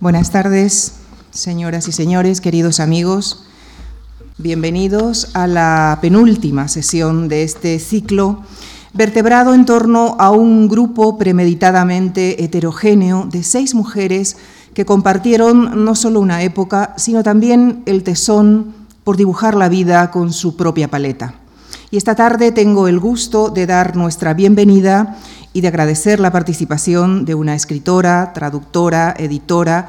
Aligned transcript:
Buenas 0.00 0.30
tardes, 0.30 0.92
señoras 1.32 1.88
y 1.88 1.92
señores, 1.92 2.40
queridos 2.40 2.78
amigos. 2.78 3.42
Bienvenidos 4.36 5.34
a 5.34 5.48
la 5.48 5.98
penúltima 6.00 6.68
sesión 6.68 7.26
de 7.26 7.42
este 7.42 7.80
ciclo, 7.80 8.44
vertebrado 8.92 9.54
en 9.54 9.64
torno 9.64 10.14
a 10.20 10.30
un 10.30 10.68
grupo 10.68 11.18
premeditadamente 11.18 12.44
heterogéneo 12.44 13.26
de 13.28 13.42
seis 13.42 13.74
mujeres 13.74 14.36
que 14.72 14.84
compartieron 14.84 15.84
no 15.84 15.96
solo 15.96 16.20
una 16.20 16.44
época, 16.44 16.94
sino 16.96 17.24
también 17.24 17.82
el 17.86 18.04
tesón 18.04 18.72
por 19.02 19.16
dibujar 19.16 19.56
la 19.56 19.68
vida 19.68 20.12
con 20.12 20.32
su 20.32 20.54
propia 20.54 20.86
paleta. 20.86 21.34
Y 21.90 21.96
esta 21.96 22.14
tarde 22.14 22.52
tengo 22.52 22.86
el 22.86 23.00
gusto 23.00 23.48
de 23.48 23.66
dar 23.66 23.96
nuestra 23.96 24.32
bienvenida 24.32 25.16
y 25.52 25.60
de 25.60 25.68
agradecer 25.68 26.20
la 26.20 26.32
participación 26.32 27.24
de 27.24 27.34
una 27.34 27.54
escritora, 27.54 28.32
traductora, 28.32 29.14
editora, 29.18 29.88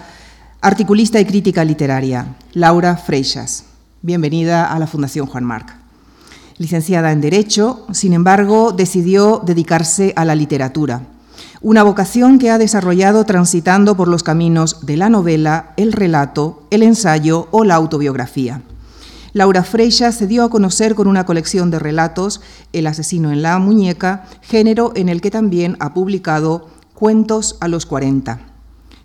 articulista 0.61 1.19
y 1.19 1.25
crítica 1.25 1.63
literaria, 1.63 2.35
Laura 2.53 2.97
Freixas. 2.97 3.65
Bienvenida 4.01 4.71
a 4.71 4.79
la 4.79 4.87
Fundación 4.87 5.25
Juan 5.25 5.43
Marc. 5.43 5.75
Licenciada 6.57 7.11
en 7.11 7.21
Derecho, 7.21 7.85
sin 7.91 8.13
embargo, 8.13 8.71
decidió 8.71 9.41
dedicarse 9.45 10.13
a 10.15 10.25
la 10.25 10.35
literatura, 10.35 11.03
una 11.61 11.83
vocación 11.83 12.39
que 12.39 12.51
ha 12.51 12.57
desarrollado 12.57 13.25
transitando 13.25 13.95
por 13.95 14.07
los 14.07 14.23
caminos 14.23 14.85
de 14.85 14.97
la 14.97 15.09
novela, 15.09 15.73
el 15.77 15.91
relato, 15.91 16.63
el 16.69 16.83
ensayo 16.83 17.47
o 17.51 17.63
la 17.63 17.75
autobiografía. 17.75 18.61
Laura 19.33 19.63
Freixas 19.63 20.15
se 20.15 20.27
dio 20.27 20.43
a 20.43 20.49
conocer 20.49 20.95
con 20.95 21.07
una 21.07 21.25
colección 21.25 21.69
de 21.69 21.77
relatos, 21.77 22.41
El 22.73 22.87
asesino 22.87 23.31
en 23.31 23.41
la 23.41 23.59
muñeca, 23.59 24.25
género 24.41 24.91
en 24.95 25.07
el 25.07 25.21
que 25.21 25.29
también 25.29 25.77
ha 25.79 25.93
publicado 25.93 26.67
Cuentos 26.95 27.57
a 27.61 27.67
los 27.67 27.85
40. 27.85 28.39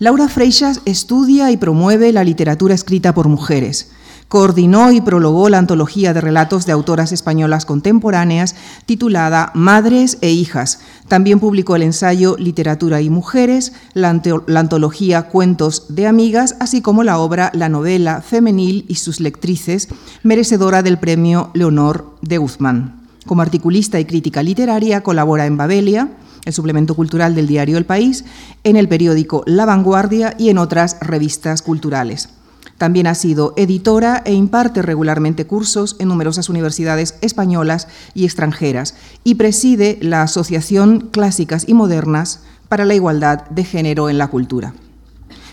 Laura 0.00 0.28
Freixas 0.28 0.80
estudia 0.84 1.52
y 1.52 1.56
promueve 1.56 2.12
la 2.12 2.24
literatura 2.24 2.74
escrita 2.74 3.14
por 3.14 3.28
mujeres. 3.28 3.92
Coordinó 4.28 4.90
y 4.90 5.00
prologó 5.00 5.48
la 5.48 5.58
antología 5.58 6.12
de 6.12 6.20
relatos 6.20 6.66
de 6.66 6.72
autoras 6.72 7.12
españolas 7.12 7.64
contemporáneas 7.64 8.56
titulada 8.84 9.52
Madres 9.54 10.18
e 10.20 10.30
Hijas. 10.30 10.80
También 11.06 11.38
publicó 11.38 11.76
el 11.76 11.84
ensayo 11.84 12.36
Literatura 12.36 13.00
y 13.00 13.08
Mujeres, 13.08 13.72
la, 13.94 14.08
antología 14.08 15.28
Cuentos 15.28 15.94
de 15.94 16.08
Amigas, 16.08 16.56
así 16.58 16.82
como 16.82 17.04
la 17.04 17.20
obra 17.20 17.52
La 17.54 17.68
novela 17.68 18.20
femenil 18.20 18.84
y 18.88 18.96
sus 18.96 19.20
lectrices, 19.20 19.88
merecedora 20.24 20.82
del 20.82 20.98
premio 20.98 21.50
Leonor 21.54 22.16
de 22.20 22.38
Guzmán. 22.38 23.06
Como 23.26 23.42
articulista 23.42 24.00
y 24.00 24.06
crítica 24.06 24.42
literaria 24.42 25.04
colabora 25.04 25.46
en 25.46 25.56
Babelia, 25.56 26.10
el 26.44 26.52
suplemento 26.52 26.96
cultural 26.96 27.36
del 27.36 27.46
diario 27.46 27.78
El 27.78 27.86
País, 27.86 28.24
en 28.64 28.76
el 28.76 28.88
periódico 28.88 29.44
La 29.46 29.66
Vanguardia 29.66 30.34
y 30.36 30.48
en 30.48 30.58
otras 30.58 30.96
revistas 31.00 31.62
culturales. 31.62 32.30
También 32.78 33.06
ha 33.06 33.14
sido 33.14 33.54
editora 33.56 34.22
e 34.26 34.34
imparte 34.34 34.82
regularmente 34.82 35.46
cursos 35.46 35.96
en 35.98 36.08
numerosas 36.08 36.48
universidades 36.48 37.14
españolas 37.22 37.88
y 38.14 38.24
extranjeras 38.24 38.94
y 39.24 39.36
preside 39.36 39.98
la 40.02 40.22
Asociación 40.22 41.08
Clásicas 41.10 41.64
y 41.66 41.74
Modernas 41.74 42.40
para 42.68 42.84
la 42.84 42.94
Igualdad 42.94 43.48
de 43.48 43.64
Género 43.64 44.10
en 44.10 44.18
la 44.18 44.28
Cultura. 44.28 44.74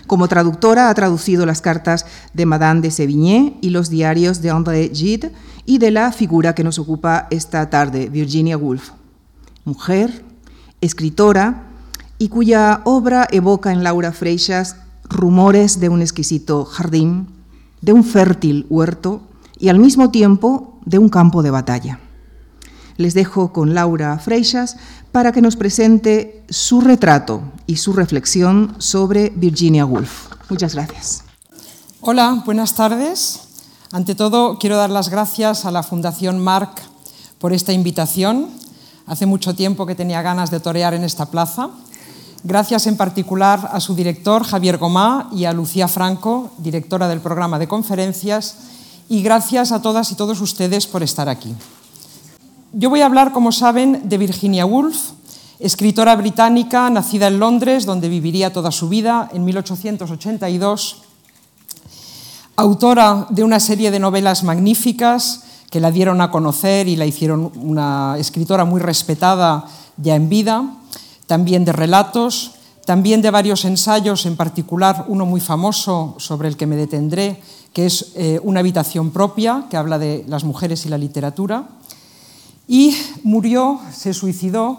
Como 0.06 0.28
traductora 0.28 0.90
ha 0.90 0.94
traducido 0.94 1.46
las 1.46 1.62
cartas 1.62 2.04
de 2.34 2.44
Madame 2.44 2.82
de 2.82 2.90
Sévigné 2.90 3.56
y 3.62 3.70
los 3.70 3.88
diarios 3.88 4.42
de 4.42 4.50
André 4.50 4.90
Gide 4.92 5.32
y 5.64 5.78
de 5.78 5.90
la 5.90 6.12
figura 6.12 6.54
que 6.54 6.64
nos 6.64 6.78
ocupa 6.78 7.26
esta 7.30 7.70
tarde, 7.70 8.10
Virginia 8.10 8.58
Woolf. 8.58 8.90
Mujer, 9.64 10.22
escritora 10.82 11.62
y 12.18 12.28
cuya 12.28 12.82
obra 12.84 13.26
evoca 13.30 13.72
en 13.72 13.82
Laura 13.82 14.12
Freixas 14.12 14.76
rumores 15.08 15.80
de 15.80 15.88
un 15.88 16.00
exquisito 16.02 16.64
jardín, 16.64 17.28
de 17.80 17.92
un 17.92 18.04
fértil 18.04 18.66
huerto 18.68 19.22
y 19.58 19.68
al 19.68 19.78
mismo 19.78 20.10
tiempo 20.10 20.78
de 20.84 20.98
un 20.98 21.08
campo 21.08 21.42
de 21.42 21.50
batalla. 21.50 22.00
Les 22.96 23.14
dejo 23.14 23.52
con 23.52 23.74
Laura 23.74 24.18
Freixas 24.18 24.76
para 25.12 25.32
que 25.32 25.42
nos 25.42 25.56
presente 25.56 26.44
su 26.48 26.80
retrato 26.80 27.42
y 27.66 27.76
su 27.76 27.92
reflexión 27.92 28.74
sobre 28.78 29.30
Virginia 29.30 29.84
Woolf. 29.84 30.28
Muchas 30.48 30.74
gracias. 30.74 31.24
Hola, 32.00 32.42
buenas 32.44 32.74
tardes. 32.74 33.40
Ante 33.90 34.14
todo, 34.14 34.58
quiero 34.58 34.76
dar 34.76 34.90
las 34.90 35.08
gracias 35.08 35.64
a 35.64 35.70
la 35.70 35.82
Fundación 35.82 36.38
Marc 36.38 36.82
por 37.38 37.52
esta 37.52 37.72
invitación. 37.72 38.48
Hace 39.06 39.26
mucho 39.26 39.54
tiempo 39.54 39.86
que 39.86 39.94
tenía 39.94 40.22
ganas 40.22 40.50
de 40.50 40.60
torear 40.60 40.94
en 40.94 41.04
esta 41.04 41.26
plaza 41.26 41.70
Gracias 42.46 42.86
en 42.86 42.98
particular 42.98 43.70
a 43.72 43.80
su 43.80 43.94
director 43.94 44.44
Javier 44.44 44.76
Gomá 44.76 45.30
y 45.32 45.46
a 45.46 45.54
Lucía 45.54 45.88
Franco, 45.88 46.50
directora 46.58 47.08
del 47.08 47.20
programa 47.20 47.58
de 47.58 47.68
conferencias, 47.68 48.56
y 49.08 49.22
gracias 49.22 49.72
a 49.72 49.80
todas 49.80 50.12
y 50.12 50.14
todos 50.14 50.42
ustedes 50.42 50.86
por 50.86 51.02
estar 51.02 51.30
aquí. 51.30 51.54
Yo 52.74 52.90
voy 52.90 53.00
a 53.00 53.06
hablar, 53.06 53.32
como 53.32 53.50
saben, 53.50 54.10
de 54.10 54.18
Virginia 54.18 54.66
Woolf, 54.66 55.12
escritora 55.58 56.14
británica 56.16 56.90
nacida 56.90 57.28
en 57.28 57.38
Londres, 57.38 57.86
donde 57.86 58.10
viviría 58.10 58.52
toda 58.52 58.70
su 58.72 58.90
vida, 58.90 59.30
en 59.32 59.42
1882, 59.46 61.00
autora 62.56 63.26
de 63.30 63.42
una 63.42 63.58
serie 63.58 63.90
de 63.90 64.00
novelas 64.00 64.44
magníficas 64.44 65.44
que 65.70 65.80
la 65.80 65.90
dieron 65.90 66.20
a 66.20 66.30
conocer 66.30 66.88
y 66.88 66.96
la 66.96 67.06
hicieron 67.06 67.52
una 67.56 68.16
escritora 68.18 68.66
muy 68.66 68.82
respetada 68.82 69.64
ya 69.96 70.14
en 70.14 70.28
vida 70.28 70.76
también 71.26 71.64
de 71.64 71.72
relatos, 71.72 72.52
también 72.84 73.22
de 73.22 73.30
varios 73.30 73.64
ensayos, 73.64 74.26
en 74.26 74.36
particular 74.36 75.06
uno 75.08 75.24
muy 75.24 75.40
famoso 75.40 76.14
sobre 76.18 76.48
el 76.48 76.56
que 76.56 76.66
me 76.66 76.76
detendré, 76.76 77.40
que 77.72 77.86
es 77.86 78.12
eh, 78.14 78.40
Una 78.42 78.60
habitación 78.60 79.10
propia, 79.10 79.66
que 79.70 79.76
habla 79.76 79.98
de 79.98 80.24
las 80.28 80.44
mujeres 80.44 80.86
y 80.86 80.90
la 80.90 80.98
literatura. 80.98 81.68
Y 82.68 82.94
murió, 83.22 83.80
se 83.92 84.14
suicidó 84.14 84.78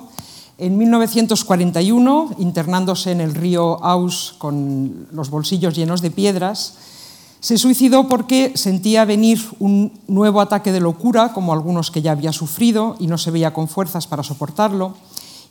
en 0.57 0.78
1941, 0.78 2.35
internándose 2.38 3.11
en 3.11 3.22
el 3.22 3.35
río 3.35 3.84
Aus 3.84 4.35
con 4.38 5.07
los 5.11 5.29
bolsillos 5.29 5.75
llenos 5.75 6.01
de 6.01 6.11
piedras. 6.11 6.75
Se 7.41 7.57
suicidó 7.57 8.07
porque 8.07 8.53
sentía 8.55 9.03
venir 9.03 9.41
un 9.59 9.91
nuevo 10.07 10.39
ataque 10.39 10.72
de 10.72 10.79
locura, 10.79 11.34
como 11.34 11.53
algunos 11.53 11.91
que 11.91 12.01
ya 12.01 12.13
había 12.13 12.31
sufrido, 12.31 12.95
y 13.00 13.07
no 13.07 13.17
se 13.17 13.31
veía 13.31 13.53
con 13.53 13.67
fuerzas 13.67 14.07
para 14.07 14.23
soportarlo 14.23 14.95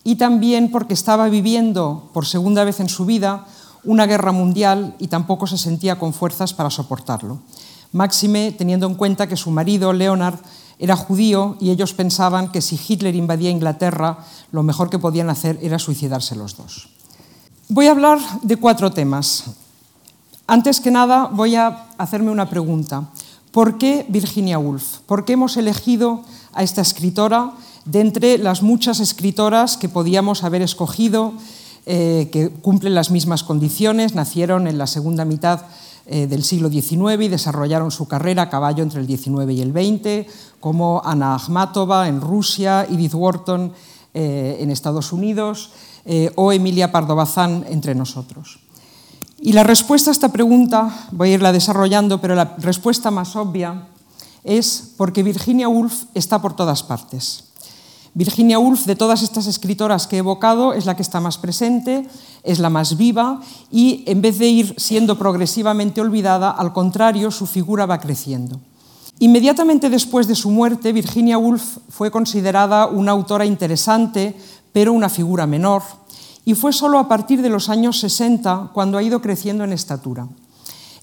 y 0.04 0.16
también 0.16 0.70
porque 0.70 0.94
estaba 0.94 1.28
viviendo 1.28 2.10
por 2.12 2.26
segunda 2.26 2.62
vez 2.62 2.78
en 2.78 2.90
su 2.90 3.06
vida 3.06 3.46
una 3.82 4.06
guerra 4.06 4.32
mundial 4.32 4.94
y 4.98 5.08
tampoco 5.08 5.46
se 5.46 5.58
sentía 5.58 5.98
con 5.98 6.12
fuerzas 6.12 6.52
para 6.54 6.70
soportarlo. 6.70 7.40
Máxime 7.92 8.52
teniendo 8.52 8.86
en 8.86 8.94
cuenta 8.94 9.26
que 9.26 9.36
su 9.36 9.50
marido, 9.50 9.92
Leonard, 9.92 10.38
era 10.78 10.96
judío 10.96 11.56
y 11.60 11.70
ellos 11.70 11.94
pensaban 11.94 12.50
que 12.50 12.60
si 12.60 12.78
Hitler 12.88 13.14
invadía 13.14 13.50
Inglaterra, 13.50 14.18
lo 14.52 14.62
mejor 14.62 14.90
que 14.90 14.98
podían 14.98 15.30
hacer 15.30 15.58
era 15.62 15.78
suicidarse 15.78 16.34
los 16.34 16.56
dos. 16.56 16.88
Voy 17.68 17.86
a 17.86 17.92
hablar 17.92 18.18
de 18.42 18.56
cuatro 18.56 18.90
temas. 18.90 19.44
Antes 20.46 20.80
que 20.80 20.90
nada, 20.90 21.30
voy 21.32 21.54
a 21.54 21.86
hacerme 21.96 22.30
una 22.30 22.50
pregunta. 22.50 23.08
¿Por 23.52 23.78
qué 23.78 24.04
Virginia 24.08 24.58
Woolf? 24.58 24.98
¿Por 25.06 25.24
qué 25.24 25.34
hemos 25.34 25.56
elegido 25.56 26.22
a 26.52 26.62
esta 26.62 26.82
escritora 26.82 27.52
de 27.84 28.00
entre 28.00 28.38
las 28.38 28.62
muchas 28.62 29.00
escritoras 29.00 29.76
que 29.76 29.88
podíamos 29.88 30.44
haber 30.44 30.62
escogido, 30.62 31.34
eh, 31.86 32.28
que 32.32 32.48
cumplen 32.48 32.94
las 32.94 33.10
mismas 33.10 33.44
condiciones, 33.44 34.14
nacieron 34.14 34.66
en 34.66 34.78
la 34.78 34.86
segunda 34.86 35.24
mitad 35.24 35.62
eh, 36.06 36.26
del 36.26 36.44
siglo 36.44 36.70
XIX 36.70 37.22
y 37.22 37.28
desarrollaron 37.28 37.90
su 37.90 38.08
carrera 38.08 38.42
a 38.42 38.50
caballo 38.50 38.82
entre 38.82 39.00
el 39.00 39.06
XIX 39.06 39.50
y 39.50 39.60
el 39.60 39.72
XX, 39.72 40.32
como 40.60 41.02
Ana 41.04 41.34
Akhmatova 41.34 42.08
en 42.08 42.20
Rusia, 42.20 42.86
Edith 42.88 43.14
Wharton 43.14 43.72
eh, 44.14 44.58
en 44.60 44.70
Estados 44.70 45.12
Unidos 45.12 45.70
o 46.34 46.52
Emilia 46.52 46.92
Pardo 46.92 47.16
Bazán 47.16 47.64
entre 47.70 47.94
nosotros. 47.94 48.58
Y 49.40 49.52
la 49.52 49.62
respuesta 49.62 50.10
a 50.10 50.12
esta 50.12 50.32
pregunta, 50.32 51.08
voy 51.12 51.30
a 51.30 51.34
irla 51.34 51.50
desarrollando, 51.50 52.20
pero 52.20 52.34
la 52.34 52.56
respuesta 52.58 53.10
más 53.10 53.36
obvia 53.36 53.88
es 54.42 54.92
porque 54.96 55.22
Virginia 55.22 55.68
Woolf 55.68 56.04
está 56.14 56.40
por 56.40 56.54
todas 56.54 56.82
partes. 56.82 57.43
Virginia 58.14 58.60
Woolf, 58.60 58.86
de 58.86 58.94
todas 58.94 59.22
estas 59.22 59.48
escritoras 59.48 60.06
que 60.06 60.16
he 60.16 60.18
evocado, 60.20 60.72
es 60.72 60.86
la 60.86 60.94
que 60.94 61.02
está 61.02 61.20
más 61.20 61.36
presente, 61.36 62.06
es 62.44 62.60
la 62.60 62.70
más 62.70 62.96
viva 62.96 63.40
y 63.72 64.04
en 64.06 64.22
vez 64.22 64.38
de 64.38 64.46
ir 64.46 64.74
siendo 64.78 65.18
progresivamente 65.18 66.00
olvidada, 66.00 66.50
al 66.50 66.72
contrario, 66.72 67.32
su 67.32 67.46
figura 67.46 67.86
va 67.86 67.98
creciendo. 67.98 68.60
Inmediatamente 69.18 69.90
después 69.90 70.28
de 70.28 70.36
su 70.36 70.50
muerte, 70.50 70.92
Virginia 70.92 71.38
Woolf 71.38 71.78
fue 71.88 72.12
considerada 72.12 72.86
una 72.86 73.12
autora 73.12 73.46
interesante, 73.46 74.36
pero 74.72 74.92
una 74.92 75.08
figura 75.08 75.46
menor, 75.46 75.82
y 76.44 76.54
fue 76.54 76.72
solo 76.72 76.98
a 76.98 77.08
partir 77.08 77.42
de 77.42 77.48
los 77.48 77.68
años 77.68 77.98
60 77.98 78.70
cuando 78.72 78.98
ha 78.98 79.02
ido 79.02 79.22
creciendo 79.22 79.64
en 79.64 79.72
estatura. 79.72 80.28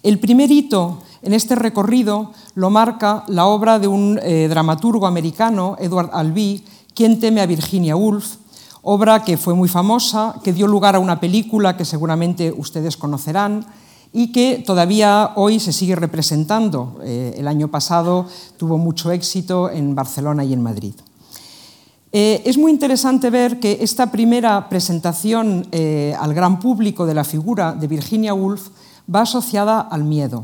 El 0.04 0.19
primer 0.19 0.52
hito 0.52 1.00
en 1.22 1.34
este 1.34 1.56
recorrido 1.56 2.31
lo 2.56 2.69
marca 2.69 3.24
la 3.28 3.46
obra 3.46 3.80
de 3.80 3.88
un 3.88 4.19
eh, 4.22 4.48
dramaturgo 4.50 5.07
americano, 5.07 5.75
Edward 5.80 6.10
Albee, 6.14 6.64
Quien 6.94 7.20
teme 7.20 7.42
a 7.42 7.46
Virginia 7.46 7.96
Woolf, 7.96 8.36
obra 8.82 9.24
que 9.24 9.38
fue 9.38 9.54
muy 9.54 9.70
famosa, 9.70 10.36
que 10.44 10.54
dio 10.54 10.68
lugar 10.68 10.96
a 10.96 11.00
una 11.00 11.20
película 11.20 11.78
que 11.78 11.86
seguramente 11.86 12.54
ustedes 12.56 12.98
conocerán 12.98 13.66
y 14.14 14.32
que 14.32 14.64
todavía 14.66 15.32
hoy 15.36 15.60
se 15.60 15.72
sigue 15.72 15.96
representando. 15.96 17.00
Eh, 17.04 17.36
el 17.38 17.48
año 17.48 17.70
pasado 17.70 18.28
tuvo 18.58 18.78
mucho 18.78 19.12
éxito 19.12 19.70
en 19.70 19.96
Barcelona 19.96 20.44
y 20.44 20.54
en 20.54 20.62
Madrid. 20.62 20.94
Eh, 22.14 22.44
es 22.46 22.58
muy 22.58 22.72
interesante 22.72 23.30
ver 23.30 23.62
que 23.62 23.78
esta 23.82 24.12
primera 24.12 24.68
presentación 24.68 25.66
eh, 25.72 26.14
al 26.20 26.34
gran 26.34 26.60
público 26.60 27.06
de 27.06 27.14
la 27.14 27.24
figura 27.24 27.72
de 27.72 27.88
Virginia 27.88 28.34
Woolf 28.34 28.68
va 29.14 29.22
asociada 29.22 29.80
al 29.80 30.04
miedo. 30.04 30.44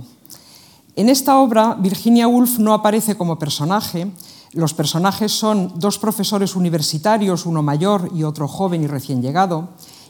En 0.95 1.09
esta 1.09 1.37
obra, 1.39 1.75
Virginia 1.77 2.27
Woolf 2.27 2.57
no 2.57 2.73
aparece 2.73 3.15
como 3.15 3.37
personaje. 3.37 4.07
Los 4.53 4.73
personajes 4.73 5.31
son 5.31 5.73
dos 5.75 5.99
profesores 5.99 6.55
universitarios, 6.55 7.45
uno 7.45 7.61
mayor 7.61 8.11
y 8.15 8.23
otro 8.23 8.47
joven 8.47 8.83
y 8.83 8.87
recién 8.87 9.21
llegado, 9.21 9.69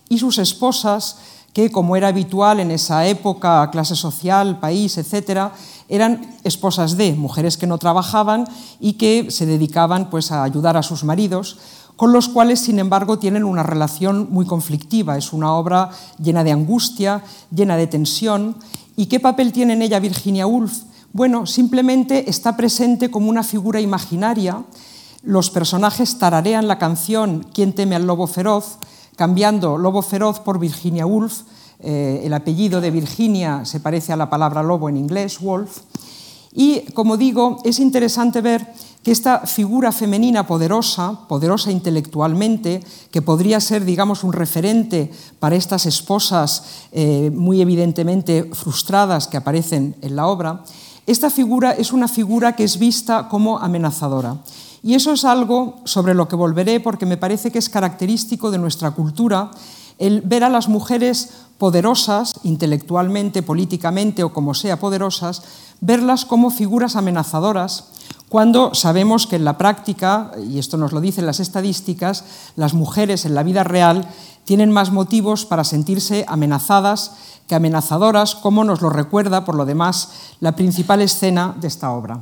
y 0.09 0.19
sus 0.19 0.37
esposas, 0.37 1.17
que, 1.53 1.71
como 1.71 1.95
era 1.95 2.09
habitual 2.09 2.59
en 2.59 2.69
esa 2.69 3.07
época, 3.07 3.69
clase 3.71 3.95
social, 3.95 4.59
país, 4.59 4.97
etcétera, 4.97 5.53
eran 5.89 6.37
esposas 6.43 6.97
de 6.97 7.13
mujeres 7.15 7.57
que 7.57 7.65
no 7.65 7.77
trabajaban 7.77 8.47
y 8.79 8.93
que 8.93 9.31
se 9.31 9.45
dedicaban 9.45 10.09
pues, 10.09 10.31
a 10.31 10.43
ayudar 10.43 10.77
a 10.77 10.83
sus 10.83 11.03
maridos, 11.03 11.57
con 11.95 12.13
los 12.13 12.29
cuales, 12.29 12.59
sin 12.59 12.77
embargo, 12.77 13.17
tienen 13.17 13.43
una 13.43 13.63
relación 13.63 14.27
muy 14.29 14.45
conflictiva. 14.45 15.17
Es 15.17 15.33
una 15.33 15.53
obra 15.53 15.89
llena 16.21 16.43
de 16.43 16.51
angustia, 16.51 17.23
llena 17.49 17.75
de 17.75 17.87
tensión. 17.87 18.55
¿Y 18.95 19.07
qué 19.07 19.19
papel 19.19 19.51
tiene 19.51 19.73
en 19.73 19.81
ella 19.81 19.99
Virginia 19.99 20.45
Woolf? 20.45 20.83
Bueno, 21.13 21.45
simplemente 21.45 22.29
está 22.29 22.57
presente 22.57 23.09
como 23.09 23.29
una 23.29 23.43
figura 23.43 23.81
imaginaria. 23.81 24.63
Los 25.23 25.49
personajes 25.49 26.19
tararean 26.19 26.67
la 26.67 26.77
canción 26.77 27.47
¿Quién 27.53 27.73
teme 27.73 27.95
al 27.95 28.05
lobo 28.05 28.27
feroz? 28.27 28.77
cambiando 29.17 29.77
lobo 29.77 30.01
feroz 30.01 30.39
por 30.39 30.59
Virginia 30.59 31.05
Woolf. 31.05 31.41
Eh, 31.79 32.21
el 32.23 32.33
apellido 32.33 32.79
de 32.79 32.91
Virginia 32.91 33.65
se 33.65 33.79
parece 33.79 34.13
a 34.13 34.15
la 34.15 34.29
palabra 34.29 34.63
lobo 34.63 34.89
en 34.89 34.97
inglés, 34.97 35.39
wolf. 35.41 35.79
Y, 36.53 36.81
como 36.93 37.17
digo, 37.17 37.57
es 37.65 37.79
interesante 37.79 38.41
ver 38.41 38.73
que 39.03 39.11
esta 39.11 39.41
figura 39.41 39.91
femenina 39.91 40.47
poderosa, 40.47 41.27
poderosa 41.27 41.71
intelectualmente, 41.71 42.83
que 43.11 43.21
podría 43.21 43.59
ser, 43.59 43.85
digamos, 43.85 44.23
un 44.23 44.33
referente 44.33 45.11
para 45.39 45.55
estas 45.55 45.85
esposas 45.85 46.63
eh, 46.91 47.31
muy 47.33 47.61
evidentemente 47.61 48.49
frustradas 48.53 49.27
que 49.27 49.37
aparecen 49.37 49.95
en 50.01 50.15
la 50.15 50.27
obra, 50.27 50.63
esta 51.07 51.29
figura 51.29 51.71
es 51.71 51.93
una 51.93 52.07
figura 52.07 52.55
que 52.55 52.65
es 52.65 52.77
vista 52.77 53.29
como 53.29 53.57
amenazadora. 53.57 54.37
Y 54.83 54.93
eso 54.93 55.13
es 55.13 55.25
algo 55.25 55.77
sobre 55.85 56.13
lo 56.13 56.27
que 56.27 56.35
volveré 56.35 56.79
porque 56.79 57.05
me 57.05 57.17
parece 57.17 57.49
que 57.49 57.59
es 57.59 57.69
característico 57.69 58.51
de 58.51 58.57
nuestra 58.57 58.91
cultura 58.91 59.51
el 59.99 60.21
ver 60.21 60.43
a 60.43 60.49
las 60.49 60.67
mujeres 60.67 61.29
poderosas, 61.57 62.33
intelectualmente, 62.43 63.41
políticamente 63.41 64.23
o 64.23 64.33
como 64.33 64.53
sea 64.53 64.79
poderosas, 64.79 65.41
verlas 65.81 66.25
como 66.25 66.51
figuras 66.51 66.95
amenazadoras, 66.95 67.85
cuando 68.29 68.73
sabemos 68.75 69.25
que 69.25 69.37
en 69.37 69.45
la 69.45 69.57
práctica, 69.57 70.31
y 70.45 70.59
esto 70.59 70.75
nos 70.75 70.91
lo 70.91 70.99
dicen 70.99 71.25
las 71.25 71.39
estadísticas, 71.39 72.25
las 72.55 72.73
mujeres 72.73 73.25
en 73.25 73.35
la 73.35 73.43
vida 73.43 73.63
real 73.63 74.07
tienen 74.43 74.71
más 74.71 74.91
motivos 74.91 75.45
para 75.45 75.63
sentirse 75.63 76.25
amenazadas 76.27 77.13
que 77.47 77.55
amenazadoras, 77.55 78.35
como 78.35 78.65
nos 78.65 78.81
lo 78.81 78.89
recuerda, 78.89 79.45
por 79.45 79.55
lo 79.55 79.65
demás, 79.65 80.09
la 80.41 80.55
principal 80.55 81.01
escena 81.01 81.55
de 81.59 81.67
esta 81.67 81.91
obra. 81.91 82.19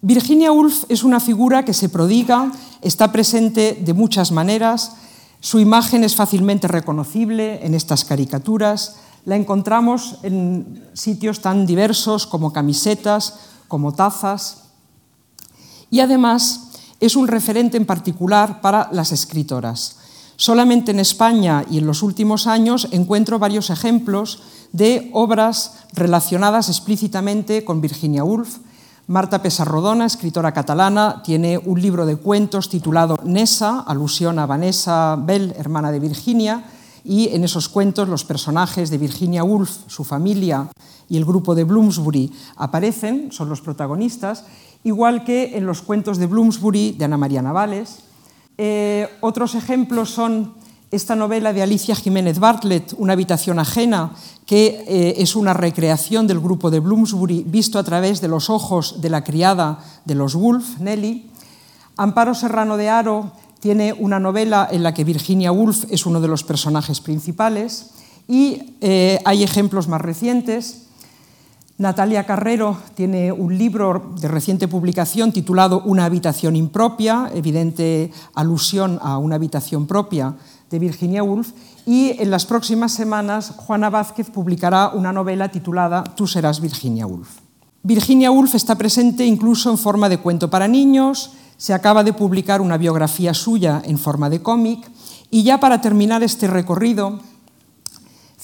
Virginia 0.00 0.52
Woolf 0.52 0.84
es 0.88 1.02
una 1.02 1.18
figura 1.18 1.64
que 1.64 1.74
se 1.74 1.88
prodiga, 1.88 2.52
está 2.80 3.10
presente 3.10 3.76
de 3.84 3.94
muchas 3.94 4.30
maneras, 4.30 4.92
su 5.40 5.58
imagen 5.58 6.04
es 6.04 6.14
fácilmente 6.14 6.68
reconocible 6.68 7.64
en 7.66 7.74
estas 7.74 8.04
caricaturas, 8.04 8.96
la 9.24 9.34
encontramos 9.34 10.18
en 10.22 10.88
sitios 10.92 11.40
tan 11.40 11.66
diversos 11.66 12.26
como 12.26 12.52
camisetas, 12.52 13.34
como 13.66 13.92
tazas, 13.92 14.67
y 15.90 16.00
además 16.00 16.70
es 17.00 17.16
un 17.16 17.28
referente 17.28 17.76
en 17.76 17.86
particular 17.86 18.60
para 18.60 18.88
las 18.92 19.12
escritoras. 19.12 19.96
Solamente 20.36 20.92
en 20.92 21.00
España 21.00 21.64
y 21.68 21.78
en 21.78 21.86
los 21.86 22.02
últimos 22.02 22.46
años 22.46 22.88
encuentro 22.92 23.38
varios 23.38 23.70
ejemplos 23.70 24.42
de 24.72 25.10
obras 25.12 25.78
relacionadas 25.92 26.68
explícitamente 26.68 27.64
con 27.64 27.80
Virginia 27.80 28.24
Woolf, 28.24 28.58
Marta 29.08 29.40
Pesarrodona, 29.40 30.04
escritora 30.04 30.52
catalana, 30.52 31.22
tiene 31.24 31.56
un 31.56 31.80
libro 31.80 32.04
de 32.04 32.16
cuentos 32.16 32.68
titulado 32.68 33.18
Nessa, 33.24 33.80
alusión 33.80 34.38
a 34.38 34.44
Vanessa 34.44 35.16
Bell, 35.16 35.54
hermana 35.56 35.90
de 35.90 35.98
Virginia, 35.98 36.64
y 37.04 37.28
en 37.28 37.42
esos 37.42 37.70
cuentos 37.70 38.06
los 38.06 38.24
personajes 38.24 38.90
de 38.90 38.98
Virginia 38.98 39.42
Woolf, 39.42 39.70
su 39.86 40.04
familia 40.04 40.68
y 41.08 41.16
el 41.16 41.24
grupo 41.24 41.54
de 41.54 41.64
Bloomsbury 41.64 42.30
aparecen, 42.56 43.32
son 43.32 43.48
los 43.48 43.62
protagonistas, 43.62 44.44
igual 44.88 45.24
que 45.24 45.56
en 45.56 45.66
los 45.66 45.82
cuentos 45.82 46.18
de 46.18 46.26
Bloomsbury 46.26 46.92
de 46.92 47.04
Ana 47.04 47.16
María 47.16 47.42
Navales. 47.42 48.00
Eh, 48.56 49.08
otros 49.20 49.54
ejemplos 49.54 50.10
son 50.10 50.54
esta 50.90 51.14
novela 51.14 51.52
de 51.52 51.62
Alicia 51.62 51.94
Jiménez 51.94 52.38
Bartlett, 52.38 52.94
Una 52.96 53.12
habitación 53.12 53.58
ajena, 53.58 54.12
que 54.46 54.84
eh, 54.88 55.14
es 55.18 55.36
una 55.36 55.52
recreación 55.52 56.26
del 56.26 56.40
grupo 56.40 56.70
de 56.70 56.80
Bloomsbury 56.80 57.44
visto 57.46 57.78
a 57.78 57.84
través 57.84 58.22
de 58.22 58.28
los 58.28 58.48
ojos 58.48 59.02
de 59.02 59.10
la 59.10 59.22
criada 59.22 59.78
de 60.06 60.14
los 60.14 60.34
Woolf, 60.34 60.80
Nelly. 60.80 61.30
Amparo 61.98 62.34
Serrano 62.34 62.78
de 62.78 62.88
Aro 62.88 63.32
tiene 63.60 63.92
una 63.92 64.18
novela 64.18 64.66
en 64.70 64.82
la 64.82 64.94
que 64.94 65.04
Virginia 65.04 65.52
Woolf 65.52 65.84
es 65.90 66.06
uno 66.06 66.20
de 66.20 66.28
los 66.28 66.44
personajes 66.44 67.00
principales 67.00 67.90
y 68.26 68.74
eh, 68.80 69.20
hay 69.26 69.42
ejemplos 69.42 69.88
más 69.88 70.00
recientes. 70.00 70.87
Natalia 71.78 72.26
Carrero 72.26 72.76
tiene 72.96 73.30
un 73.30 73.56
libro 73.56 74.10
de 74.20 74.26
reciente 74.26 74.66
publicación 74.66 75.30
titulado 75.30 75.80
Una 75.84 76.06
habitación 76.06 76.56
impropia, 76.56 77.30
evidente 77.32 78.10
alusión 78.34 78.98
a 79.00 79.18
una 79.18 79.36
habitación 79.36 79.86
propia 79.86 80.34
de 80.70 80.78
Virginia 80.80 81.22
Woolf, 81.22 81.52
y 81.86 82.20
en 82.20 82.32
las 82.32 82.46
próximas 82.46 82.90
semanas 82.90 83.52
Juana 83.56 83.90
Vázquez 83.90 84.28
publicará 84.28 84.88
una 84.88 85.12
novela 85.12 85.52
titulada 85.52 86.02
Tú 86.02 86.26
serás 86.26 86.60
Virginia 86.60 87.06
Woolf. 87.06 87.28
Virginia 87.84 88.32
Woolf 88.32 88.56
está 88.56 88.74
presente 88.74 89.24
incluso 89.24 89.70
en 89.70 89.78
forma 89.78 90.08
de 90.08 90.18
cuento 90.18 90.50
para 90.50 90.66
niños, 90.66 91.30
se 91.58 91.74
acaba 91.74 92.02
de 92.02 92.12
publicar 92.12 92.60
una 92.60 92.76
biografía 92.76 93.34
suya 93.34 93.80
en 93.84 93.98
forma 93.98 94.28
de 94.28 94.42
cómic, 94.42 94.90
y 95.30 95.44
ya 95.44 95.60
para 95.60 95.80
terminar 95.80 96.24
este 96.24 96.48
recorrido 96.48 97.20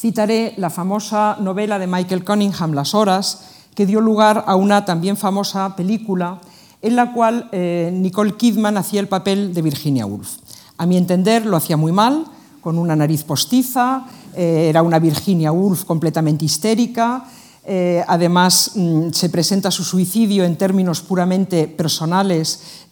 citaré 0.05 0.53
la 0.59 0.69
famosa 0.69 1.39
novela 1.41 1.79
de 1.79 1.87
Michael 1.87 2.27
Cunningham, 2.27 2.75
Las 2.75 2.95
Horas, 2.95 3.41
que 3.75 3.87
dio 3.87 4.03
lugar 4.03 4.45
a 4.47 4.55
una 4.55 4.85
también 4.85 5.17
famosa 5.17 5.75
película 5.77 6.43
en 6.83 6.95
la 6.95 7.15
cual 7.15 7.49
eh, 7.53 7.91
Nicole 7.91 8.37
Kidman 8.37 8.77
hacía 8.77 9.01
el 9.01 9.09
papel 9.09 9.55
de 9.55 9.63
Virginia 9.63 10.05
Woolf. 10.05 10.29
A 10.77 10.85
mi 10.85 10.99
entender 10.99 11.47
lo 11.47 11.57
hacía 11.57 11.79
muy 11.79 11.91
mal, 11.91 12.27
con 12.61 12.77
una 12.77 12.95
nariz 12.95 13.25
postiza, 13.25 14.05
eh, 14.37 14.67
era 14.69 14.83
una 14.83 14.99
Virginia 14.99 15.53
Woolf 15.53 15.85
completamente 15.85 16.45
histérica, 16.45 17.25
eh, 17.65 18.05
además 18.07 18.73
mm, 18.75 19.09
se 19.09 19.31
presenta 19.31 19.71
su 19.71 19.85
suicidio 19.85 20.45
en 20.45 20.57
términos 20.57 21.01
puramente 21.01 21.67
personales, 21.67 22.85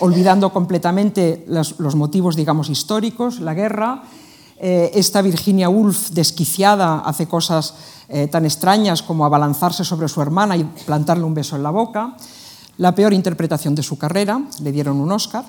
olvidando 0.00 0.52
completamente 0.52 1.44
los, 1.46 1.78
los, 1.78 1.94
motivos, 1.94 2.34
digamos, 2.34 2.68
históricos, 2.68 3.38
la 3.38 3.54
guerra. 3.54 4.02
Esta 4.60 5.22
Virginia 5.22 5.68
Woolf 5.68 6.10
desquiciada 6.10 7.00
hace 7.00 7.28
cosas 7.28 7.74
tan 8.30 8.44
extrañas 8.44 9.02
como 9.02 9.24
abalanzarse 9.24 9.84
sobre 9.84 10.08
su 10.08 10.20
hermana 10.20 10.56
y 10.56 10.64
plantarle 10.64 11.24
un 11.24 11.34
beso 11.34 11.54
en 11.54 11.62
la 11.62 11.70
boca. 11.70 12.16
La 12.78 12.94
peor 12.94 13.12
interpretación 13.12 13.74
de 13.74 13.82
su 13.82 13.98
carrera, 13.98 14.40
le 14.62 14.72
dieron 14.72 15.00
un 15.00 15.10
Oscar. 15.12 15.44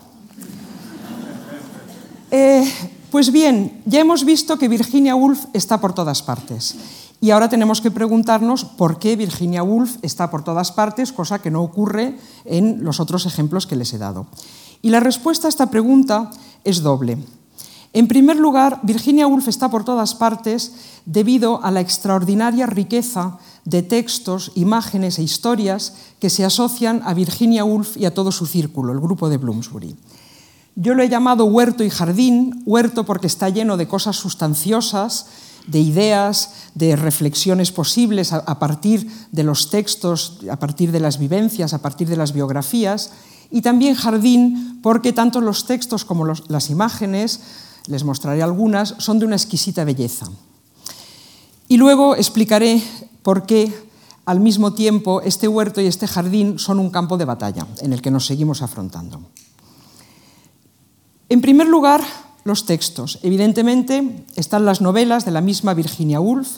Eh, 2.31 2.71
pues 3.11 3.31
bien, 3.31 3.81
ya 3.85 3.99
hemos 3.99 4.23
visto 4.23 4.57
que 4.57 4.67
Virginia 4.67 5.15
Woolf 5.15 5.45
está 5.53 5.79
por 5.81 5.93
todas 5.93 6.21
partes. 6.21 6.75
Y 7.21 7.31
ahora 7.31 7.49
tenemos 7.49 7.81
que 7.81 7.91
preguntarnos 7.91 8.63
por 8.63 8.99
qué 8.99 9.15
Virginia 9.15 9.63
Woolf 9.63 9.97
está 10.01 10.31
por 10.31 10.43
todas 10.43 10.71
partes, 10.71 11.11
cosa 11.11 11.39
que 11.39 11.51
no 11.51 11.61
ocurre 11.61 12.17
en 12.45 12.83
los 12.83 12.99
otros 12.99 13.25
ejemplos 13.25 13.67
que 13.67 13.75
les 13.75 13.93
he 13.93 13.97
dado. 13.97 14.27
Y 14.81 14.89
la 14.89 14.99
respuesta 14.99 15.47
a 15.47 15.49
esta 15.49 15.69
pregunta 15.69 16.31
es 16.63 16.81
doble. 16.81 17.17
En 17.91 18.07
primer 18.07 18.37
lugar, 18.37 18.79
Virginia 18.83 19.27
Woolf 19.27 19.47
está 19.47 19.69
por 19.69 19.83
todas 19.83 20.13
partes 20.13 20.73
debido 21.05 21.63
a 21.63 21.71
la 21.71 21.81
extraordinaria 21.81 22.67
riqueza 22.67 23.39
de 23.65 23.81
textos, 23.81 24.51
imágenes 24.53 25.17
e 25.17 25.23
historias 25.23 25.93
que 26.19 26.29
se 26.29 26.45
asocian 26.45 27.01
a 27.03 27.13
Virginia 27.13 27.65
Woolf 27.65 27.97
y 27.97 28.05
a 28.05 28.13
todo 28.13 28.31
su 28.31 28.45
círculo, 28.45 28.93
el 28.93 28.99
grupo 28.99 29.29
de 29.29 29.37
Bloomsbury. 29.37 29.95
Yo 30.75 30.93
lo 30.93 31.03
he 31.03 31.09
llamado 31.09 31.45
huerto 31.45 31.83
y 31.83 31.89
jardín, 31.89 32.63
huerto 32.65 33.05
porque 33.05 33.27
está 33.27 33.49
lleno 33.49 33.75
de 33.75 33.87
cosas 33.87 34.15
sustanciosas, 34.15 35.25
de 35.67 35.79
ideas, 35.79 36.69
de 36.73 36.95
reflexiones 36.95 37.71
posibles 37.71 38.33
a, 38.33 38.59
partir 38.59 39.09
de 39.31 39.43
los 39.43 39.69
textos, 39.69 40.39
a 40.49 40.57
partir 40.57 40.91
de 40.91 40.99
las 40.99 41.19
vivencias, 41.19 41.73
a 41.73 41.81
partir 41.81 42.07
de 42.07 42.17
las 42.17 42.33
biografías, 42.33 43.11
y 43.51 43.61
también 43.61 43.95
jardín 43.95 44.79
porque 44.81 45.11
tanto 45.11 45.41
los 45.41 45.65
textos 45.65 46.05
como 46.05 46.25
las 46.25 46.69
imágenes, 46.69 47.41
les 47.89 48.03
mostraré 48.05 48.41
algunas, 48.41 48.95
son 48.99 49.19
de 49.19 49.25
una 49.25 49.35
exquisita 49.35 49.83
belleza. 49.83 50.27
Y 51.67 51.77
luego 51.77 52.15
explicaré 52.15 52.81
por 53.23 53.45
qué 53.45 53.73
al 54.25 54.39
mismo 54.39 54.73
tiempo 54.73 55.21
este 55.21 55.47
huerto 55.47 55.81
y 55.81 55.87
este 55.87 56.07
jardín 56.07 56.59
son 56.59 56.79
un 56.79 56.91
campo 56.91 57.17
de 57.17 57.25
batalla 57.25 57.65
en 57.81 57.93
el 57.93 58.01
que 58.01 58.11
nos 58.11 58.27
seguimos 58.27 58.61
afrontando. 58.61 59.21
En 61.29 61.41
primer 61.41 61.67
lugar, 61.67 62.01
los 62.43 62.65
textos. 62.65 63.19
Evidentemente 63.23 64.25
están 64.35 64.65
las 64.65 64.81
novelas 64.81 65.25
de 65.25 65.31
la 65.31 65.41
misma 65.41 65.73
Virginia 65.73 66.19
Woolf. 66.19 66.57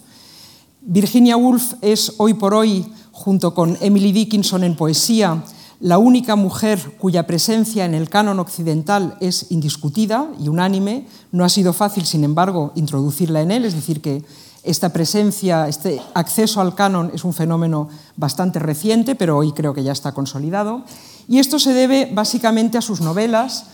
Virginia 0.81 1.37
Woolf 1.37 1.75
es 1.81 2.13
hoy 2.17 2.33
por 2.33 2.53
hoy, 2.53 2.91
junto 3.11 3.53
con 3.53 3.77
Emily 3.81 4.11
Dickinson 4.11 4.63
en 4.63 4.75
poesía, 4.75 5.43
la 5.81 5.97
única 5.97 6.35
mujer 6.35 6.95
cuya 6.99 7.25
presencia 7.25 7.85
en 7.85 7.95
el 7.95 8.07
canon 8.07 8.39
occidental 8.39 9.17
es 9.19 9.47
indiscutida 9.49 10.27
y 10.39 10.47
unánime. 10.47 11.07
No 11.31 11.43
ha 11.43 11.49
sido 11.49 11.73
fácil, 11.73 12.05
sin 12.05 12.23
embargo, 12.23 12.71
introducirla 12.75 13.41
en 13.41 13.49
él, 13.49 13.65
es 13.65 13.73
decir, 13.73 13.99
que 13.99 14.23
esta 14.63 14.93
presencia, 14.93 15.67
este 15.67 15.99
acceso 16.13 16.61
al 16.61 16.75
canon 16.75 17.09
es 17.15 17.23
un 17.23 17.33
fenómeno 17.33 17.89
bastante 18.15 18.59
reciente, 18.59 19.15
pero 19.15 19.37
hoy 19.37 19.53
creo 19.53 19.73
que 19.73 19.83
ya 19.83 19.91
está 19.91 20.11
consolidado. 20.11 20.83
Y 21.27 21.39
esto 21.39 21.57
se 21.57 21.73
debe 21.73 22.11
básicamente 22.13 22.77
a 22.77 22.81
sus 22.81 23.01
novelas. 23.01 23.65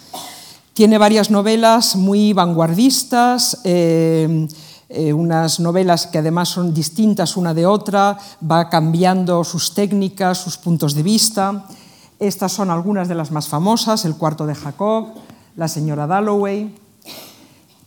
Tiene 0.74 0.98
varias 0.98 1.30
novelas 1.30 1.98
muy 1.98 2.32
vanguardistas, 2.32 3.60
eh, 3.66 4.48
eh, 4.88 5.12
unas 5.12 5.60
novelas 5.60 6.08
que 6.08 6.20
además 6.20 6.48
son 6.48 6.74
distintas 6.74 7.36
una 7.36 7.54
de 7.54 7.66
otra, 7.66 8.18
va 8.50 8.70
cambiando 8.70 9.44
sus 9.44 9.74
técnicas, 9.74 10.38
sus 10.38 10.58
puntos 10.58 10.96
de 10.96 11.04
vista. 11.04 11.66
Estas 12.20 12.52
son 12.52 12.72
algunas 12.72 13.08
de 13.08 13.16
las 13.16 13.32
más 13.32 13.48
famosas, 13.48 14.04
El 14.04 14.16
cuarto 14.16 14.48
de 14.48 14.56
Jacob, 14.56 15.10
La 15.56 15.68
señora 15.68 16.08
Dalloway. 16.08 16.76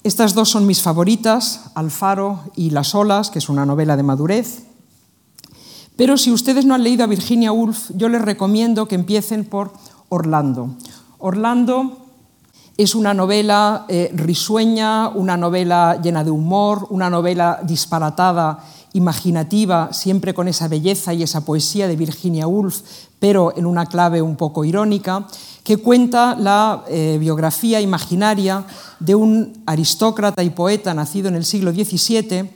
Estas 0.05 0.35
dos 0.35 0.49
son 0.49 0.67
mis 0.67 0.83
favoritas, 0.83 1.73
Alfaro 1.75 2.41
y 2.55 2.71
Las 2.71 2.95
olas, 2.95 3.31
que 3.31 3.41
es 3.41 3.49
una 3.49 3.67
novela 3.67 3.97
de 3.97 4.05
madurez. 4.05 4.63
Pero 5.97 6.17
si 6.17 6.31
ustedes 6.31 6.65
no 6.65 6.75
han 6.75 6.85
leído 6.85 7.03
a 7.03 7.09
Virginia 7.09 7.51
Woolf, 7.51 7.91
yo 7.95 8.09
les 8.09 8.23
recomiendo 8.23 8.87
que 8.87 8.95
empiecen 8.95 9.45
por 9.45 9.73
Orlando. 10.09 10.77
Orlando 11.19 12.07
es 12.77 12.95
una 12.95 13.13
novela 13.13 13.85
eh, 13.89 14.11
risueña, 14.15 15.09
una 15.09 15.37
novela 15.37 16.01
llena 16.01 16.25
de 16.25 16.31
humor, 16.31 16.87
una 16.89 17.11
novela 17.11 17.61
disparatada, 17.65 18.65
imaginativa, 18.92 19.92
siempre 19.92 20.35
con 20.35 20.49
esa 20.49 20.68
belleza 20.68 21.14
y 21.14 21.23
esa 21.23 21.44
poesía 21.44 21.88
de 21.88 21.97
Virginia 21.97 22.47
Woolf, 22.47 22.80
pero 23.18 23.56
en 23.56 23.66
una 23.66 23.87
clave 23.87 24.23
un 24.23 24.37
poco 24.37 24.64
irónica, 24.64 25.26
que 25.62 25.76
cuenta 25.76 26.35
la 26.35 26.85
eh, 26.88 27.18
biografía 27.20 27.80
imaginaria 27.80 28.64
de 28.99 29.14
un 29.14 29.62
aristócrata 29.66 30.42
y 30.42 30.50
poeta 30.50 30.94
nacido 30.94 31.28
en 31.28 31.37
el 31.37 31.44
siglo 31.44 31.73
XVII, 31.73 32.50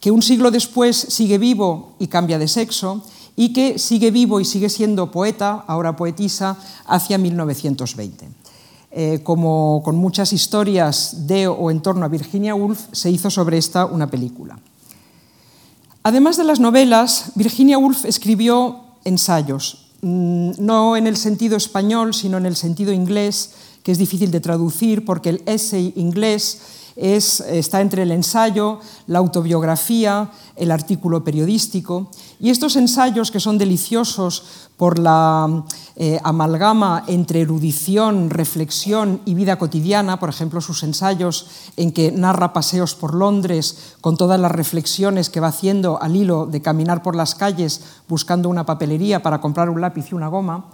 que 0.00 0.10
un 0.10 0.22
siglo 0.22 0.50
después 0.50 0.96
sigue 0.96 1.38
vivo 1.38 1.94
y 1.98 2.08
cambia 2.08 2.38
de 2.38 2.48
sexo, 2.48 3.02
y 3.36 3.52
que 3.52 3.78
sigue 3.78 4.10
vivo 4.10 4.40
y 4.40 4.44
sigue 4.44 4.70
siendo 4.70 5.10
poeta, 5.10 5.64
ahora 5.66 5.94
poetisa, 5.94 6.56
hacia 6.86 7.18
1920. 7.18 8.28
Eh, 8.90 9.20
como 9.22 9.82
con 9.84 9.96
muchas 9.96 10.32
historias 10.32 11.26
de 11.26 11.46
o 11.46 11.70
en 11.70 11.82
torno 11.82 12.06
a 12.06 12.08
Virginia 12.08 12.54
Woolf, 12.54 12.86
se 12.92 13.10
hizo 13.10 13.28
sobre 13.28 13.58
esta 13.58 13.84
una 13.84 14.10
película. 14.10 14.58
Además 16.06 16.36
de 16.36 16.44
las 16.44 16.60
novelas, 16.60 17.32
Virginia 17.34 17.78
Woolf 17.78 18.04
escribió 18.04 18.76
ensayos, 19.04 19.86
Mm, 20.02 20.52
no 20.58 20.96
en 20.96 21.08
el 21.08 21.16
sentido 21.16 21.56
español, 21.56 22.14
sino 22.14 22.36
en 22.36 22.46
el 22.46 22.54
sentido 22.54 22.92
inglés, 22.92 23.50
que 23.82 23.90
es 23.90 23.98
difícil 23.98 24.30
de 24.30 24.38
traducir 24.38 25.04
porque 25.04 25.30
el 25.30 25.42
essay 25.46 25.92
inglés 25.96 26.60
está 26.96 27.80
entre 27.80 28.04
el 28.04 28.10
ensayo, 28.10 28.78
la 29.06 29.18
autobiografía, 29.18 30.30
el 30.54 30.70
artículo 30.70 31.24
periodístico. 31.24 32.10
Y 32.40 32.50
estos 32.50 32.76
ensayos, 32.76 33.30
que 33.30 33.40
son 33.40 33.58
deliciosos 33.58 34.44
por 34.76 34.98
la 34.98 35.64
eh, 35.96 36.20
amalgama 36.22 37.04
entre 37.06 37.40
erudición, 37.40 38.28
reflexión 38.30 39.20
y 39.24 39.34
vida 39.34 39.58
cotidiana, 39.58 40.20
por 40.20 40.28
ejemplo, 40.28 40.60
sus 40.60 40.82
ensayos 40.82 41.46
en 41.76 41.92
que 41.92 42.12
narra 42.12 42.52
paseos 42.52 42.94
por 42.94 43.14
Londres 43.14 43.94
con 44.00 44.16
todas 44.16 44.38
las 44.38 44.52
reflexiones 44.52 45.30
que 45.30 45.40
va 45.40 45.48
haciendo 45.48 46.00
al 46.02 46.16
hilo 46.16 46.46
de 46.46 46.60
caminar 46.60 47.02
por 47.02 47.16
las 47.16 47.34
calles 47.34 47.80
buscando 48.08 48.48
una 48.48 48.66
papelería 48.66 49.22
para 49.22 49.40
comprar 49.40 49.70
un 49.70 49.80
lápiz 49.80 50.12
y 50.12 50.14
una 50.14 50.28
goma, 50.28 50.66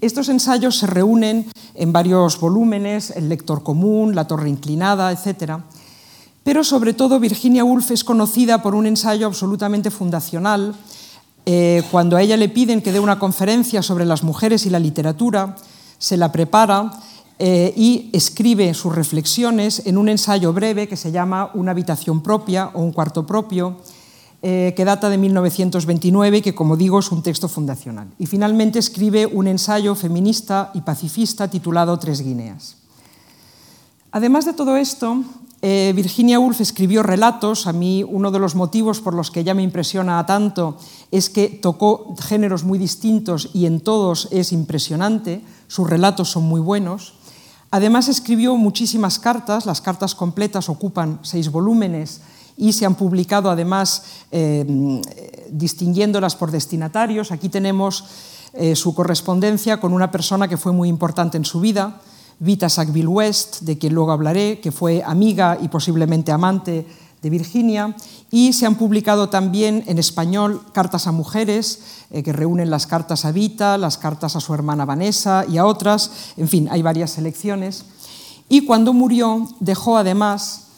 estos 0.00 0.28
ensayos 0.28 0.78
se 0.78 0.86
reúnen 0.86 1.50
en 1.74 1.92
varios 1.92 2.38
volúmenes, 2.38 3.10
El 3.10 3.28
lector 3.28 3.64
común, 3.64 4.14
La 4.14 4.28
torre 4.28 4.48
inclinada, 4.48 5.10
etc. 5.10 5.58
Pero 6.44 6.62
sobre 6.62 6.94
todo 6.94 7.18
Virginia 7.18 7.64
Woolf 7.64 7.90
es 7.90 8.04
conocida 8.04 8.62
por 8.62 8.76
un 8.76 8.86
ensayo 8.86 9.26
absolutamente 9.26 9.90
fundacional. 9.90 10.76
Eh, 11.50 11.82
cuando 11.90 12.18
a 12.18 12.20
ella 12.20 12.36
le 12.36 12.50
piden 12.50 12.82
que 12.82 12.92
dé 12.92 13.00
una 13.00 13.18
conferencia 13.18 13.80
sobre 13.80 14.04
las 14.04 14.22
mujeres 14.22 14.66
y 14.66 14.70
la 14.70 14.78
literatura, 14.78 15.56
se 15.96 16.18
la 16.18 16.30
prepara 16.30 16.90
eh, 17.38 17.72
y 17.74 18.10
escribe 18.12 18.74
sus 18.74 18.94
reflexiones 18.94 19.86
en 19.86 19.96
un 19.96 20.10
ensayo 20.10 20.52
breve 20.52 20.88
que 20.88 20.96
se 20.98 21.10
llama 21.10 21.50
Una 21.54 21.70
habitación 21.70 22.22
propia 22.22 22.68
o 22.74 22.82
un 22.82 22.92
cuarto 22.92 23.24
propio, 23.24 23.78
eh, 24.42 24.74
que 24.76 24.84
data 24.84 25.08
de 25.08 25.16
1929 25.16 26.36
y 26.36 26.42
que, 26.42 26.54
como 26.54 26.76
digo, 26.76 26.98
es 26.98 27.10
un 27.10 27.22
texto 27.22 27.48
fundacional. 27.48 28.08
Y 28.18 28.26
finalmente 28.26 28.78
escribe 28.78 29.24
un 29.24 29.46
ensayo 29.46 29.94
feminista 29.94 30.70
y 30.74 30.82
pacifista 30.82 31.48
titulado 31.48 31.98
Tres 31.98 32.20
Guineas. 32.20 32.76
Además 34.12 34.44
de 34.44 34.52
todo 34.52 34.76
esto, 34.76 35.24
eh, 35.60 35.92
Virginia 35.94 36.38
Woolf 36.38 36.60
escribió 36.60 37.02
relatos. 37.02 37.66
A 37.66 37.72
mí 37.72 38.04
uno 38.04 38.30
de 38.30 38.38
los 38.38 38.54
motivos 38.54 39.00
por 39.00 39.14
los 39.14 39.30
que 39.30 39.40
ella 39.40 39.54
me 39.54 39.62
impresiona 39.62 40.24
tanto 40.26 40.76
es 41.10 41.30
que 41.30 41.48
tocó 41.48 42.14
géneros 42.20 42.64
muy 42.64 42.78
distintos 42.78 43.50
y 43.54 43.66
en 43.66 43.80
todos 43.80 44.28
es 44.30 44.52
impresionante. 44.52 45.42
Sus 45.66 45.88
relatos 45.88 46.30
son 46.30 46.44
muy 46.44 46.60
buenos. 46.60 47.14
Además 47.70 48.08
escribió 48.08 48.56
muchísimas 48.56 49.18
cartas. 49.18 49.66
Las 49.66 49.80
cartas 49.80 50.14
completas 50.14 50.68
ocupan 50.68 51.18
seis 51.22 51.50
volúmenes 51.50 52.20
y 52.56 52.72
se 52.72 52.86
han 52.86 52.94
publicado 52.94 53.50
además 53.50 54.02
eh, 54.30 55.00
distinguiéndolas 55.50 56.36
por 56.36 56.50
destinatarios. 56.50 57.30
Aquí 57.30 57.48
tenemos 57.48 58.04
eh, 58.54 58.74
su 58.74 58.94
correspondencia 58.94 59.78
con 59.78 59.92
una 59.92 60.10
persona 60.10 60.48
que 60.48 60.56
fue 60.56 60.72
muy 60.72 60.88
importante 60.88 61.36
en 61.36 61.44
su 61.44 61.60
vida, 61.60 62.00
Vita 62.40 62.68
Sackville 62.68 63.08
West, 63.08 63.60
de 63.62 63.78
quien 63.78 63.94
luego 63.94 64.12
hablaré, 64.12 64.60
que 64.60 64.72
fue 64.72 65.02
amiga 65.04 65.58
y 65.60 65.68
posiblemente 65.68 66.32
amante 66.32 66.86
de 67.20 67.30
Virginia, 67.30 67.96
y 68.30 68.52
se 68.52 68.66
han 68.66 68.76
publicado 68.76 69.28
también 69.28 69.82
en 69.86 69.98
español 69.98 70.62
cartas 70.72 71.06
a 71.06 71.12
mujeres, 71.12 71.80
eh, 72.10 72.22
que 72.22 72.32
reúnen 72.32 72.70
las 72.70 72.86
cartas 72.86 73.24
a 73.24 73.32
Vita, 73.32 73.76
las 73.76 73.98
cartas 73.98 74.36
a 74.36 74.40
su 74.40 74.54
hermana 74.54 74.84
Vanessa 74.84 75.44
y 75.48 75.58
a 75.58 75.66
otras, 75.66 76.10
en 76.36 76.48
fin, 76.48 76.68
hay 76.70 76.82
varias 76.82 77.10
selecciones. 77.10 77.84
Y 78.48 78.64
cuando 78.64 78.92
murió 78.92 79.48
dejó 79.60 79.98
además 79.98 80.68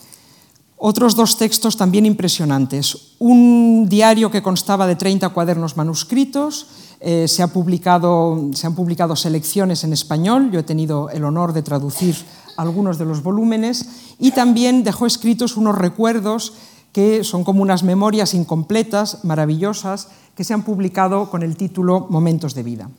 otros 0.83 1.15
dos 1.15 1.37
textos 1.37 1.77
también 1.77 2.07
impresionantes. 2.07 3.15
Un 3.19 3.87
diario 3.87 4.31
que 4.31 4.43
constaba 4.43 4.87
de 4.87 4.97
30 4.97 5.29
cuadernos 5.29 5.77
manuscritos, 5.77 6.67
eh, 7.01 7.27
se, 7.29 7.37
se 7.37 7.43
han 7.43 8.75
publicado 8.75 9.17
selecciones 9.17 9.85
en 9.85 9.93
español, 9.93 10.51
yo 10.51 10.61
he 10.61 10.65
tenido 10.65 11.09
el 11.11 11.25
honor 11.25 11.53
de 11.53 11.63
traducir 11.63 12.15
algunos 12.57 12.99
de 12.99 13.07
los 13.07 13.23
volúmenes, 13.23 14.15
y 14.19 14.33
también 14.33 14.85
dejó 14.85 15.07
escritos 15.07 15.57
unos 15.57 15.79
recuerdos 15.79 16.53
que 16.93 17.25
son 17.25 17.45
como 17.45 17.63
unas 17.63 17.83
memorias 17.83 18.35
incompletas, 18.35 19.25
maravillosas, 19.25 20.09
que 20.35 20.45
se 20.45 20.55
han 20.55 20.63
publicado 20.63 21.31
con 21.31 21.43
el 21.43 21.57
título 21.57 22.07
Momentos 22.11 22.55
de 22.55 22.63
vida. 22.63 22.91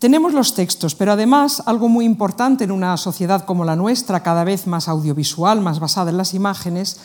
Tenemos 0.00 0.32
los 0.32 0.54
textos, 0.54 0.94
pero 0.94 1.12
además 1.12 1.62
algo 1.66 1.88
muy 1.88 2.04
importante 2.04 2.64
en 2.64 2.70
una 2.70 2.96
sociedad 2.96 3.44
como 3.44 3.64
la 3.64 3.74
nuestra, 3.74 4.22
cada 4.22 4.44
vez 4.44 4.66
más 4.66 4.88
audiovisual, 4.88 5.60
más 5.60 5.80
basada 5.80 6.10
en 6.10 6.16
las 6.16 6.34
imágenes, 6.34 7.00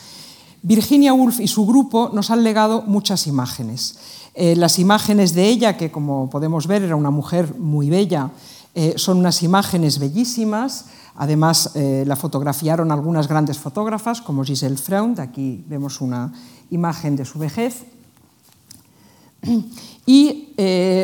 Virginia 0.61 1.13
Woolf 1.13 1.39
y 1.39 1.47
su 1.47 1.65
grupo 1.65 2.09
nos 2.13 2.29
han 2.29 2.43
legado 2.43 2.83
muchas 2.83 3.27
imágenes. 3.27 3.97
Eh, 4.35 4.55
las 4.55 4.79
imágenes 4.79 5.33
de 5.33 5.47
ella, 5.47 5.77
que 5.77 5.91
como 5.91 6.29
podemos 6.29 6.65
ver 6.65 6.81
era 6.81 6.95
una 6.95 7.11
mujer 7.11 7.55
muy 7.57 7.89
bella, 7.89 8.31
eh, 8.73 8.93
son 8.97 9.19
unas 9.19 9.43
imágenes 9.43 9.99
bellísimas. 9.99 10.85
Además, 11.15 11.71
eh, 11.75 12.03
la 12.07 12.15
fotografiaron 12.15 12.91
algunas 12.91 13.27
grandes 13.27 13.59
fotógrafas, 13.59 14.21
como 14.21 14.43
Giselle 14.43 14.77
Freund. 14.77 15.19
Aquí 15.19 15.63
vemos 15.67 16.01
una 16.01 16.33
imagen 16.71 17.15
de 17.15 17.25
su 17.25 17.37
vejez. 17.37 17.85
Y 20.05 20.49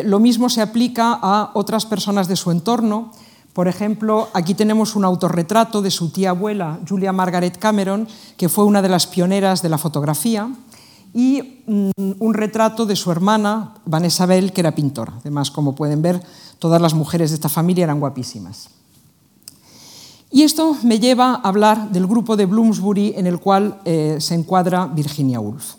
lo 0.04 0.20
mismo 0.20 0.50
se 0.50 0.62
aplica 0.62 1.18
a 1.22 1.52
otras 1.54 1.86
personas 1.86 2.28
de 2.28 2.36
su 2.36 2.52
entorno. 2.52 3.12
Por 3.54 3.68
ejemplo, 3.68 4.30
aquí 4.34 4.54
tenemos 4.54 4.96
un 4.96 5.06
autorretrato 5.06 5.82
de 5.82 5.92
su 5.92 6.10
tía 6.10 6.32
abuela, 6.32 6.80
Julia 6.88 7.14
Margaret 7.14 7.58
Cameron, 7.58 8.08
que 8.38 8.50
fue 8.50 8.66
una 8.66 8.82
de 8.82 8.90
las 8.90 9.08
pioneras 9.08 9.62
de 9.62 9.70
la 9.70 9.78
fotografía, 9.78 10.50
y 11.14 11.64
mm, 11.66 11.92
un 12.20 12.34
retrato 12.34 12.86
de 12.86 12.96
su 12.96 13.12
hermana, 13.12 13.76
Vanessa 13.86 14.26
Bell, 14.26 14.52
que 14.52 14.62
era 14.62 14.76
pintora. 14.76 15.14
Además, 15.20 15.52
como 15.52 15.76
pueden 15.76 16.02
ver, 16.02 16.22
todas 16.60 16.82
las 16.82 16.94
mujeres 16.94 17.32
de 17.32 17.36
esta 17.36 17.50
familia 17.50 17.86
eran 17.86 18.00
guapísimas. 18.00 18.70
Y 20.32 20.44
esto 20.44 20.78
me 20.84 21.00
lleva 21.00 21.34
a 21.34 21.48
hablar 21.48 21.90
del 21.92 22.06
grupo 22.06 22.36
de 22.38 22.46
Bloomsbury 22.46 23.14
en 23.18 23.26
el 23.26 23.40
cual 23.40 23.82
eh, 23.86 24.18
se 24.20 24.36
encuadra 24.36 24.86
Virginia 24.86 25.40
Woolf. 25.40 25.74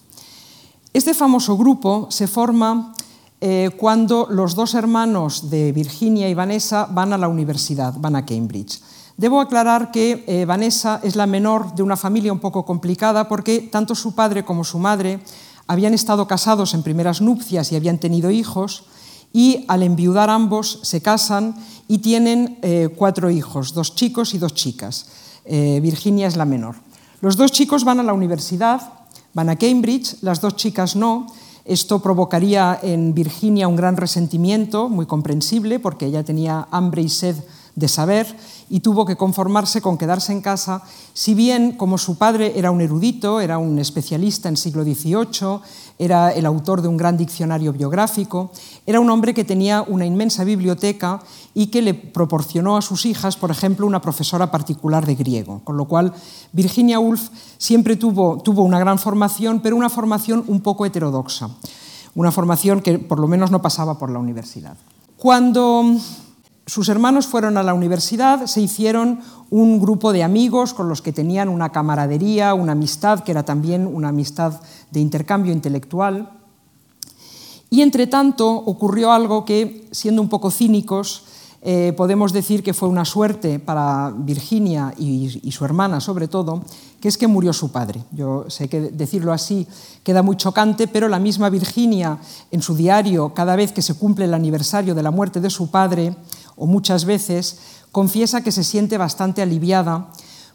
Este 0.93 1.15
famoso 1.15 1.57
grupo 1.57 2.09
se 2.11 2.27
forma 2.27 2.95
eh, 3.41 3.71
cuando 3.77 4.27
los 4.29 4.57
dos 4.57 4.75
hermanos 4.75 5.51
de 5.51 5.71
Virginia 5.71 6.29
y 6.29 6.35
Vanessa 6.35 6.87
van 6.91 7.13
a 7.13 7.19
la 7.19 7.29
universidad, 7.29 7.95
van 7.97 8.17
a 8.17 8.27
Cambridge. 8.27 8.81
Debo 9.21 9.39
aclarar 9.39 9.93
que 9.93 10.25
eh, 10.27 10.47
Vanessa 10.47 10.99
es 11.05 11.15
la 11.15 11.27
menor 11.27 11.75
de 11.75 11.83
una 11.83 11.99
familia 11.99 12.33
un 12.33 12.41
poco 12.41 12.65
complicada 12.65 13.29
porque 13.29 13.61
tanto 13.61 13.95
su 13.95 14.15
padre 14.15 14.47
como 14.47 14.65
su 14.65 14.79
madre 14.79 15.21
habían 15.67 15.93
estado 15.93 16.27
casados 16.27 16.73
en 16.73 16.83
primeras 16.83 17.21
nupcias 17.21 17.71
y 17.71 17.77
habían 17.77 17.99
tenido 17.99 18.31
hijos 18.31 18.85
y 19.31 19.67
al 19.69 19.83
enviudar 19.83 20.31
ambos 20.31 20.81
se 20.85 21.03
casan 21.03 21.55
y 21.87 21.99
tienen 21.99 22.61
eh, 22.63 22.89
cuatro 22.97 23.29
hijos, 23.29 23.75
dos 23.75 23.95
chicos 23.95 24.33
y 24.33 24.39
dos 24.39 24.55
chicas. 24.55 25.07
Virginia 25.45 26.29
es 26.29 26.37
la 26.37 26.45
menor. 26.45 26.77
Los 27.21 27.37
dos 27.37 27.51
chicos 27.51 27.85
van 27.85 27.99
a 27.99 28.05
la 28.05 28.13
universidad, 28.13 28.93
van 29.35 29.51
a 29.51 29.57
Cambridge, 29.57 30.17
las 30.23 30.41
dos 30.41 30.55
chicas 30.55 30.97
no, 30.97 31.27
esto 31.65 32.01
provocaría 32.01 32.79
en 32.83 33.13
Virginia 33.15 33.67
un 33.67 33.75
gran 33.77 33.97
resentimiento, 33.97 34.89
muy 34.89 35.07
comprensible, 35.07 35.79
porque 35.79 36.07
ella 36.07 36.23
tenía 36.23 36.69
hambre 36.71 37.03
y 37.03 37.09
sed 37.09 37.37
de 37.75 37.89
saber 37.89 38.27
y 38.69 38.81
tuvo 38.81 39.05
que 39.05 39.17
conformarse 39.17 39.83
con 39.83 39.99
quedarse 39.99 40.33
en 40.33 40.41
casa, 40.41 40.83
si 41.13 41.35
bien 41.35 41.73
como 41.73 41.99
su 41.99 42.17
padre 42.17 42.53
era 42.57 42.71
un 42.71 42.81
erudito, 42.81 43.41
era 43.41 43.59
un 43.59 43.79
especialista 43.79 44.49
en 44.49 44.57
siglo 44.57 44.85
XVIII, 44.85 45.61
era 45.99 46.33
el 46.33 46.47
autor 46.47 46.81
de 46.81 46.89
un 46.89 46.97
gran 46.97 47.17
diccionario 47.17 47.73
biográfico, 47.73 48.53
era 48.87 49.01
un 49.01 49.11
hombre 49.11 49.35
que 49.35 49.45
tenía 49.45 49.83
una 49.83 50.07
inmensa 50.07 50.45
biblioteca 50.45 51.21
y 51.53 51.67
que 51.67 51.83
le 51.83 51.95
proporcionó 51.95 52.77
a 52.77 52.83
sus 52.83 53.05
hijas, 53.07 53.37
por 53.37 53.51
ejemplo, 53.51 53.87
una 53.87 54.01
profesora 54.01 54.51
particular 54.51 55.05
de 55.05 55.17
griego, 55.17 55.61
con 55.65 55.77
lo 55.77 55.87
cual 55.87 56.15
Virginia 56.53 56.99
Woolf 56.99 57.29
siempre 57.59 57.97
tuvo, 57.97 58.41
tuvo 58.41 58.63
una 58.63 58.79
gran 58.79 58.99
formación, 58.99 59.61
pero 59.61 59.77
una 59.77 59.91
formación 59.91 60.45
un 60.47 60.61
poco 60.61 60.87
heterodoxa, 60.87 61.51
una 62.15 62.33
formación 62.33 62.81
que 62.81 62.99
por 62.99 63.19
lo 63.19 63.27
menos 63.27 63.51
no 63.51 63.61
pasaba 63.61 63.99
por 63.99 64.11
la 64.11 64.21
universidad. 64.21 64.77
Cuando 65.17 65.85
sus 66.71 66.89
hermanos 66.89 67.27
fueron 67.27 67.59
a 67.59 67.65
la 67.65 67.75
universidad, 67.75 68.47
se 68.47 68.61
hicieron 68.61 69.23
un 69.51 69.81
grupo 69.81 70.13
de 70.13 70.23
amigos 70.23 70.73
con 70.73 70.89
los 70.89 71.03
que 71.03 71.13
tenían 71.13 71.49
una 71.49 71.71
camaradería, 71.71 72.55
una 72.55 72.73
amistad, 72.73 73.25
que 73.25 73.33
era 73.33 73.43
también 73.43 73.89
una 73.89 74.11
amistad 74.11 74.61
de 74.93 75.01
intercambio 75.01 75.53
intelectual. 75.53 76.31
Y 77.71 77.83
entre 77.83 78.07
tanto 78.07 78.49
ocurrió 78.49 79.11
algo 79.11 79.45
que, 79.45 79.89
siendo 79.91 80.23
un 80.23 80.29
poco 80.29 80.53
cínicos, 80.53 81.25
eh, 81.63 81.93
podemos 81.97 82.33
decir 82.33 82.63
que 82.63 82.73
fue 82.73 82.89
una 82.89 83.05
suerte 83.05 83.59
para 83.59 84.15
Virginia 84.17 84.95
y, 84.97 85.41
y, 85.43 85.51
su 85.51 85.65
hermana 85.65 86.01
sobre 86.01 86.29
todo, 86.29 86.63
que 87.01 87.09
es 87.09 87.19
que 87.19 87.27
murió 87.27 87.53
su 87.53 87.73
padre. 87.73 88.05
Yo 88.13 88.47
sé 88.49 88.69
que 88.69 88.81
decirlo 88.81 89.33
así 89.33 89.67
queda 90.05 90.23
muy 90.23 90.37
chocante, 90.37 90.87
pero 90.87 91.09
la 91.09 91.19
misma 91.19 91.51
Virginia 91.51 92.19
en 92.51 92.63
su 92.63 92.75
diario, 92.77 93.35
cada 93.35 93.57
vez 93.57 93.73
que 93.73 93.83
se 93.83 93.95
cumple 93.95 94.25
el 94.25 94.35
aniversario 94.35 94.95
de 94.95 95.03
la 95.03 95.11
muerte 95.11 95.41
de 95.41 95.51
su 95.51 95.71
padre, 95.71 96.17
o 96.61 96.67
muchas 96.67 97.07
veces, 97.07 97.59
confiesa 97.91 98.45
que 98.45 98.53
se 98.53 98.63
siente 98.63 98.99
bastante 98.99 99.41
aliviada 99.41 100.13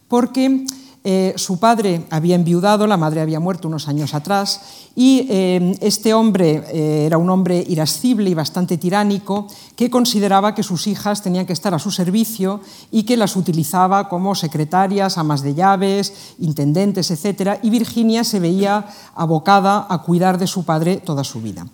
porque 0.08 0.66
eh, 1.04 1.34
su 1.36 1.60
padre 1.60 2.06
había 2.10 2.36
enviudado, 2.36 2.88
la 2.88 2.98
madre 2.98 3.22
había 3.22 3.40
muerto 3.40 3.68
unos 3.68 3.88
años 3.88 4.14
atrás, 4.14 4.62
y 4.96 5.28
eh, 5.30 5.76
este 5.82 6.14
hombre 6.14 6.64
eh, 6.72 7.06
era 7.06 7.18
un 7.18 7.30
hombre 7.30 7.64
irascible 7.68 8.30
y 8.30 8.34
bastante 8.34 8.78
tiránico 8.78 9.48
que 9.76 9.90
consideraba 9.90 10.56
que 10.56 10.64
sus 10.64 10.88
hijas 10.88 11.22
tenían 11.22 11.46
que 11.46 11.54
estar 11.54 11.74
a 11.74 11.80
su 11.80 11.92
servicio 11.92 12.62
y 12.92 13.04
que 13.04 13.18
las 13.18 13.36
utilizaba 13.36 14.10
como 14.10 14.34
secretarias, 14.34 15.18
amas 15.18 15.42
de 15.42 15.54
llaves, 15.54 16.14
intendentes, 16.40 17.12
etc. 17.12 17.60
Y 17.62 17.70
Virginia 17.70 18.24
se 18.24 18.40
veía 18.40 18.88
abocada 19.16 19.86
a 19.90 20.02
cuidar 20.02 20.40
de 20.40 20.48
su 20.48 20.66
padre 20.66 20.98
toda 20.98 21.24
su 21.24 21.42
vida. 21.42 21.68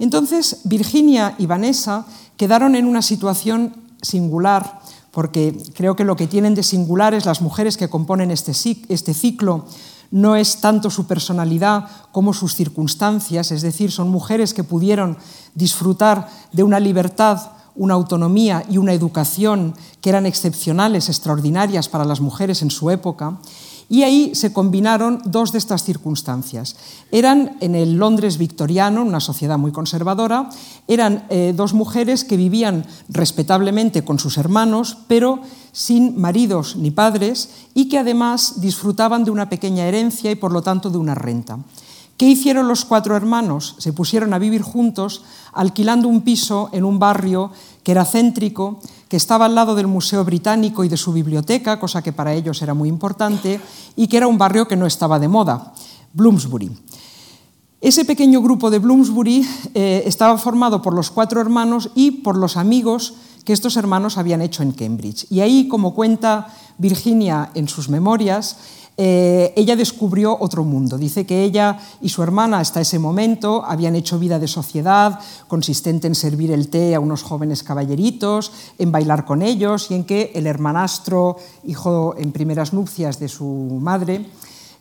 Entonces, 0.00 0.62
Virginia 0.64 1.34
y 1.38 1.46
Vanessa 1.46 2.06
quedaron 2.36 2.74
en 2.74 2.86
una 2.86 3.02
situación 3.02 3.76
singular, 4.00 4.80
porque 5.10 5.56
creo 5.74 5.94
que 5.94 6.04
lo 6.04 6.16
que 6.16 6.26
tienen 6.26 6.54
de 6.54 6.62
singular 6.62 7.12
es 7.12 7.26
las 7.26 7.42
mujeres 7.42 7.76
que 7.76 7.90
componen 7.90 8.30
este, 8.30 8.52
este 8.88 9.14
ciclo, 9.14 9.66
no 10.10 10.36
es 10.36 10.60
tanto 10.62 10.88
su 10.90 11.06
personalidad 11.06 11.86
como 12.12 12.32
sus 12.32 12.54
circunstancias, 12.54 13.52
es 13.52 13.60
decir, 13.60 13.92
son 13.92 14.08
mujeres 14.08 14.54
que 14.54 14.64
pudieron 14.64 15.18
disfrutar 15.54 16.28
de 16.50 16.62
una 16.62 16.80
libertad, 16.80 17.52
una 17.76 17.94
autonomía 17.94 18.64
y 18.70 18.78
una 18.78 18.94
educación 18.94 19.74
que 20.00 20.08
eran 20.08 20.24
excepcionales, 20.24 21.10
extraordinarias 21.10 21.90
para 21.90 22.06
las 22.06 22.20
mujeres 22.20 22.62
en 22.62 22.70
su 22.70 22.90
época, 22.90 23.38
y 23.90 24.04
ahí 24.04 24.34
se 24.36 24.52
combinaron 24.52 25.20
dos 25.26 25.50
de 25.50 25.58
estas 25.58 25.82
circunstancias. 25.82 26.76
Eran 27.10 27.56
en 27.60 27.74
el 27.74 27.98
Londres 27.98 28.38
victoriano, 28.38 29.02
una 29.02 29.18
sociedad 29.18 29.58
muy 29.58 29.72
conservadora, 29.72 30.48
eran 30.86 31.26
eh, 31.28 31.52
dos 31.54 31.74
mujeres 31.74 32.24
que 32.24 32.36
vivían 32.36 32.86
respetablemente 33.08 34.04
con 34.04 34.20
sus 34.20 34.38
hermanos, 34.38 34.96
pero 35.08 35.40
sin 35.72 36.18
maridos 36.20 36.76
ni 36.76 36.92
padres, 36.92 37.50
y 37.74 37.88
que 37.88 37.98
además 37.98 38.60
disfrutaban 38.60 39.24
de 39.24 39.32
una 39.32 39.50
pequeña 39.50 39.86
herencia 39.86 40.30
y 40.30 40.36
por 40.36 40.52
lo 40.52 40.62
tanto 40.62 40.88
de 40.88 40.98
una 40.98 41.16
renta. 41.16 41.58
¿Qué 42.20 42.26
hicieron 42.26 42.68
los 42.68 42.84
cuatro 42.84 43.16
hermanos? 43.16 43.76
Se 43.78 43.94
pusieron 43.94 44.34
a 44.34 44.38
vivir 44.38 44.60
juntos, 44.60 45.22
alquilando 45.54 46.06
un 46.06 46.20
piso 46.20 46.68
en 46.70 46.84
un 46.84 46.98
barrio 46.98 47.50
que 47.82 47.92
era 47.92 48.04
céntrico, 48.04 48.78
que 49.08 49.16
estaba 49.16 49.46
al 49.46 49.54
lado 49.54 49.74
del 49.74 49.86
Museo 49.86 50.22
Británico 50.22 50.84
y 50.84 50.90
de 50.90 50.98
su 50.98 51.14
biblioteca, 51.14 51.80
cosa 51.80 52.02
que 52.02 52.12
para 52.12 52.34
ellos 52.34 52.60
era 52.60 52.74
muy 52.74 52.90
importante, 52.90 53.58
y 53.96 54.06
que 54.06 54.18
era 54.18 54.26
un 54.26 54.36
barrio 54.36 54.68
que 54.68 54.76
no 54.76 54.84
estaba 54.84 55.18
de 55.18 55.28
moda, 55.28 55.72
Bloomsbury. 56.12 56.70
Ese 57.80 58.04
pequeño 58.04 58.42
grupo 58.42 58.68
de 58.68 58.80
Bloomsbury 58.80 59.48
eh, 59.72 60.02
estaba 60.04 60.36
formado 60.36 60.82
por 60.82 60.92
los 60.92 61.10
cuatro 61.10 61.40
hermanos 61.40 61.88
y 61.94 62.10
por 62.10 62.36
los 62.36 62.58
amigos 62.58 63.14
que 63.46 63.54
estos 63.54 63.78
hermanos 63.78 64.18
habían 64.18 64.42
hecho 64.42 64.62
en 64.62 64.72
Cambridge. 64.72 65.26
Y 65.30 65.40
ahí, 65.40 65.68
como 65.68 65.94
cuenta 65.94 66.54
Virginia 66.76 67.50
en 67.54 67.66
sus 67.66 67.88
memorias, 67.88 68.58
eh, 69.02 69.54
ella 69.56 69.76
descubrió 69.76 70.36
otro 70.38 70.62
mundo. 70.62 70.98
Dice 70.98 71.24
que 71.24 71.42
ella 71.42 71.78
y 72.02 72.10
su 72.10 72.22
hermana 72.22 72.58
hasta 72.58 72.82
ese 72.82 72.98
momento 72.98 73.64
habían 73.64 73.96
hecho 73.96 74.18
vida 74.18 74.38
de 74.38 74.46
sociedad, 74.46 75.18
consistente 75.48 76.06
en 76.06 76.14
servir 76.14 76.50
el 76.50 76.68
té 76.68 76.94
a 76.94 77.00
unos 77.00 77.22
jóvenes 77.22 77.62
caballeritos, 77.62 78.52
en 78.78 78.92
bailar 78.92 79.24
con 79.24 79.40
ellos 79.40 79.90
y 79.90 79.94
en 79.94 80.04
que 80.04 80.32
el 80.34 80.46
hermanastro, 80.46 81.38
hijo 81.64 82.14
en 82.18 82.30
primeras 82.30 82.74
nupcias 82.74 83.18
de 83.18 83.28
su 83.28 83.46
madre, 83.80 84.26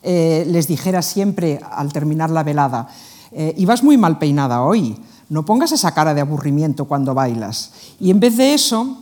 eh, 0.04 0.44
les 0.50 0.68
dijera 0.68 1.02
siempre 1.02 1.62
al 1.72 1.94
terminar 1.94 2.30
la 2.30 2.44
velada, 2.44 2.90
eh, 3.32 3.54
ibas 3.56 3.84
muy 3.84 3.96
mal 3.96 4.20
peinada 4.20 4.64
hoy, 4.64 4.98
no 5.30 5.46
pongas 5.46 5.72
esa 5.72 5.94
cara 5.94 6.14
de 6.14 6.20
aburrimiento 6.20 6.84
cuando 6.84 7.14
bailas. 7.14 7.72
Y 8.02 8.12
en 8.12 8.20
vez 8.20 8.36
de 8.36 8.54
eso, 8.54 8.98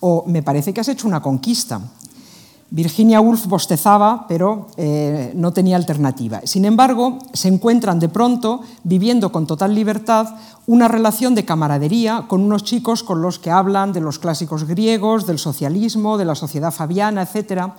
o 0.00 0.24
me 0.26 0.42
parece 0.42 0.72
que 0.72 0.80
has 0.80 0.88
hecho 0.88 1.06
una 1.06 1.20
conquista, 1.20 1.82
Virginia 2.72 3.20
Woolf 3.20 3.48
bostezaba, 3.48 4.24
pero 4.26 4.68
eh, 4.78 5.32
no 5.36 5.52
tenía 5.52 5.76
alternativa. 5.76 6.40
Sin 6.44 6.64
embargo, 6.64 7.18
se 7.34 7.48
encuentran 7.48 8.00
de 8.00 8.08
pronto 8.08 8.62
viviendo 8.82 9.30
con 9.30 9.46
total 9.46 9.74
libertad 9.74 10.28
una 10.66 10.88
relación 10.88 11.34
de 11.34 11.44
camaradería 11.44 12.24
con 12.28 12.40
unos 12.40 12.64
chicos 12.64 13.02
con 13.02 13.20
los 13.20 13.38
que 13.38 13.50
hablan 13.50 13.92
de 13.92 14.00
los 14.00 14.18
clásicos 14.18 14.64
griegos, 14.64 15.26
del 15.26 15.38
socialismo, 15.38 16.16
de 16.16 16.24
la 16.24 16.34
sociedad 16.34 16.72
fabiana, 16.72 17.20
etc. 17.20 17.72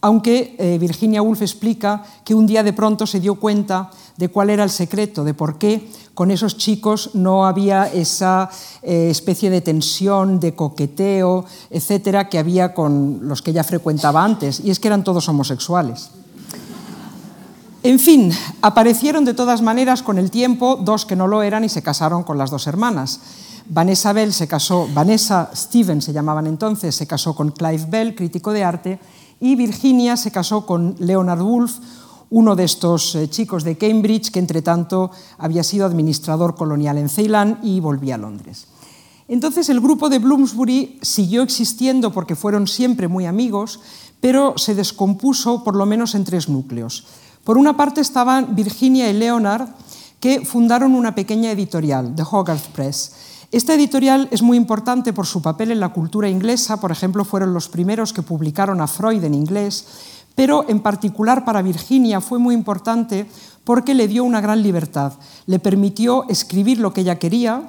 Aunque 0.00 0.56
eh, 0.58 0.78
Virginia 0.80 1.22
Woolf 1.22 1.42
explica 1.42 2.02
que 2.24 2.34
un 2.34 2.48
día 2.48 2.64
de 2.64 2.72
pronto 2.72 3.06
se 3.06 3.20
dio 3.20 3.36
cuenta 3.36 3.90
de 4.16 4.30
cuál 4.30 4.50
era 4.50 4.64
el 4.64 4.70
secreto, 4.70 5.22
de 5.22 5.34
por 5.34 5.58
qué 5.58 5.88
con 6.14 6.30
esos 6.30 6.56
chicos 6.56 7.10
no 7.14 7.44
había 7.44 7.86
esa 7.92 8.48
eh, 8.82 9.08
especie 9.10 9.50
de 9.50 9.60
tensión, 9.60 10.40
de 10.40 10.54
coqueteo, 10.54 11.44
etcétera, 11.70 12.28
que 12.28 12.38
había 12.38 12.72
con 12.72 13.20
los 13.22 13.42
que 13.42 13.50
ella 13.50 13.64
frecuentaba 13.64 14.24
antes, 14.24 14.60
y 14.60 14.70
es 14.70 14.78
que 14.78 14.88
eran 14.88 15.04
todos 15.04 15.28
homosexuales. 15.28 16.10
En 17.82 17.98
fin, 17.98 18.32
aparecieron 18.62 19.26
de 19.26 19.34
todas 19.34 19.60
maneras 19.60 20.02
con 20.02 20.16
el 20.18 20.30
tiempo 20.30 20.76
dos 20.76 21.04
que 21.04 21.16
no 21.16 21.26
lo 21.26 21.42
eran 21.42 21.64
y 21.64 21.68
se 21.68 21.82
casaron 21.82 22.22
con 22.22 22.38
las 22.38 22.50
dos 22.50 22.66
hermanas. 22.66 23.20
Vanessa 23.68 24.12
Bell 24.12 24.32
se 24.32 24.48
casó, 24.48 24.88
Vanessa 24.94 25.50
Stevens 25.54 26.04
se 26.04 26.12
llamaban 26.12 26.46
entonces, 26.46 26.94
se 26.94 27.06
casó 27.06 27.34
con 27.34 27.50
Clive 27.50 27.86
Bell, 27.88 28.14
crítico 28.14 28.52
de 28.52 28.64
arte, 28.64 29.00
y 29.40 29.56
Virginia 29.56 30.16
se 30.16 30.30
casó 30.30 30.64
con 30.64 30.96
Leonard 30.98 31.42
Woolf, 31.42 31.78
uno 32.34 32.56
de 32.56 32.64
estos 32.64 33.14
eh, 33.14 33.30
chicos 33.30 33.62
de 33.62 33.78
Cambridge 33.78 34.32
que 34.32 34.40
entre 34.40 34.60
tanto 34.60 35.12
había 35.38 35.62
sido 35.62 35.86
administrador 35.86 36.56
colonial 36.56 36.98
en 36.98 37.08
Ceilán 37.08 37.60
y 37.62 37.78
volvía 37.78 38.16
a 38.16 38.18
Londres. 38.18 38.66
Entonces 39.28 39.68
el 39.68 39.80
grupo 39.80 40.08
de 40.08 40.18
Bloomsbury 40.18 40.98
siguió 41.00 41.42
existiendo 41.42 42.12
porque 42.12 42.34
fueron 42.34 42.66
siempre 42.66 43.06
muy 43.06 43.26
amigos, 43.26 43.78
pero 44.20 44.58
se 44.58 44.74
descompuso 44.74 45.62
por 45.62 45.76
lo 45.76 45.86
menos 45.86 46.16
en 46.16 46.24
tres 46.24 46.48
núcleos. 46.48 47.06
Por 47.44 47.56
una 47.56 47.76
parte 47.76 48.00
estaban 48.00 48.56
Virginia 48.56 49.08
y 49.08 49.12
Leonard, 49.12 49.68
que 50.18 50.44
fundaron 50.44 50.96
una 50.96 51.14
pequeña 51.14 51.52
editorial, 51.52 52.16
The 52.16 52.24
Hogarth 52.28 52.66
Press. 52.72 53.12
Esta 53.52 53.74
editorial 53.74 54.26
es 54.32 54.42
muy 54.42 54.56
importante 54.56 55.12
por 55.12 55.26
su 55.26 55.40
papel 55.40 55.70
en 55.70 55.78
la 55.78 55.90
cultura 55.90 56.28
inglesa, 56.28 56.80
por 56.80 56.90
ejemplo, 56.90 57.24
fueron 57.24 57.54
los 57.54 57.68
primeros 57.68 58.12
que 58.12 58.22
publicaron 58.22 58.80
a 58.80 58.88
Freud 58.88 59.22
en 59.22 59.34
inglés, 59.34 59.86
pero 60.34 60.68
en 60.68 60.80
particular 60.80 61.44
para 61.44 61.62
Virginia 61.62 62.20
fue 62.20 62.38
muy 62.38 62.54
importante 62.54 63.26
porque 63.64 63.94
le 63.94 64.08
dio 64.08 64.24
una 64.24 64.40
gran 64.40 64.62
libertad, 64.62 65.12
le 65.46 65.58
permitió 65.58 66.28
escribir 66.28 66.78
lo 66.78 66.92
que 66.92 67.00
ella 67.02 67.18
quería, 67.18 67.66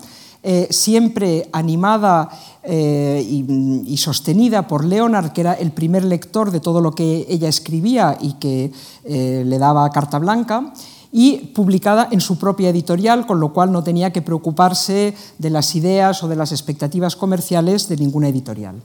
eh, 0.47 0.67
siempre 0.69 1.49
animada 1.53 2.29
eh, 2.61 3.25
y, 3.27 3.97
sostenida 3.97 4.67
por 4.67 4.85
Leonard, 4.85 5.31
que 5.31 5.41
era 5.41 5.53
el 5.53 5.71
primer 5.71 6.03
lector 6.03 6.51
de 6.51 6.59
todo 6.59 6.81
lo 6.81 6.91
que 6.91 7.25
ella 7.27 7.49
escribía 7.49 8.15
y 8.21 8.33
que 8.33 8.71
eh, 9.05 9.43
le 9.43 9.57
daba 9.57 9.89
carta 9.89 10.19
blanca, 10.19 10.71
y 11.11 11.37
publicada 11.55 12.09
en 12.11 12.21
su 12.21 12.37
propia 12.37 12.69
editorial, 12.69 13.25
con 13.25 13.39
lo 13.39 13.53
cual 13.53 13.71
no 13.71 13.83
tenía 13.83 14.13
que 14.13 14.21
preocuparse 14.21 15.15
de 15.39 15.49
las 15.49 15.73
ideas 15.73 16.21
o 16.21 16.27
de 16.27 16.35
las 16.35 16.51
expectativas 16.51 17.15
comerciales 17.15 17.87
de 17.87 17.97
ninguna 17.97 18.27
editorial. 18.27 18.75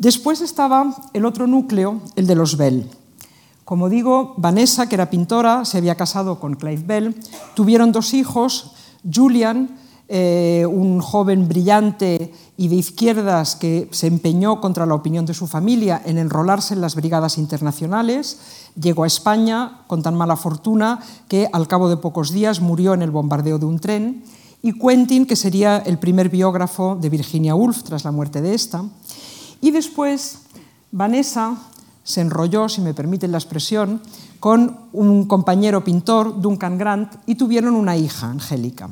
Después 0.00 0.40
estaba 0.40 0.96
el 1.12 1.26
otro 1.26 1.46
núcleo, 1.46 2.00
el 2.16 2.26
de 2.26 2.34
los 2.34 2.56
Bell. 2.56 2.88
Como 3.66 3.90
digo, 3.90 4.32
Vanessa, 4.38 4.88
que 4.88 4.94
era 4.94 5.10
pintora, 5.10 5.66
se 5.66 5.76
había 5.76 5.94
casado 5.94 6.40
con 6.40 6.54
Clive 6.54 6.82
Bell, 6.86 7.14
tuvieron 7.54 7.92
dos 7.92 8.14
hijos, 8.14 8.72
Julian, 9.04 9.76
eh, 10.08 10.64
un 10.66 11.02
joven 11.02 11.48
brillante 11.48 12.32
y 12.56 12.68
de 12.68 12.76
izquierdas 12.76 13.56
que 13.56 13.88
se 13.90 14.06
empeñó 14.06 14.62
contra 14.62 14.86
la 14.86 14.94
opinión 14.94 15.26
de 15.26 15.34
su 15.34 15.46
familia 15.46 16.00
en 16.06 16.16
enrolarse 16.16 16.72
en 16.72 16.80
las 16.80 16.94
brigadas 16.94 17.36
internacionales, 17.36 18.72
llegó 18.80 19.04
a 19.04 19.06
España 19.06 19.82
con 19.86 20.02
tan 20.02 20.14
mala 20.16 20.36
fortuna 20.36 21.00
que 21.28 21.50
al 21.52 21.68
cabo 21.68 21.90
de 21.90 21.98
pocos 21.98 22.30
días 22.32 22.62
murió 22.62 22.94
en 22.94 23.02
el 23.02 23.10
bombardeo 23.10 23.58
de 23.58 23.66
un 23.66 23.78
tren, 23.78 24.24
y 24.62 24.78
Quentin, 24.78 25.26
que 25.26 25.36
sería 25.36 25.78
el 25.78 25.98
primer 25.98 26.28
biógrafo 26.28 26.96
de 27.00 27.08
Virginia 27.08 27.54
Woolf 27.54 27.82
tras 27.82 28.04
la 28.04 28.12
muerte 28.12 28.42
de 28.42 28.54
esta. 28.54 28.84
Y 29.60 29.70
después 29.70 30.40
Vanessa 30.90 31.56
se 32.02 32.20
enrolló, 32.20 32.68
si 32.68 32.80
me 32.80 32.94
permiten 32.94 33.32
la 33.32 33.38
expresión, 33.38 34.00
con 34.40 34.88
un 34.92 35.26
compañero 35.26 35.84
pintor, 35.84 36.40
Duncan 36.40 36.78
Grant, 36.78 37.14
y 37.26 37.34
tuvieron 37.34 37.74
una 37.74 37.96
hija, 37.96 38.30
Angélica. 38.30 38.90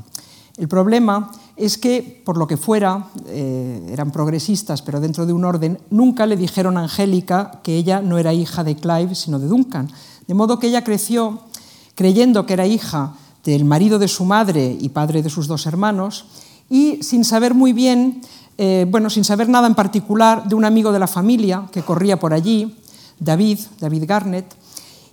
El 0.57 0.69
problema 0.69 1.31
es 1.57 1.79
que, 1.79 2.23
por 2.25 2.37
lo 2.37 2.47
que 2.47 2.57
fuera, 2.57 3.09
eh, 3.27 3.89
eran 3.91 4.11
progresistas, 4.11 4.83
pero 4.83 5.01
dentro 5.01 5.25
de 5.25 5.33
un 5.33 5.45
orden, 5.45 5.79
nunca 5.91 6.27
le 6.27 6.37
dijeron 6.37 6.77
a 6.77 6.83
Angélica 6.83 7.61
que 7.63 7.77
ella 7.77 8.03
no 8.03 8.19
era 8.19 8.35
hija 8.35 8.63
de 8.65 8.77
Clive, 8.77 9.15
sino 9.15 9.39
de 9.39 9.49
Duncan. 9.49 9.89
De 10.27 10.35
modo 10.35 10.59
que 10.59 10.69
ella 10.69 10.85
creció 10.85 11.41
creyendo 11.95 12.45
que 12.47 12.53
era 12.53 12.67
hija 12.67 13.15
del 13.45 13.65
marido 13.65 13.99
de 13.99 14.09
su 14.09 14.25
madre 14.25 14.77
y 14.79 14.91
padre 14.91 15.23
de 15.23 15.31
sus 15.31 15.47
dos 15.47 15.67
hermanos, 15.67 16.27
y 16.71 17.03
sin 17.03 17.25
saber 17.25 17.55
muy 17.55 17.73
bien, 17.73 18.21
eh, 18.59 18.87
bueno, 18.89 19.11
sin 19.11 19.25
saber 19.25 19.49
nada 19.49 19.67
en 19.67 19.75
particular 19.75 20.49
de 20.49 20.55
un 20.55 20.65
amigo 20.65 20.93
de 20.93 20.99
la 20.99 21.07
familia 21.07 21.69
que 21.73 21.83
corría 21.83 22.19
por 22.19 22.35
allí, 22.35 22.77
David, 23.19 23.59
David 23.81 24.05
Garnett, 24.07 24.55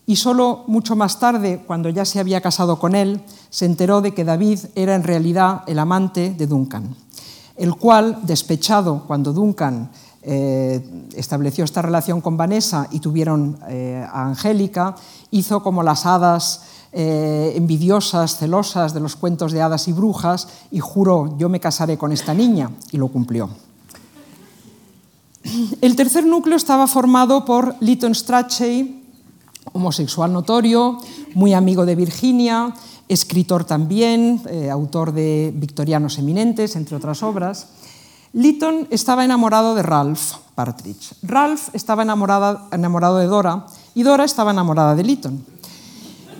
y 0.07 0.17
solo 0.17 0.63
mucho 0.67 0.95
más 0.95 1.19
tarde, 1.19 1.63
cuando 1.65 1.89
ya 1.89 2.05
se 2.05 2.19
había 2.19 2.41
casado 2.41 2.77
con 2.77 2.93
él, 2.93 3.21
se 3.49 3.65
enteró 3.65 4.01
de 4.01 4.13
que 4.13 4.23
David 4.23 4.59
era 4.75 4.95
en 4.95 5.03
realidad 5.03 5.63
el 5.65 5.79
amante 5.79 6.31
de 6.31 6.45
Duncan, 6.45 6.95
el 7.55 7.75
cual, 7.75 8.19
despechado 8.23 9.03
cuando 9.07 9.33
Duncan 9.33 9.89
eh, 10.21 10.83
estableció 11.15 11.63
esta 11.63 11.81
relación 11.81 12.21
con 12.21 12.37
Vanessa 12.37 12.87
y 12.91 12.99
tuvieron 12.99 13.59
eh, 13.67 14.03
a 14.11 14.25
Angélica, 14.27 14.95
hizo 15.31 15.63
como 15.63 15.83
las 15.83 16.05
hadas 16.05 16.61
eh, 16.97 17.51
envidiosas, 17.57 18.37
celosas 18.37 18.93
de 18.93 19.01
los 19.01 19.17
cuentos 19.17 19.51
de 19.51 19.61
hadas 19.61 19.89
y 19.89 19.91
brujas 19.91 20.47
y 20.71 20.79
juró, 20.79 21.37
yo 21.37 21.49
me 21.49 21.59
casaré 21.59 21.97
con 21.97 22.13
esta 22.13 22.33
niña, 22.33 22.71
y 22.93 22.97
lo 22.97 23.09
cumplió. 23.09 23.49
El 25.81 25.97
tercer 25.97 26.25
núcleo 26.25 26.55
estaba 26.55 26.87
formado 26.87 27.43
por 27.43 27.75
Lytton 27.81 28.15
Strachey, 28.15 29.03
homosexual 29.73 30.31
notorio, 30.31 30.97
muy 31.33 31.53
amigo 31.53 31.85
de 31.85 31.95
Virginia, 31.95 32.73
escritor 33.09 33.65
también, 33.65 34.41
eh, 34.49 34.69
autor 34.69 35.11
de 35.11 35.51
Victorianos 35.53 36.17
Eminentes, 36.17 36.77
entre 36.77 36.95
otras 36.95 37.21
obras. 37.23 37.67
Lytton 38.31 38.87
estaba 38.89 39.25
enamorado 39.25 39.75
de 39.75 39.83
Ralph 39.83 40.35
Partridge. 40.55 41.13
Ralph 41.23 41.69
estaba 41.73 42.03
enamorado 42.03 43.17
de 43.17 43.25
Dora 43.27 43.65
y 43.93 44.03
Dora 44.03 44.23
estaba 44.23 44.51
enamorada 44.51 44.95
de 44.95 45.03
Lytton. 45.03 45.54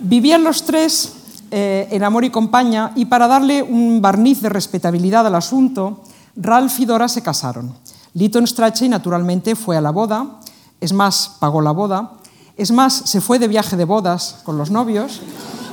Vivían 0.00 0.44
los 0.44 0.64
tres 0.64 1.12
eh, 1.50 1.88
en 1.90 2.02
amor 2.02 2.24
y 2.24 2.30
compañía 2.30 2.92
y 2.96 3.06
para 3.06 3.28
darle 3.28 3.62
un 3.62 4.00
barniz 4.02 4.40
de 4.40 4.48
respetabilidad 4.48 5.26
al 5.26 5.34
asunto, 5.34 6.02
Ralph 6.36 6.78
y 6.80 6.84
Dora 6.84 7.08
se 7.08 7.22
casaron. 7.22 7.72
Lytton 8.14 8.46
Strachey 8.46 8.88
naturalmente 8.88 9.54
fue 9.54 9.76
a 9.76 9.80
la 9.80 9.90
boda, 9.90 10.40
es 10.80 10.92
más, 10.92 11.36
pagó 11.38 11.60
la 11.60 11.70
boda, 11.70 12.12
es 12.56 12.72
más, 12.72 12.94
se 12.94 13.20
fue 13.20 13.38
de 13.38 13.48
viaje 13.48 13.76
de 13.76 13.84
bodas 13.84 14.40
con 14.44 14.58
los 14.58 14.70
novios 14.70 15.20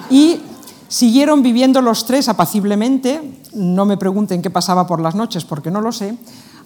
y 0.10 0.40
siguieron 0.88 1.42
viviendo 1.42 1.82
los 1.82 2.06
tres 2.06 2.30
apaciblemente, 2.30 3.40
no 3.54 3.86
me 3.86 3.98
pregunten 3.98 4.42
qué 4.42 4.50
pasaba 4.50 4.86
por 4.86 5.02
las 5.02 5.16
noches 5.16 5.44
porque 5.44 5.72
no 5.72 5.82
lo 5.82 5.92
sé, 5.92 6.18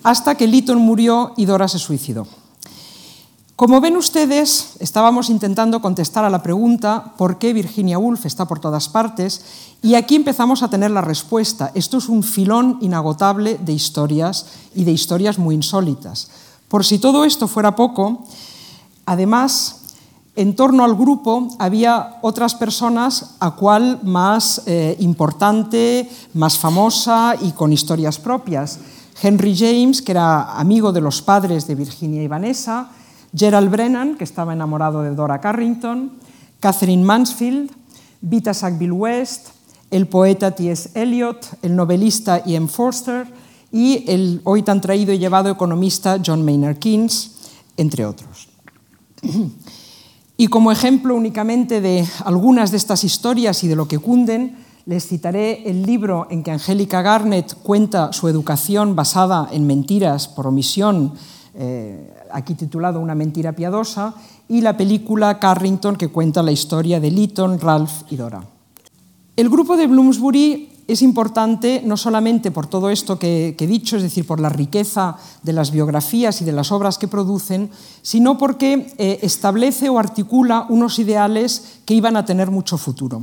hasta 0.04 0.36
que 0.36 0.48
Lytton 0.48 0.80
murió 0.80 1.34
y 1.38 1.46
Dora 1.46 1.68
se 1.68 1.80
suicidó. 1.80 2.28
Como 3.58 3.82
ven 3.82 3.98
ustedes, 3.98 4.78
estábamos 4.78 5.32
intentando 5.32 5.82
contestar 5.82 6.24
a 6.24 6.30
la 6.30 6.44
pregunta 6.44 7.16
por 7.18 7.40
qué 7.40 7.54
Virginia 7.54 7.98
Woolf 7.98 8.28
está 8.28 8.46
por 8.46 8.60
todas 8.60 8.88
partes 8.88 9.42
y 9.82 9.96
aquí 9.96 10.16
empezamos 10.16 10.62
a 10.62 10.70
tener 10.70 10.92
la 10.92 11.02
respuesta. 11.02 11.72
Esto 11.74 11.98
es 11.98 12.08
un 12.08 12.22
filón 12.22 12.78
inagotable 12.82 13.58
de 13.58 13.74
historias 13.74 14.46
y 14.76 14.84
de 14.84 14.92
historias 14.92 15.40
muy 15.40 15.56
insólitas. 15.56 16.30
Por 16.68 16.86
si 16.86 17.00
todo 17.00 17.26
esto 17.26 17.48
fuera 17.48 17.76
poco, 17.76 18.26
además 19.08 19.78
en 20.36 20.56
torno 20.56 20.84
al 20.84 20.94
grupo 20.94 21.48
había 21.58 22.20
otras 22.22 22.54
personas 22.54 23.38
a 23.40 23.56
cual 23.56 24.02
más 24.04 24.62
eh, 24.68 24.96
importante, 25.00 26.08
más 26.36 26.60
famosa 26.60 27.34
y 27.42 27.54
con 27.54 27.74
historias 27.74 28.20
propias. 28.20 28.78
Henry 29.20 29.58
James, 29.58 30.04
que 30.04 30.12
era 30.12 30.60
amigo 30.60 30.92
de 30.92 31.02
los 31.02 31.24
padres 31.24 31.66
de 31.66 31.74
Virginia 31.74 32.22
y 32.22 32.28
Vanessa, 32.28 32.92
Gerald 33.36 33.70
Brennan, 33.70 34.16
que 34.18 34.24
estaba 34.24 34.54
enamorado 34.54 35.02
de 35.02 35.16
Dora 35.16 35.40
Carrington, 35.42 36.14
Catherine 36.60 37.04
Mansfield, 37.04 37.72
Vita 38.22 38.54
Sackville 38.54 38.92
West, 38.92 39.50
el 39.92 40.08
poeta 40.08 40.52
T.S. 40.52 40.90
Eliot, 40.94 41.46
el 41.62 41.76
novelista 41.76 42.44
Ian 42.46 42.68
Forster 42.68 43.28
y 43.72 44.04
el 44.08 44.42
hoy 44.44 44.64
tan 44.64 44.82
traído 44.82 45.14
y 45.14 45.20
llevado 45.20 45.50
economista 45.50 46.20
John 46.26 46.44
Maynard 46.44 46.78
Keynes, 46.78 47.32
entre 47.78 48.06
otros. 48.06 48.50
Y 50.38 50.48
como 50.48 50.72
ejemplo 50.72 51.16
únicamente 51.16 51.82
de 51.82 52.06
algunas 52.24 52.72
de 52.72 52.78
estas 52.78 53.04
historias 53.04 53.64
y 53.64 53.68
de 53.68 53.76
lo 53.76 53.88
que 53.88 53.98
cunden, 53.98 54.58
les 54.86 55.08
citaré 55.08 55.70
el 55.70 55.84
libro 55.84 56.28
en 56.30 56.44
que 56.44 56.52
Angélica 56.52 57.02
Garnett 57.02 57.56
cuenta 57.64 58.14
su 58.14 58.28
educación 58.28 58.96
basada 58.96 59.50
en 59.52 59.68
mentiras 59.68 60.28
por 60.28 60.48
omisión, 60.48 61.14
eh, 61.58 62.14
aquí 62.32 62.54
titulado 62.54 63.00
Una 63.00 63.16
mentira 63.16 63.54
piadosa, 63.54 64.14
y 64.48 64.62
la 64.62 64.78
película 64.78 65.40
Carrington 65.40 65.96
que 65.96 66.10
cuenta 66.10 66.44
la 66.44 66.52
historia 66.52 67.00
de 67.00 67.12
Lytton, 67.12 67.60
Ralph 67.60 68.04
y 68.10 68.16
Dora. 68.16 68.44
El 69.36 69.50
grupo 69.50 69.76
de 69.76 69.88
Bloomsbury 69.88 70.70
es 70.88 71.02
importante 71.02 71.82
no 71.84 71.98
solamente 71.98 72.50
por 72.50 72.68
todo 72.68 72.90
esto 72.90 73.20
que, 73.20 73.56
he 73.60 73.68
dicho, 73.68 73.98
es 73.98 74.04
decir, 74.04 74.26
por 74.26 74.40
la 74.40 74.50
riqueza 74.50 75.18
de 75.44 75.54
las 75.54 75.72
biografías 75.72 76.42
y 76.42 76.46
de 76.46 76.54
las 76.54 76.72
obras 76.72 76.98
que 76.98 77.10
producen, 77.10 77.70
sino 78.02 78.38
porque 78.38 78.94
eh, 78.98 79.20
establece 79.22 79.90
o 79.90 80.00
articula 80.00 80.66
unos 80.70 80.98
ideales 80.98 81.80
que 81.86 81.94
iban 81.94 82.16
a 82.16 82.26
tener 82.26 82.52
mucho 82.52 82.78
futuro. 82.78 83.22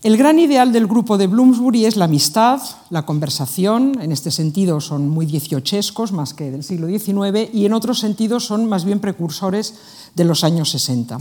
El 0.00 0.16
gran 0.16 0.38
ideal 0.38 0.72
del 0.72 0.86
grupo 0.86 1.18
de 1.18 1.26
Bloomsbury 1.26 1.84
es 1.84 1.96
la 1.96 2.04
amistad, 2.04 2.60
la 2.88 3.04
conversación, 3.04 3.98
en 4.00 4.12
este 4.12 4.30
sentido 4.30 4.80
son 4.80 5.08
muy 5.08 5.26
dieciochescos 5.26 6.12
más 6.12 6.34
que 6.34 6.52
del 6.52 6.62
siglo 6.62 6.86
XIX, 6.86 7.52
y 7.52 7.66
en 7.66 7.72
otros 7.72 7.98
sentidos 7.98 8.44
son 8.44 8.68
más 8.68 8.84
bien 8.84 9.00
precursores 9.00 9.74
de 10.14 10.22
los 10.22 10.44
años 10.44 10.70
60. 10.70 11.18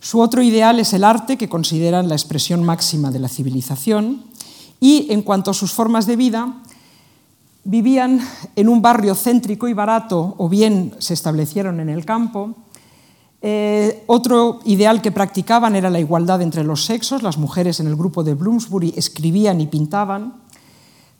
Su 0.00 0.20
otro 0.20 0.40
ideal 0.40 0.80
es 0.80 0.94
el 0.94 1.04
arte, 1.04 1.36
que 1.36 1.50
consideran 1.50 2.08
la 2.08 2.14
expresión 2.14 2.64
máxima 2.64 3.10
de 3.10 3.18
la 3.18 3.28
civilización, 3.28 4.24
y 4.80 5.12
en 5.12 5.20
cuanto 5.20 5.50
a 5.50 5.54
sus 5.54 5.72
formas 5.72 6.06
de 6.06 6.16
vida, 6.16 6.62
vivían 7.64 8.26
en 8.56 8.70
un 8.70 8.80
barrio 8.80 9.14
céntrico 9.14 9.68
y 9.68 9.74
barato 9.74 10.36
o 10.38 10.48
bien 10.48 10.94
se 11.00 11.12
establecieron 11.12 11.80
en 11.80 11.90
el 11.90 12.06
campo, 12.06 12.54
Eh, 13.42 14.04
otro 14.06 14.60
ideal 14.64 15.00
que 15.00 15.12
practicaban 15.12 15.74
era 15.74 15.88
la 15.88 16.00
igualdad 16.00 16.42
entre 16.42 16.64
los 16.64 16.84
sexos. 16.84 17.22
Las 17.22 17.38
mujeres 17.38 17.80
en 17.80 17.86
el 17.86 17.96
grupo 17.96 18.22
de 18.22 18.34
Bloomsbury 18.34 18.94
escribían 18.96 19.60
y 19.60 19.66
pintaban. 19.66 20.42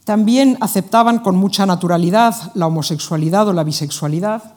También 0.04 0.58
aceptaban 0.60 1.20
con 1.20 1.36
mucha 1.36 1.66
naturalidad 1.66 2.34
la 2.54 2.66
homosexualidad 2.66 3.48
o 3.48 3.52
la 3.52 3.64
bisexualidad. 3.64 4.54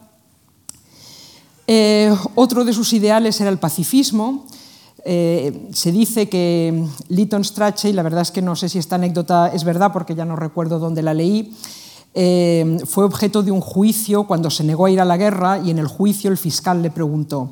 Eh, 1.67 2.13
otro 2.36 2.65
de 2.65 2.73
sus 2.73 2.91
ideales 2.93 3.39
era 3.39 3.49
el 3.49 3.60
pacifismo. 3.60 4.45
Eh, 5.06 5.69
se 5.73 5.91
dice 5.91 6.30
que 6.30 6.86
Lytton 7.10 7.43
Strachey, 7.43 7.91
la 7.93 8.04
verdad 8.04 8.21
es 8.21 8.32
que 8.32 8.41
no 8.41 8.56
sé 8.56 8.69
si 8.69 8.80
esta 8.80 8.95
anécdota 8.95 9.47
es 9.47 9.63
verdad 9.63 9.91
porque 9.91 10.15
ya 10.15 10.26
no 10.26 10.36
recuerdo 10.36 10.80
dónde 10.80 11.02
la 11.02 11.13
leí, 11.13 11.54
eh, 12.13 12.78
fue 12.86 13.06
objeto 13.06 13.41
de 13.41 13.52
un 13.52 13.62
juicio 13.62 14.26
cuando 14.26 14.49
se 14.49 14.63
negó 14.63 14.86
a 14.86 14.91
ir 14.91 15.02
a 15.02 15.06
la 15.06 15.17
guerra 15.17 15.60
y 15.60 15.71
en 15.71 15.80
el 15.80 15.88
juicio 15.88 16.30
el 16.30 16.38
fiscal 16.38 16.82
le 16.82 16.91
preguntó, 16.91 17.49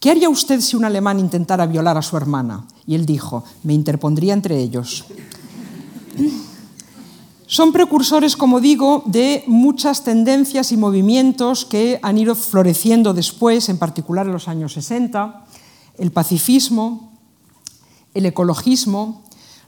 ¿qué 0.00 0.10
haría 0.10 0.28
usted 0.28 0.60
si 0.60 0.76
un 0.76 0.84
alemán 0.84 1.20
intentara 1.20 1.66
violar 1.66 1.96
a 1.96 2.02
su 2.02 2.16
hermana? 2.16 2.66
Y 2.86 2.94
él 2.94 3.06
dijo, 3.06 3.44
me 3.62 3.74
interpondría 3.74 4.34
entre 4.34 4.58
ellos. 4.58 5.04
Son 7.46 7.72
precursores, 7.72 8.36
como 8.36 8.60
digo, 8.60 9.02
de 9.06 9.42
muchas 9.48 10.04
tendencias 10.04 10.70
y 10.70 10.76
movimientos 10.76 11.64
que 11.64 11.98
han 12.00 12.16
ido 12.16 12.36
floreciendo 12.36 13.12
después, 13.12 13.68
en 13.68 13.78
particular 13.78 14.26
en 14.26 14.32
los 14.32 14.46
años 14.46 14.72
60, 14.74 15.46
el 15.98 16.12
pacifismo, 16.12 17.10
el 18.14 18.26
ecologismo, 18.26 19.24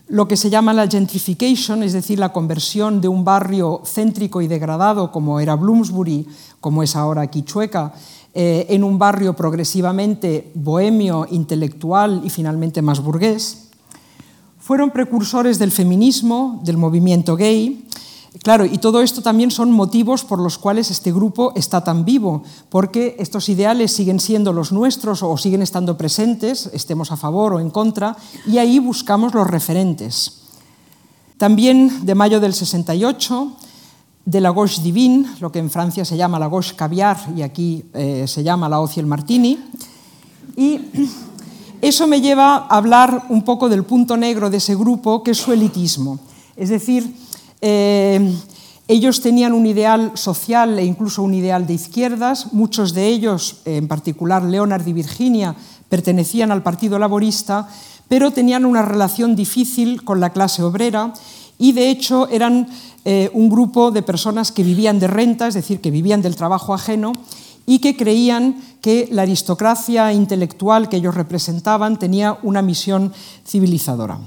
lo 0.09 0.29
que 0.29 0.37
se 0.37 0.51
llama 0.51 0.73
la 0.73 0.89
gentrification, 0.89 1.83
es 1.83 1.93
decir, 1.93 2.19
la 2.19 2.33
conversión 2.33 3.01
de 3.01 3.09
un 3.09 3.25
barrio 3.25 3.83
céntrico 3.85 4.43
y 4.43 4.49
degradado 4.49 5.11
como 5.11 5.41
era 5.41 5.57
Bloomsbury, 5.57 6.27
como 6.61 6.83
es 6.83 6.97
ahora 6.97 7.27
Quichueca, 7.29 7.95
eh, 8.35 8.67
en 8.71 8.85
un 8.85 8.99
barrio 8.99 9.35
progresivamente 9.35 10.51
bohemio, 10.55 11.27
intelectual 11.31 12.23
y 12.25 12.31
finalmente 12.31 12.83
más 12.83 13.01
burgués. 13.01 13.69
Fueron 14.59 14.91
precursores 14.91 15.59
del 15.59 15.71
feminismo, 15.71 16.61
del 16.65 16.77
movimiento 16.77 17.37
gay. 17.37 17.85
Claro, 18.41 18.65
y 18.65 18.79
todo 18.79 19.03
esto 19.03 19.21
también 19.21 19.51
son 19.51 19.71
motivos 19.71 20.25
por 20.25 20.39
los 20.39 20.57
cuales 20.57 20.91
este 20.91 21.13
grupo 21.13 21.53
está 21.55 21.85
tan 21.85 22.05
vivo, 22.05 22.43
porque 22.71 23.15
estos 23.19 23.49
ideales 23.51 23.93
siguen 23.93 24.21
siendo 24.21 24.55
los 24.55 24.73
nuestros 24.73 25.23
o 25.23 25.37
siguen 25.37 25.61
estando 25.61 25.99
presentes, 25.99 26.71
estemos 26.73 27.13
a 27.13 27.19
favor 27.19 27.53
o 27.53 27.61
en 27.61 27.71
contra, 27.71 28.17
y 28.47 28.57
ahí 28.57 28.79
buscamos 28.79 29.35
los 29.35 29.47
referentes. 29.47 30.41
También 31.37 32.07
de 32.07 32.15
mayo 32.15 32.41
del 32.41 32.55
68, 32.55 33.53
de 34.25 34.41
la 34.41 34.51
gauche 34.51 34.81
divine, 34.81 35.27
lo 35.41 35.53
que 35.53 35.59
en 35.59 35.71
Francia 35.71 36.05
se 36.05 36.17
llama 36.17 36.39
la 36.39 36.49
gauche 36.49 36.75
caviar 36.75 37.19
y 37.37 37.43
aquí 37.43 37.85
eh, 37.93 38.25
se 38.27 38.43
llama 38.43 38.69
la 38.69 38.83
el 38.97 39.07
martini, 39.07 39.59
y 40.57 40.81
eso 41.83 42.07
me 42.07 42.21
lleva 42.21 42.57
a 42.57 42.77
hablar 42.77 43.27
un 43.29 43.43
poco 43.43 43.69
del 43.69 43.85
punto 43.85 44.17
negro 44.17 44.49
de 44.49 44.57
ese 44.57 44.75
grupo, 44.75 45.23
que 45.23 45.33
es 45.33 45.39
su 45.39 45.53
elitismo. 45.53 46.19
Es 46.57 46.69
decir, 46.69 47.22
eh, 47.63 48.35
ellos 48.89 49.21
tenían 49.23 49.55
un 49.55 49.65
ideal 49.65 50.13
social 50.15 50.79
e 50.79 50.85
incluso 50.85 51.23
un 51.23 51.33
ideal 51.33 51.67
de 51.67 51.75
izquierdas. 51.75 52.53
Muchos 52.53 52.93
de 52.93 53.07
ellos, 53.07 53.63
en 53.65 53.89
particular 53.89 54.43
Leonard 54.43 54.87
y 54.87 54.93
Virginia, 54.93 55.55
pertenecían 55.89 56.51
al 56.51 56.63
Partido 56.63 56.99
Laborista, 56.99 57.69
pero 58.09 58.33
tenían 58.33 58.67
una 58.67 58.83
relación 58.83 59.37
difícil 59.37 60.05
con 60.05 60.21
la 60.21 60.31
clase 60.31 60.63
obrera 60.63 61.15
y, 61.59 61.73
de 61.73 61.91
hecho, 61.91 62.29
eran 62.29 62.69
eh, 63.05 63.31
un 63.33 63.49
grupo 63.49 63.93
de 63.93 64.03
personas 64.03 64.53
que 64.53 64.65
vivían 64.65 64.99
de 64.99 65.07
renta, 65.07 65.47
es 65.47 65.55
decir, 65.55 65.81
que 65.81 65.91
vivían 65.91 66.21
del 66.21 66.37
trabajo 66.37 66.75
ajeno 66.75 67.13
y 67.65 67.79
que 67.79 67.97
creían 67.97 68.57
que 68.81 69.09
la 69.13 69.23
aristocracia 69.23 70.13
intelectual 70.13 70.89
que 70.89 70.97
ellos 70.97 71.15
representaban 71.15 71.99
tenía 71.99 72.37
una 72.43 72.63
misión 72.63 73.13
civilizadora. 73.47 74.19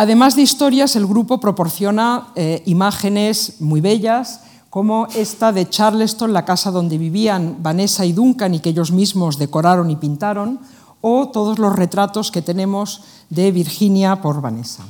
Además 0.00 0.34
de 0.34 0.40
historias, 0.40 0.96
el 0.96 1.06
grupo 1.06 1.40
proporciona 1.40 2.28
eh, 2.34 2.62
imágenes 2.64 3.60
muy 3.60 3.82
bellas, 3.82 4.40
como 4.70 5.06
esta 5.14 5.52
de 5.52 5.68
Charleston, 5.68 6.32
la 6.32 6.46
casa 6.46 6.70
donde 6.70 6.96
vivían 6.96 7.58
Vanessa 7.62 8.06
y 8.06 8.14
Duncan 8.14 8.54
y 8.54 8.60
que 8.60 8.70
ellos 8.70 8.92
mismos 8.92 9.36
decoraron 9.36 9.90
y 9.90 9.96
pintaron, 9.96 10.58
o 11.02 11.28
todos 11.28 11.58
los 11.58 11.76
retratos 11.76 12.30
que 12.30 12.40
tenemos 12.40 13.02
de 13.28 13.52
Virginia 13.52 14.22
por 14.22 14.40
Vanessa. 14.40 14.84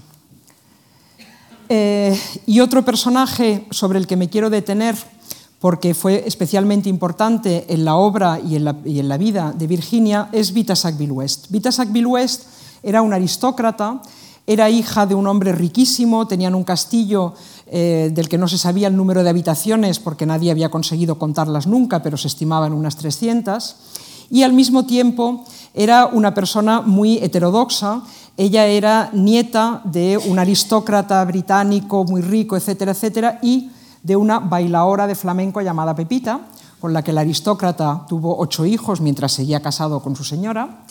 Eh, 1.69 2.17
y 2.47 2.61
otro 2.61 2.85
personaje 2.85 3.67
sobre 3.73 3.99
el 3.99 4.07
que 4.07 4.17
me 4.17 4.31
quiero 4.31 4.49
detener 4.49 4.95
porque 5.59 5.93
fue 5.93 6.23
especialmente 6.25 6.89
importante 6.89 7.65
en 7.69 7.85
la 7.85 7.97
obra 7.97 8.39
y 8.39 8.55
en 8.55 8.65
la, 8.65 9.17
vida 9.17 9.53
de 9.59 9.67
Virginia, 9.67 10.29
es 10.31 10.53
Vita 10.53 10.77
Sackville 10.77 11.11
West. 11.11 11.47
Vita 11.49 11.73
Sackville 11.73 12.07
West 12.07 12.45
era 12.85 13.03
una 13.03 13.17
aristócrata, 13.17 14.01
era 14.51 14.69
hija 14.69 15.07
de 15.07 15.15
un 15.15 15.29
hombre 15.29 15.53
riquísimo, 15.53 16.27
tenían 16.27 16.57
un 16.57 16.65
castillo 16.65 17.35
eh, 17.69 18.11
del 18.13 18.29
que 18.29 18.37
no 18.37 18.49
se 18.49 18.59
sabía 18.59 18.89
el 18.89 18.97
número 18.97 19.23
de 19.23 19.31
habitaciones 19.31 20.01
porque 20.01 20.27
nadie 20.27 20.51
había 20.51 20.73
conseguido 20.73 21.21
contarlas 21.21 21.69
nunca, 21.69 22.03
pero 22.03 22.17
se 22.17 22.27
estimaban 22.27 22.73
unas 22.73 22.97
300, 22.97 23.77
y 24.29 24.43
al 24.43 24.53
mismo 24.53 24.87
tiempo 24.87 25.45
era 25.73 26.07
una 26.07 26.35
persona 26.35 26.81
muy 26.81 27.19
heterodoxa. 27.19 28.03
Ella 28.37 28.67
era 28.67 29.11
nieta 29.13 29.83
de 29.85 30.19
un 30.19 30.41
aristócrata 30.41 31.25
británico 31.25 32.03
muy 32.03 32.21
rico, 32.21 32.57
etcétera, 32.57 32.91
etcétera, 32.91 33.39
y 33.43 33.71
de 34.03 34.17
una 34.17 34.41
bailaora 34.41 35.07
de 35.07 35.15
flamenco 35.15 35.61
llamada 35.61 35.95
Pepita, 35.95 36.41
con 36.81 36.93
la 36.93 37.05
que 37.05 37.13
el 37.13 37.19
aristócrata 37.19 38.05
tuvo 38.09 38.37
ocho 38.37 38.67
hijos 38.67 39.01
mientras 39.01 39.31
seguía 39.31 39.63
casado 39.63 40.03
con 40.03 40.17
su 40.17 40.25
señora. 40.25 40.83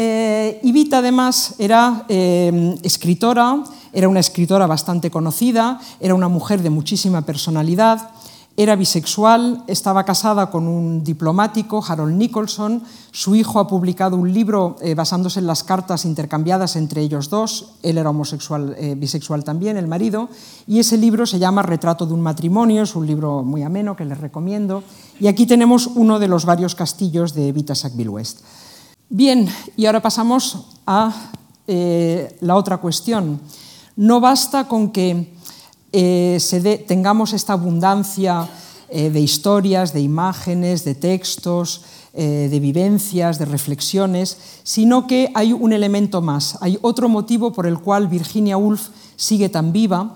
Eh, 0.00 0.60
además 0.92 1.56
era 1.58 2.04
eh, 2.08 2.78
escritora, 2.84 3.64
era 3.92 4.08
una 4.08 4.20
escritora 4.20 4.68
bastante 4.68 5.10
conocida, 5.10 5.80
era 5.98 6.14
una 6.14 6.28
mujer 6.28 6.62
de 6.62 6.70
muchísima 6.70 7.22
personalidad, 7.22 8.10
era 8.56 8.76
bisexual, 8.76 9.64
estaba 9.66 10.04
casada 10.04 10.50
con 10.50 10.68
un 10.68 11.02
diplomático, 11.02 11.82
Harold 11.84 12.16
Nicholson. 12.16 12.82
Su 13.10 13.34
hijo 13.34 13.58
ha 13.58 13.66
publicado 13.66 14.16
un 14.16 14.32
libro 14.32 14.76
eh, 14.82 14.94
basándose 14.94 15.40
en 15.40 15.48
las 15.48 15.64
cartas 15.64 16.04
intercambiadas 16.04 16.76
entre 16.76 17.02
ellos 17.02 17.28
dos. 17.28 17.74
Él 17.82 17.98
era 17.98 18.10
homosexual, 18.10 18.76
eh, 18.78 18.94
bisexual 18.96 19.42
también, 19.42 19.76
el 19.76 19.88
marido. 19.88 20.28
Y 20.68 20.78
ese 20.78 20.96
libro 20.96 21.26
se 21.26 21.40
llama 21.40 21.62
Retrato 21.62 22.06
de 22.06 22.14
un 22.14 22.20
matrimonio. 22.20 22.82
Es 22.82 22.94
un 22.94 23.06
libro 23.06 23.42
muy 23.42 23.62
ameno 23.62 23.96
que 23.96 24.04
les 24.04 24.18
recomiendo. 24.18 24.82
Y 25.18 25.26
aquí 25.26 25.46
tenemos 25.46 25.88
uno 25.88 26.20
de 26.20 26.28
los 26.28 26.44
varios 26.44 26.74
castillos 26.76 27.34
de 27.34 27.50
Vita 27.52 27.74
Sackville 27.74 28.10
West. 28.10 28.40
Bien, 29.10 29.48
y 29.74 29.86
ahora 29.86 30.02
pasamos 30.02 30.66
a 30.86 31.30
eh, 31.66 32.36
la 32.42 32.56
otra 32.56 32.76
cuestión. 32.76 33.40
No 33.96 34.20
basta 34.20 34.68
con 34.68 34.90
que 34.90 35.32
eh, 35.92 36.84
tengamos 36.86 37.32
esta 37.32 37.54
abundancia 37.54 38.46
eh, 38.90 39.08
de 39.08 39.20
historias, 39.20 39.94
de 39.94 40.02
imágenes, 40.02 40.84
de 40.84 40.94
textos, 40.94 41.84
de 42.12 42.58
vivencias, 42.58 43.38
de 43.38 43.44
reflexiones, 43.44 44.38
sino 44.64 45.06
que 45.06 45.30
hay 45.34 45.52
un 45.52 45.72
elemento 45.72 46.20
más, 46.20 46.58
hay 46.60 46.76
otro 46.82 47.08
motivo 47.08 47.52
por 47.52 47.64
el 47.64 47.78
cual 47.78 48.08
Virginia 48.08 48.56
Woolf 48.56 48.88
sigue 49.14 49.48
tan 49.48 49.72
viva. 49.72 50.14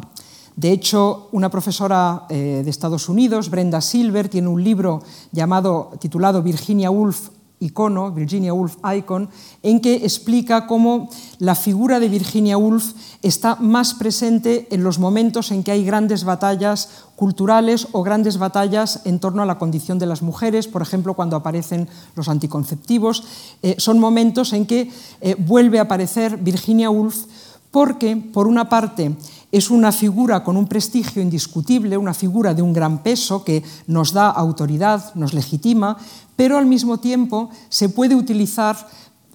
De 0.56 0.72
hecho, 0.72 1.28
una 1.30 1.48
profesora 1.48 2.24
de 2.28 2.68
Estados 2.68 3.08
Unidos, 3.08 3.50
Brenda 3.50 3.80
Silver, 3.80 4.28
tiene 4.28 4.48
un 4.48 4.64
libro 4.64 5.00
llamado, 5.30 5.92
titulado 6.00 6.42
Virginia 6.42 6.90
Woolf, 6.90 7.28
icono, 7.62 8.10
Virginia 8.10 8.52
Woolf 8.52 8.76
Icon, 8.82 9.30
en 9.62 9.80
que 9.80 10.02
explica 10.02 10.66
cómo 10.66 11.08
la 11.38 11.54
figura 11.54 12.00
de 12.00 12.08
Virginia 12.08 12.58
Woolf 12.58 12.92
está 13.22 13.56
más 13.56 13.94
presente 13.94 14.66
en 14.70 14.82
los 14.82 14.98
momentos 14.98 15.50
en 15.52 15.62
que 15.62 15.70
hay 15.70 15.84
grandes 15.84 16.24
batallas 16.24 17.06
culturales 17.14 17.86
o 17.92 18.02
grandes 18.02 18.38
batallas 18.38 19.02
en 19.04 19.20
torno 19.20 19.42
a 19.42 19.46
la 19.46 19.58
condición 19.58 19.98
de 19.98 20.06
las 20.06 20.22
mujeres, 20.22 20.66
por 20.66 20.82
ejemplo, 20.82 21.14
cuando 21.14 21.36
aparecen 21.36 21.88
los 22.16 22.28
anticonceptivos. 22.28 23.24
Eh, 23.62 23.76
son 23.78 23.98
momentos 23.98 24.52
en 24.52 24.66
que 24.66 24.90
eh, 25.20 25.36
vuelve 25.38 25.78
a 25.78 25.82
aparecer 25.82 26.36
Virginia 26.38 26.90
Woolf 26.90 27.26
porque, 27.70 28.16
por 28.16 28.46
una 28.48 28.68
parte, 28.68 29.16
es 29.52 29.70
una 29.70 29.92
figura 29.92 30.42
con 30.42 30.56
un 30.56 30.66
prestigio 30.66 31.22
indiscutible, 31.22 31.98
una 31.98 32.14
figura 32.14 32.54
de 32.54 32.62
un 32.62 32.72
gran 32.72 33.02
peso 33.02 33.44
que 33.44 33.62
nos 33.86 34.12
da 34.12 34.30
autoridad, 34.30 35.14
nos 35.14 35.34
legitima, 35.34 35.98
pero 36.34 36.56
al 36.56 36.64
mismo 36.64 36.98
tiempo 36.98 37.50
se 37.68 37.90
puede 37.90 38.14
utilizar 38.14 38.76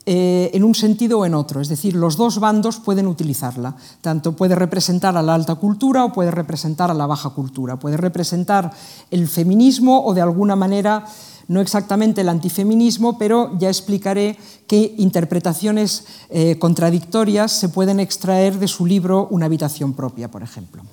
eh, 0.09 0.51
en 0.53 0.63
un 0.63 0.73
sentido 0.73 1.19
o 1.19 1.25
en 1.25 1.35
otro, 1.35 1.61
es 1.61 1.67
decir, 1.67 1.93
los 1.93 2.15
dos 2.15 2.39
bandos 2.39 2.79
pueden 2.79 3.07
utilizarla. 3.07 3.75
Tanto 4.01 4.35
puede 4.35 4.55
representar 4.55 5.17
a 5.17 5.21
la 5.21 5.35
alta 5.35 5.55
cultura 5.55 6.05
o 6.05 6.13
puede 6.13 6.31
representar 6.31 6.89
a 6.89 6.95
la 6.95 7.05
baja 7.05 7.31
cultura, 7.31 7.77
puede 7.77 7.97
representar 7.97 8.71
el 9.11 9.27
feminismo 9.27 10.03
o 10.03 10.13
de 10.13 10.21
alguna 10.21 10.55
manera 10.55 11.05
no 11.47 11.61
exactamente 11.61 12.21
el 12.21 12.29
antifeminismo, 12.29 13.17
pero 13.17 13.57
ya 13.57 13.69
explicaré 13.69 14.37
qué 14.67 14.95
interpretaciones 14.97 16.05
eh, 16.29 16.57
contradictorias 16.59 17.51
se 17.51 17.69
pueden 17.69 17.99
extraer 17.99 18.59
de 18.59 18.67
su 18.67 18.85
libro 18.85 19.27
Una 19.31 19.45
habitación 19.45 19.93
propia, 19.93 20.29
por 20.29 20.43
ejemplo. 20.43 20.83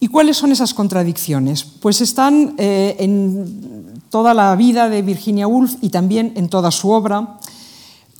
¿Y 0.00 0.08
cuáles 0.08 0.36
son 0.36 0.52
esas 0.52 0.74
contradicciones? 0.74 1.64
Pues 1.64 2.00
están 2.00 2.54
eh, 2.58 2.96
en 3.00 4.00
toda 4.10 4.32
la 4.32 4.54
vida 4.54 4.88
de 4.88 5.02
Virginia 5.02 5.48
Woolf 5.48 5.74
y 5.80 5.88
también 5.88 6.32
en 6.36 6.48
toda 6.48 6.70
su 6.70 6.90
obra. 6.90 7.38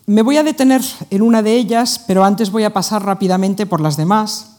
Me 0.06 0.22
voy 0.22 0.38
a 0.38 0.42
detener 0.42 0.82
en 1.10 1.22
una 1.22 1.42
de 1.42 1.54
ellas, 1.54 2.02
pero 2.04 2.24
antes 2.24 2.50
voy 2.50 2.64
a 2.64 2.72
pasar 2.72 3.04
rápidamente 3.04 3.66
por 3.66 3.80
las 3.80 3.96
demás. 3.96 4.57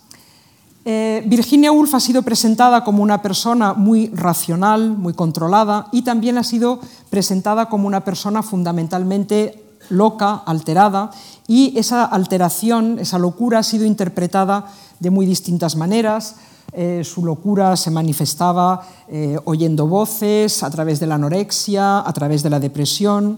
Eh, 0.91 1.21
Virginia 1.27 1.71
Woolf 1.71 1.93
ha 1.93 1.99
sido 1.99 2.23
presentada 2.23 2.83
como 2.83 3.03
una 3.03 3.21
persona 3.21 3.75
muy 3.75 4.07
racional, 4.07 4.97
muy 4.97 5.13
controlada, 5.13 5.87
y 5.91 6.01
también 6.01 6.39
ha 6.39 6.43
sido 6.43 6.79
presentada 7.11 7.69
como 7.69 7.85
una 7.85 8.03
persona 8.03 8.41
fundamentalmente 8.41 9.63
loca, 9.89 10.41
alterada, 10.47 11.11
y 11.45 11.77
esa 11.77 12.05
alteración, 12.05 12.97
esa 12.97 13.19
locura 13.19 13.59
ha 13.59 13.63
sido 13.63 13.85
interpretada 13.85 14.65
de 14.99 15.11
muy 15.11 15.27
distintas 15.27 15.75
maneras. 15.75 16.37
Eh, 16.73 17.03
su 17.03 17.23
locura 17.23 17.75
se 17.77 17.91
manifestaba 17.91 18.81
eh, 19.07 19.37
oyendo 19.45 19.85
voces, 19.85 20.63
a 20.63 20.71
través 20.71 20.99
de 20.99 21.05
la 21.05 21.15
anorexia, 21.15 21.99
a 21.99 22.13
través 22.13 22.41
de 22.41 22.49
la 22.49 22.59
depresión. 22.59 23.37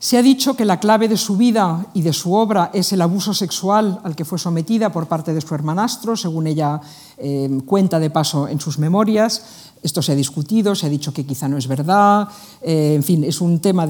Se 0.00 0.16
ha 0.16 0.22
dicho 0.22 0.54
que 0.54 0.64
la 0.64 0.78
clave 0.78 1.08
de 1.08 1.16
su 1.16 1.36
vida 1.36 1.86
y 1.92 2.02
de 2.02 2.12
su 2.12 2.32
obra 2.32 2.70
es 2.72 2.92
el 2.92 3.02
abuso 3.02 3.34
sexual 3.34 4.00
al 4.04 4.14
que 4.14 4.24
fue 4.24 4.38
sometida 4.38 4.92
por 4.92 5.08
parte 5.08 5.34
de 5.34 5.40
su 5.40 5.52
hermanastro, 5.56 6.16
según 6.16 6.46
ella 6.46 6.80
eh, 7.16 7.50
cuenta 7.66 7.98
de 7.98 8.08
paso 8.08 8.46
en 8.46 8.60
sus 8.60 8.78
memorias. 8.78 9.42
Esto 9.82 10.00
se 10.00 10.12
ha 10.12 10.14
discutido, 10.14 10.76
se 10.76 10.86
ha 10.86 10.88
dicho 10.88 11.12
que 11.12 11.26
quizá 11.26 11.48
no 11.48 11.56
es 11.56 11.66
verdad, 11.66 12.28
eh, 12.62 12.94
en 12.94 13.02
fin, 13.02 13.24
es 13.24 13.40
un 13.40 13.58
tema 13.58 13.88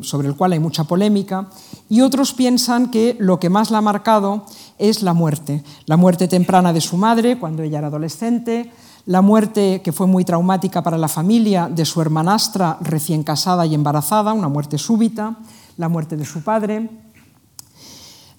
sobre 0.00 0.28
el 0.28 0.36
cual 0.36 0.52
hay 0.52 0.58
mucha 0.58 0.84
polémica. 0.84 1.48
Y 1.90 2.00
otros 2.00 2.32
piensan 2.32 2.90
que 2.90 3.16
lo 3.18 3.38
que 3.38 3.50
más 3.50 3.70
la 3.70 3.78
ha 3.78 3.82
marcado 3.82 4.46
es 4.78 5.02
la 5.02 5.12
muerte, 5.12 5.62
la 5.84 5.98
muerte 5.98 6.28
temprana 6.28 6.72
de 6.72 6.80
su 6.80 6.96
madre 6.96 7.38
cuando 7.38 7.62
ella 7.62 7.78
era 7.78 7.88
adolescente, 7.88 8.70
la 9.06 9.20
muerte 9.20 9.82
que 9.82 9.92
fue 9.92 10.06
muy 10.06 10.24
traumática 10.24 10.82
para 10.82 10.98
la 10.98 11.08
familia 11.08 11.68
de 11.68 11.84
su 11.84 12.00
hermanastra 12.00 12.78
recién 12.80 13.22
casada 13.22 13.66
y 13.66 13.74
embarazada, 13.74 14.32
una 14.32 14.48
muerte 14.48 14.78
súbita, 14.78 15.36
la 15.76 15.88
muerte 15.88 16.16
de 16.16 16.24
su 16.24 16.42
padre. 16.42 16.88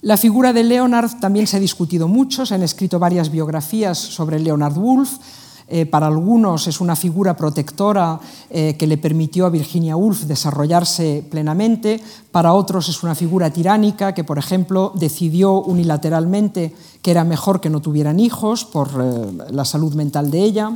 La 0.00 0.16
figura 0.16 0.52
de 0.52 0.64
Leonard 0.64 1.18
también 1.20 1.46
se 1.46 1.56
ha 1.56 1.60
discutido 1.60 2.08
mucho, 2.08 2.44
se 2.46 2.54
han 2.54 2.62
escrito 2.62 2.98
varias 2.98 3.30
biografías 3.30 3.98
sobre 3.98 4.38
Leonard 4.38 4.76
Woolf, 4.76 5.18
eh, 5.66 5.86
para 5.86 6.06
algunos 6.06 6.66
es 6.66 6.80
una 6.80 6.94
figura 6.94 7.36
protectora 7.36 8.20
eh, 8.50 8.76
que 8.78 8.86
le 8.86 8.98
permitió 8.98 9.46
a 9.46 9.50
Virginia 9.50 9.96
Woolf 9.96 10.24
desarrollarse 10.24 11.24
plenamente, 11.30 12.02
para 12.30 12.52
otros 12.52 12.88
es 12.88 13.02
una 13.02 13.14
figura 13.14 13.50
tiránica 13.50 14.12
que, 14.12 14.24
por 14.24 14.36
ejemplo, 14.36 14.92
decidió 14.94 15.62
unilateralmente 15.62 16.74
que 17.00 17.10
era 17.10 17.24
mejor 17.24 17.60
que 17.60 17.70
no 17.70 17.80
tuvieran 17.80 18.20
hijos 18.20 18.64
por 18.64 18.88
eh, 19.00 19.50
la 19.50 19.64
salud 19.64 19.94
mental 19.94 20.30
de 20.30 20.42
ella. 20.42 20.72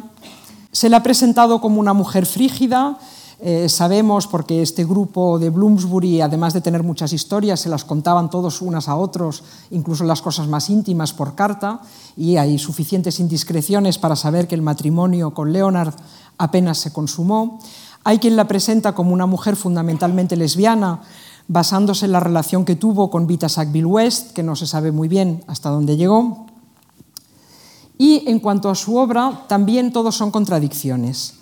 Se 0.72 0.88
la 0.88 0.98
ha 0.98 1.03
presentado 1.03 1.61
como 1.61 1.81
una 1.81 1.92
mujer 1.92 2.24
frígida, 2.24 2.98
eh, 3.40 3.68
sabemos, 3.68 4.27
porque 4.27 4.62
este 4.62 4.85
grupo 4.85 5.38
de 5.38 5.51
Bloomsbury, 5.51 6.20
además 6.20 6.55
de 6.55 6.61
tener 6.61 6.83
muchas 6.83 7.12
historias, 7.12 7.61
se 7.61 7.68
las 7.68 7.85
contaban 7.85 8.31
todos 8.31 8.61
unas 8.61 8.88
a 8.88 8.96
otros, 8.96 9.44
incluso 9.70 10.03
las 10.03 10.22
cosas 10.22 10.48
más 10.48 10.68
íntimas 10.70 11.12
por 11.12 11.37
carta, 11.37 11.81
y 12.16 12.37
hay 12.37 12.59
suficientes 12.59 13.20
indiscreciones 13.20 13.96
para 13.96 14.16
saber 14.16 14.48
que 14.48 14.57
el 14.57 14.62
matrimonio 14.62 15.35
con 15.35 15.53
Leonard 15.53 15.94
apenas 16.37 16.79
se 16.79 16.92
consumó. 16.92 17.61
Hay 18.03 18.18
quien 18.18 18.35
la 18.35 18.48
presenta 18.48 18.94
como 18.94 19.12
una 19.12 19.27
mujer 19.27 19.55
fundamentalmente 19.55 20.37
lesbiana, 20.37 21.03
basándose 21.46 22.07
en 22.07 22.12
la 22.12 22.20
relación 22.20 22.64
que 22.64 22.74
tuvo 22.74 23.09
con 23.09 23.29
Vita 23.29 23.48
Sackville 23.48 23.87
West, 23.87 24.33
que 24.33 24.42
no 24.42 24.57
se 24.57 24.66
sabe 24.66 24.90
muy 24.90 25.07
bien 25.07 25.44
hasta 25.46 25.70
dónde 25.70 25.96
llegó. 25.96 26.46
Y 27.98 28.29
en 28.29 28.40
cuanto 28.40 28.68
a 28.68 28.74
su 28.74 28.96
obra, 28.96 29.44
también 29.48 29.92
todos 29.92 30.16
son 30.16 30.31
contradicciones. 30.31 31.38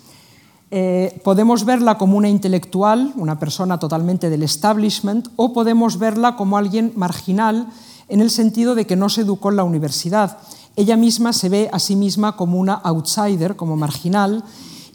Eh, 0.69 1.21
podemos 1.23 1.63
verla 1.63 1.97
como 1.97 2.17
una 2.17 2.27
intelectual, 2.27 3.13
una 3.15 3.39
persona 3.39 3.79
totalmente 3.79 4.29
del 4.29 4.43
establishment, 4.43 5.29
o 5.35 5.53
podemos 5.53 5.97
verla 5.97 6.35
como 6.35 6.57
alguien 6.57 6.91
marginal 6.95 7.67
en 8.09 8.21
el 8.21 8.29
sentido 8.29 8.75
de 8.75 8.85
que 8.85 8.95
no 8.95 9.09
se 9.09 9.21
educó 9.21 9.49
en 9.49 9.57
la 9.57 9.63
universidad. 9.63 10.39
Ella 10.75 10.97
misma 10.97 11.33
se 11.33 11.49
ve 11.49 11.69
a 11.71 11.79
sí 11.79 11.95
misma 11.95 12.35
como 12.35 12.59
una 12.59 12.73
outsider, 12.73 13.55
como 13.55 13.77
marginal, 13.77 14.43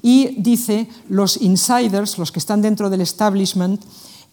y 0.02 0.40
dice, 0.40 0.88
los 1.08 1.40
insiders, 1.40 2.18
los 2.18 2.32
que 2.32 2.38
están 2.38 2.60
dentro 2.60 2.90
del 2.90 3.00
establishment, 3.00 3.82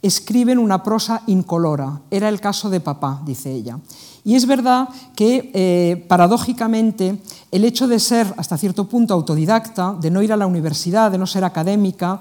escriben 0.02 0.60
una 0.60 0.84
prosa 0.84 1.22
incolora. 1.28 2.02
Era 2.12 2.30
el 2.30 2.40
caso 2.40 2.70
de 2.70 2.80
papá, 2.80 3.22
dice 3.26 3.52
ella. 3.52 3.80
Y 4.24 4.36
es 4.36 4.46
verdad 4.46 4.90
que, 5.16 5.52
eh, 5.54 6.06
paradójicamente, 6.08 7.18
el 7.52 7.66
hecho 7.66 7.88
de 7.88 8.00
ser 8.00 8.34
hasta 8.38 8.58
cierto 8.58 8.86
punto 8.86 9.14
autodidacta, 9.14 9.96
de 10.00 10.12
no 10.12 10.22
ir 10.22 10.34
a 10.34 10.38
la 10.38 10.48
universidad, 10.48 11.12
de 11.12 11.18
no 11.18 11.26
ser 11.26 11.44
académica, 11.44 12.20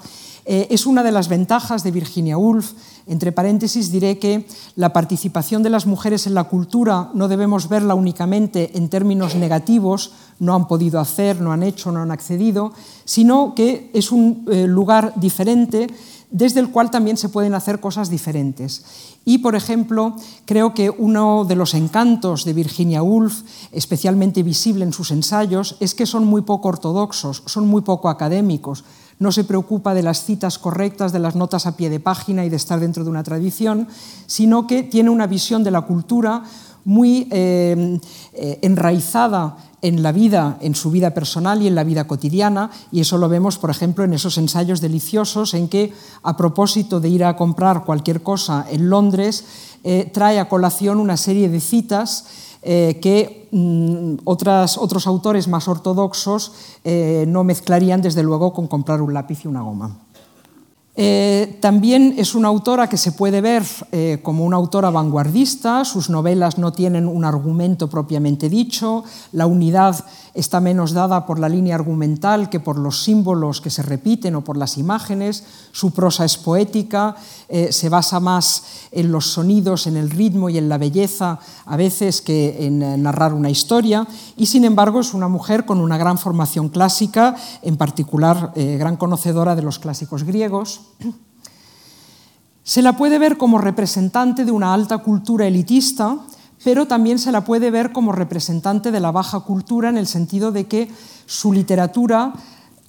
eh, 0.50 0.66
es 0.70 0.86
una 0.86 1.02
de 1.02 1.12
las 1.12 1.28
ventajas 1.28 1.84
de 1.84 1.90
Virginia 1.90 2.38
Woolf. 2.38 2.72
Entre 3.06 3.32
paréntesis 3.32 3.92
diré 3.92 4.18
que 4.18 4.46
la 4.76 4.94
participación 4.94 5.62
de 5.62 5.68
las 5.68 5.84
mujeres 5.84 6.26
en 6.26 6.32
la 6.32 6.44
cultura 6.44 7.10
no 7.12 7.28
debemos 7.28 7.68
verla 7.68 7.94
únicamente 7.94 8.70
en 8.74 8.88
términos 8.88 9.34
negativos, 9.34 10.12
no 10.38 10.54
han 10.54 10.66
podido 10.66 11.00
hacer, 11.00 11.42
no 11.42 11.52
han 11.52 11.62
hecho, 11.62 11.92
no 11.92 12.00
han 12.00 12.10
accedido, 12.10 12.72
sino 13.04 13.54
que 13.54 13.90
es 13.92 14.10
un 14.10 14.46
eh, 14.50 14.66
lugar 14.66 15.12
diferente 15.16 15.88
desde 16.30 16.60
el 16.60 16.70
cual 16.70 16.90
también 16.90 17.16
se 17.16 17.28
pueden 17.28 17.54
hacer 17.54 17.80
cosas 17.80 18.10
diferentes. 18.10 18.84
Y, 19.24 19.38
por 19.38 19.54
ejemplo, 19.54 20.16
creo 20.44 20.74
que 20.74 20.90
uno 20.90 21.44
de 21.44 21.56
los 21.56 21.74
encantos 21.74 22.44
de 22.44 22.52
Virginia 22.52 23.02
Woolf, 23.02 23.42
especialmente 23.72 24.42
visible 24.42 24.84
en 24.84 24.92
sus 24.92 25.10
ensayos, 25.10 25.76
es 25.80 25.94
que 25.94 26.06
son 26.06 26.24
muy 26.24 26.42
poco 26.42 26.68
ortodoxos, 26.68 27.42
son 27.46 27.66
muy 27.68 27.82
poco 27.82 28.08
académicos. 28.08 28.84
No 29.18 29.32
se 29.32 29.44
preocupa 29.44 29.94
de 29.94 30.02
las 30.02 30.24
citas 30.24 30.58
correctas, 30.58 31.12
de 31.12 31.18
las 31.18 31.34
notas 31.34 31.66
a 31.66 31.76
pie 31.76 31.90
de 31.90 31.98
página 31.98 32.44
y 32.44 32.50
de 32.50 32.56
estar 32.56 32.78
dentro 32.78 33.02
de 33.04 33.10
una 33.10 33.24
tradición, 33.24 33.88
sino 34.26 34.66
que 34.66 34.82
tiene 34.84 35.10
una 35.10 35.26
visión 35.26 35.64
de 35.64 35.72
la 35.72 35.82
cultura 35.82 36.44
muy 36.88 37.28
eh, 37.30 38.00
eh, 38.32 38.58
enraizada 38.62 39.58
en 39.82 40.02
la 40.02 40.10
vida, 40.10 40.56
en 40.62 40.74
su 40.74 40.90
vida 40.90 41.12
personal 41.12 41.60
y 41.60 41.66
en 41.66 41.74
la 41.74 41.84
vida 41.84 42.06
cotidiana, 42.06 42.70
y 42.90 43.00
eso 43.00 43.18
lo 43.18 43.28
vemos, 43.28 43.58
por 43.58 43.68
ejemplo, 43.68 44.04
en 44.04 44.14
esos 44.14 44.38
ensayos 44.38 44.80
deliciosos 44.80 45.52
en 45.52 45.68
que, 45.68 45.92
a 46.22 46.34
propósito 46.34 46.98
de 46.98 47.10
ir 47.10 47.24
a 47.24 47.36
comprar 47.36 47.84
cualquier 47.84 48.22
cosa 48.22 48.64
en 48.70 48.88
Londres, 48.88 49.44
eh, 49.84 50.10
trae 50.14 50.40
a 50.40 50.48
colación 50.48 50.98
una 50.98 51.18
serie 51.18 51.50
de 51.50 51.60
citas 51.60 52.24
eh, 52.62 52.98
que 53.00 53.48
mm, 53.52 54.24
otras, 54.24 54.78
otros 54.78 55.06
autores 55.06 55.46
más 55.46 55.68
ortodoxos 55.68 56.52
eh, 56.84 57.24
no 57.28 57.44
mezclarían, 57.44 58.02
desde 58.02 58.22
luego, 58.22 58.52
con 58.52 58.66
comprar 58.66 59.00
un 59.00 59.14
lápiz 59.14 59.44
y 59.44 59.48
una 59.48 59.62
goma. 59.62 59.96
Eh, 61.00 61.58
también 61.60 62.16
es 62.18 62.34
una 62.34 62.48
autora 62.48 62.88
que 62.88 62.96
se 62.96 63.12
puede 63.12 63.40
ver 63.40 63.62
eh, 63.92 64.18
como 64.20 64.44
una 64.44 64.56
autora 64.56 64.90
vanguardista, 64.90 65.84
sus 65.84 66.10
novelas 66.10 66.58
no 66.58 66.72
tienen 66.72 67.06
un 67.06 67.24
argumento 67.24 67.88
propiamente 67.88 68.48
dicho, 68.48 69.04
la 69.30 69.46
unidad 69.46 70.04
está 70.34 70.58
menos 70.58 70.90
dada 70.90 71.24
por 71.24 71.38
la 71.38 71.48
línea 71.48 71.76
argumental 71.76 72.50
que 72.50 72.58
por 72.58 72.76
los 72.76 73.04
símbolos 73.04 73.60
que 73.60 73.70
se 73.70 73.84
repiten 73.84 74.34
o 74.34 74.42
por 74.42 74.56
las 74.56 74.76
imágenes, 74.76 75.44
su 75.70 75.92
prosa 75.92 76.24
es 76.24 76.36
poética, 76.36 77.14
eh, 77.48 77.70
se 77.70 77.88
basa 77.88 78.18
más 78.18 78.64
en 78.90 79.12
los 79.12 79.26
sonidos, 79.26 79.86
en 79.86 79.96
el 79.96 80.10
ritmo 80.10 80.50
y 80.50 80.58
en 80.58 80.68
la 80.68 80.78
belleza 80.78 81.38
a 81.64 81.76
veces 81.76 82.20
que 82.20 82.66
en 82.66 83.00
narrar 83.00 83.34
una 83.34 83.50
historia, 83.50 84.04
y 84.36 84.46
sin 84.46 84.64
embargo 84.64 84.98
es 84.98 85.14
una 85.14 85.28
mujer 85.28 85.64
con 85.64 85.78
una 85.78 85.96
gran 85.96 86.18
formación 86.18 86.70
clásica, 86.70 87.36
en 87.62 87.76
particular 87.76 88.52
gran 88.56 88.96
conocedora 88.96 89.54
de 89.54 89.62
los 89.62 89.78
clásicos 89.78 90.24
griegos. 90.24 90.87
Se 92.62 92.82
la 92.82 92.96
puede 92.96 93.18
ver 93.18 93.38
como 93.38 93.58
representante 93.58 94.44
de 94.44 94.52
una 94.52 94.74
alta 94.74 94.98
cultura 94.98 95.46
elitista, 95.46 96.18
pero 96.64 96.86
también 96.86 97.18
se 97.18 97.32
la 97.32 97.44
puede 97.44 97.70
ver 97.70 97.92
como 97.92 98.12
representante 98.12 98.90
de 98.90 99.00
la 99.00 99.10
baja 99.10 99.40
cultura 99.40 99.88
en 99.88 99.96
el 99.96 100.06
sentido 100.06 100.52
de 100.52 100.66
que 100.66 100.90
su 101.24 101.52
literatura, 101.52 102.34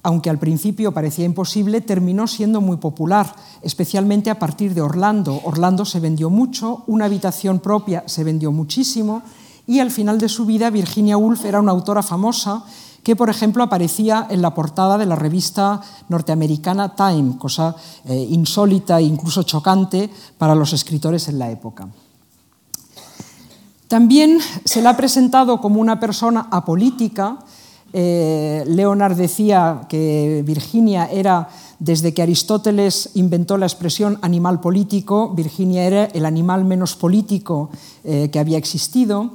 aunque 0.02 0.28
al 0.28 0.38
principio 0.38 0.92
parecía 0.92 1.24
imposible, 1.24 1.80
terminó 1.80 2.26
siendo 2.26 2.60
muy 2.60 2.76
popular, 2.76 3.34
especialmente 3.62 4.28
a 4.28 4.38
partir 4.38 4.74
de 4.74 4.82
Orlando. 4.82 5.40
Orlando 5.44 5.84
se 5.84 6.00
vendió 6.00 6.30
mucho, 6.30 6.84
una 6.86 7.06
habitación 7.06 7.60
propia 7.60 8.04
se 8.06 8.24
vendió 8.24 8.52
muchísimo 8.52 9.22
y 9.66 9.78
al 9.78 9.90
final 9.90 10.18
de 10.18 10.28
su 10.28 10.46
vida 10.46 10.68
Virginia 10.68 11.16
Woolf 11.16 11.44
era 11.44 11.60
una 11.60 11.72
autora 11.72 12.02
famosa 12.02 12.64
que, 13.02 13.16
por 13.16 13.30
ejemplo, 13.30 13.62
aparecía 13.62 14.26
en 14.30 14.42
la 14.42 14.54
portada 14.54 14.98
de 14.98 15.06
la 15.06 15.16
revista 15.16 15.80
norteamericana 16.08 16.94
Time, 16.94 17.38
cosa 17.38 17.74
eh, 18.04 18.14
insólita 18.30 18.98
e 19.00 19.04
incluso 19.04 19.42
chocante 19.42 20.10
para 20.36 20.54
los 20.54 20.72
escritores 20.72 21.28
en 21.28 21.38
la 21.38 21.50
época. 21.50 21.88
También 23.88 24.38
se 24.64 24.82
la 24.82 24.90
ha 24.90 24.96
presentado 24.96 25.60
como 25.60 25.80
una 25.80 25.98
persona 25.98 26.46
apolítica. 26.52 27.38
Eh, 27.92 28.62
Leonard 28.68 29.16
decía 29.16 29.80
que 29.88 30.44
Virginia 30.46 31.06
era, 31.10 31.48
desde 31.80 32.14
que 32.14 32.22
Aristóteles 32.22 33.10
inventó 33.14 33.58
la 33.58 33.66
expresión 33.66 34.18
animal 34.22 34.60
político, 34.60 35.30
Virginia 35.30 35.82
era 35.84 36.04
el 36.04 36.24
animal 36.24 36.64
menos 36.64 36.94
político 36.94 37.70
eh, 38.04 38.28
que 38.30 38.38
había 38.38 38.58
existido. 38.58 39.32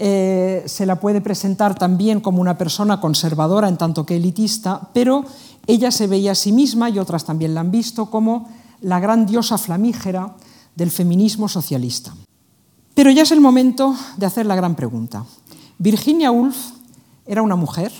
Eh, 0.00 0.62
se 0.66 0.86
la 0.86 1.00
puede 1.00 1.20
presentar 1.20 1.74
también 1.74 2.20
como 2.20 2.40
una 2.40 2.56
persona 2.56 3.00
conservadora 3.00 3.68
en 3.68 3.76
tanto 3.76 4.06
que 4.06 4.16
elitista, 4.16 4.90
pero 4.92 5.24
Ella 5.66 5.90
se 5.90 6.06
veía 6.06 6.32
a 6.32 6.34
sí 6.34 6.50
misma, 6.50 6.88
y 6.88 6.98
otras 6.98 7.24
también 7.24 7.52
la 7.52 7.60
han 7.60 7.70
visto, 7.70 8.06
como 8.06 8.48
la 8.80 9.00
gran 9.00 9.26
diosa 9.26 9.58
flamígera 9.58 10.34
del 10.74 10.90
feminismo 10.90 11.46
socialista. 11.46 12.14
Pero 12.94 13.10
ya 13.10 13.22
es 13.22 13.32
el 13.32 13.42
momento 13.42 13.94
de 14.16 14.24
hacer 14.24 14.46
la 14.46 14.56
gran 14.56 14.74
pregunta. 14.74 15.24
¿Virginia 15.78 16.30
Woolf 16.30 16.56
era 17.26 17.42
una 17.42 17.54
mujer? 17.54 17.92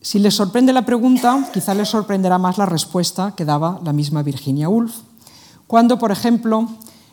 Si 0.00 0.20
les 0.20 0.34
sorprende 0.34 0.72
la 0.72 0.86
pregunta, 0.86 1.50
quizá 1.52 1.74
les 1.74 1.88
sorprenderá 1.88 2.38
más 2.38 2.58
la 2.58 2.66
respuesta 2.66 3.34
que 3.34 3.44
daba 3.44 3.80
la 3.82 3.92
misma 3.92 4.22
Virginia 4.22 4.68
Woolf, 4.68 4.94
cuando, 5.66 5.98
por 5.98 6.12
ejemplo, 6.12 6.68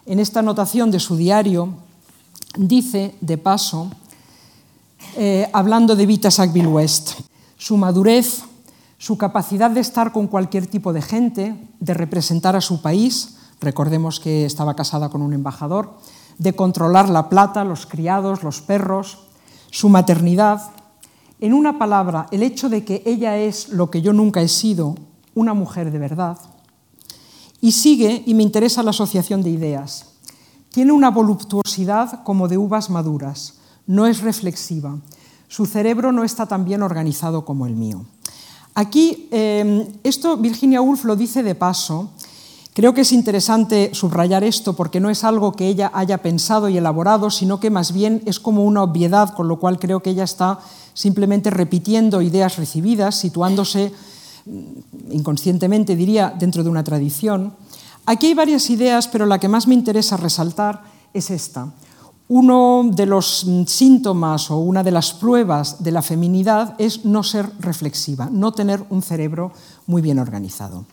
en 0.06 0.20
esta 0.20 0.42
anotación 0.42 0.92
de 0.92 1.00
su 1.00 1.16
diario, 1.16 1.70
dice, 2.56 3.16
de 3.22 3.38
paso, 3.38 3.90
eh, 5.16 5.50
hablando 5.54 5.96
de 5.96 6.06
Vita 6.06 6.32
Sackville 6.32 6.68
West, 6.68 7.22
su 7.58 7.78
madurez, 7.78 8.44
su 8.98 9.18
capacidad 9.18 9.72
de 9.72 9.80
estar 9.80 10.12
con 10.12 10.28
cualquier 10.28 10.68
tipo 10.68 10.94
de 10.94 11.02
gente, 11.02 11.56
de 11.80 11.94
representar 11.94 12.56
a 12.56 12.62
su 12.62 12.82
país, 12.82 13.38
recordemos 13.60 14.20
que 14.20 14.46
estaba 14.46 14.76
casada 14.76 15.10
con 15.10 15.22
un 15.22 15.34
embajador, 15.34 15.98
de 16.38 16.54
controlar 16.54 17.10
la 17.10 17.30
plata, 17.30 17.64
los 17.64 17.86
criados, 17.86 18.44
los 18.44 18.62
perros, 18.62 19.28
su 19.70 19.90
maternidad. 19.90 20.62
En 21.40 21.54
una 21.54 21.78
palabra, 21.78 22.28
el 22.32 22.44
hecho 22.44 22.70
de 22.70 22.84
que 22.84 23.04
ella 23.06 23.38
es 23.38 23.70
lo 23.70 23.90
que 23.92 24.02
yo 24.02 24.14
nunca 24.14 24.42
he 24.42 24.48
sido, 24.48 24.96
una 25.36 25.54
mujer 25.54 25.92
de 25.92 26.00
verdad. 26.00 26.38
Y 27.60 27.74
sigue, 27.74 28.24
y 28.26 28.34
me 28.34 28.44
interesa 28.44 28.84
la 28.84 28.90
asociación 28.90 29.44
de 29.44 29.52
ideas. 29.52 30.14
Tiene 30.70 30.92
una 30.92 31.12
voluptuosidad 31.12 32.24
como 32.24 32.48
de 32.48 32.58
uvas 32.58 32.90
maduras, 32.90 33.61
no 33.92 34.08
es 34.08 34.22
reflexiva, 34.22 34.98
su 35.50 35.66
cerebro 35.66 36.14
no 36.14 36.24
está 36.24 36.46
tan 36.46 36.64
bien 36.64 36.82
organizado 36.82 37.44
como 37.44 37.68
el 37.68 37.76
mío. 37.76 38.06
Aquí, 38.74 39.28
em, 39.32 39.86
esto 40.04 40.38
Virginia 40.38 40.82
Woolf 40.82 41.04
lo 41.04 41.18
dice 41.18 41.44
de 41.44 41.56
paso. 41.56 42.12
Creo 42.74 42.94
que 42.94 43.02
es 43.02 43.12
interesante 43.12 43.92
subrayar 43.94 44.46
esto 44.46 44.78
porque 44.78 45.02
no 45.02 45.10
es 45.10 45.26
algo 45.26 45.52
que 45.52 45.68
ella 45.68 45.92
haya 45.94 46.20
pensado 46.20 46.70
y 46.70 46.78
elaborado, 46.78 47.30
sino 47.30 47.60
que 47.60 47.70
más 47.70 47.92
bien 47.92 48.24
es 48.26 48.40
como 48.40 48.64
una 48.64 48.84
obviedad, 48.84 49.34
con 49.34 49.50
lo 49.50 49.60
cual 49.60 49.78
creo 49.78 50.00
que 50.00 50.12
ella 50.12 50.24
está 50.24 50.60
simplemente 50.94 51.50
repitiendo 51.50 52.22
ideas 52.22 52.56
recibidas, 52.56 53.20
situándose 53.20 53.92
mm, 54.46 55.12
inconscientemente, 55.12 55.98
diría, 55.98 56.34
dentro 56.40 56.64
de 56.64 56.70
una 56.70 56.86
tradición. 56.86 57.52
Aquí 58.06 58.28
hay 58.28 58.36
varias 58.36 58.70
ideas, 58.70 59.10
pero 59.10 59.26
la 59.26 59.38
que 59.38 59.50
más 59.50 59.68
me 59.68 59.76
interesa 59.76 60.16
resaltar 60.16 60.82
es 61.14 61.30
esta. 61.30 61.74
Uno 62.34 62.84
de 62.90 63.06
los 63.06 63.46
síntomas 63.68 64.52
o 64.52 64.58
una 64.60 64.84
de 64.84 64.92
las 64.92 65.12
pruebas 65.12 65.84
de 65.84 65.92
la 65.92 66.02
feminidad 66.02 66.76
es 66.78 67.04
no 67.04 67.24
ser 67.24 67.52
reflexiva, 67.60 68.30
no 68.32 68.54
tener 68.54 68.86
un 68.90 69.02
cerebro 69.02 69.52
muy 69.86 70.02
bien 70.02 70.18
organizado. 70.18 70.86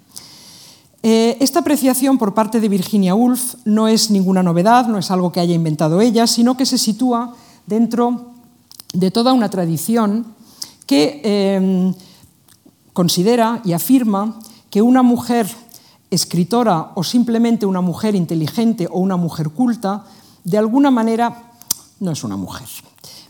Eh, 1.05 1.36
esta 1.39 1.61
apreciación 1.61 2.18
por 2.18 2.34
parte 2.34 2.59
de 2.59 2.68
Virginia 2.68 3.14
Woolf 3.14 3.55
no 3.64 3.86
es 3.86 4.11
ninguna 4.11 4.43
novedad, 4.43 4.89
no 4.89 4.99
es 4.99 5.12
algo 5.12 5.30
que 5.30 5.39
haya 5.39 5.55
inventado 5.55 6.01
ella, 6.01 6.26
sino 6.26 6.57
que 6.57 6.66
se 6.66 6.76
sitúa 6.76 7.36
dentro 7.68 8.32
de 8.93 9.12
toda 9.12 9.32
una 9.32 9.49
tradición 9.49 10.34
que 10.86 11.20
em, 11.22 11.95
considera 12.93 13.62
y 13.64 13.74
afirma 13.74 14.41
que 14.70 14.82
una 14.82 15.05
mujer 15.05 15.47
escritora 16.11 16.91
o 16.97 17.05
simplemente 17.05 17.64
una 17.64 17.80
mujer 17.80 18.16
inteligente 18.16 18.89
o 18.91 18.99
una 18.99 19.16
mujer 19.16 19.51
culta 19.51 20.05
de 20.49 20.59
alguna 20.59 20.90
manera 20.90 21.53
no 22.01 22.12
es 22.12 22.24
una 22.24 22.36
mujer. 22.36 22.68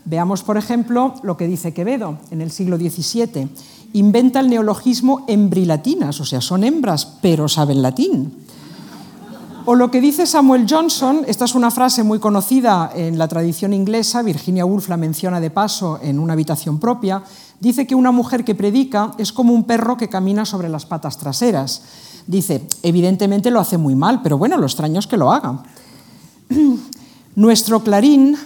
Veamos, 0.05 0.43
por 0.43 0.57
ejemplo, 0.57 1.15
lo 1.23 1.37
que 1.37 1.47
dice 1.47 1.75
Quevedo 1.75 2.19
en 2.31 2.41
el 2.41 2.51
siglo 2.51 2.77
XVII. 2.77 3.49
Inventa 3.95 4.41
el 4.41 4.49
neologismo 4.49 5.25
embrilatinas, 5.29 6.21
o 6.21 6.25
sea, 6.25 6.41
son 6.41 6.65
hembras, 6.65 7.07
pero 7.21 7.49
saben 7.49 7.83
latín. 7.83 8.47
O 9.65 9.75
lo 9.75 9.91
que 9.91 10.01
dice 10.01 10.27
Samuel 10.27 10.67
Johnson, 10.69 11.25
esta 11.27 11.45
es 11.45 11.55
una 11.55 11.71
frase 11.71 12.03
muy 12.03 12.19
conocida 12.19 12.91
en 12.95 13.19
la 13.19 13.29
tradición 13.29 13.75
inglesa, 13.75 14.23
Virginia 14.23 14.65
Woolf 14.65 14.89
la 14.89 14.97
menciona 14.97 15.41
de 15.41 15.51
paso 15.51 15.99
en 16.03 16.19
una 16.19 16.33
habitación 16.33 16.81
propia, 16.81 17.23
dice 17.61 17.87
que 17.87 17.95
una 17.95 18.11
mujer 18.11 18.45
que 18.45 18.55
predica 18.55 19.13
es 19.19 19.31
como 19.31 19.53
un 19.53 19.65
perro 19.65 19.99
que 19.99 20.09
camina 20.09 20.47
sobre 20.47 20.71
las 20.71 20.87
patas 20.87 21.19
traseras. 21.19 21.83
Dice, 22.27 22.67
evidentemente 22.83 23.51
lo 23.51 23.61
hace 23.61 23.77
muy 23.77 23.95
mal, 23.95 24.23
pero 24.23 24.39
bueno, 24.39 24.57
lo 24.57 24.65
extraño 24.65 25.01
es 25.01 25.07
que 25.07 25.19
lo 25.19 25.33
haga. 25.33 25.63
Nuestro 27.39 27.85
Clarín 27.85 28.37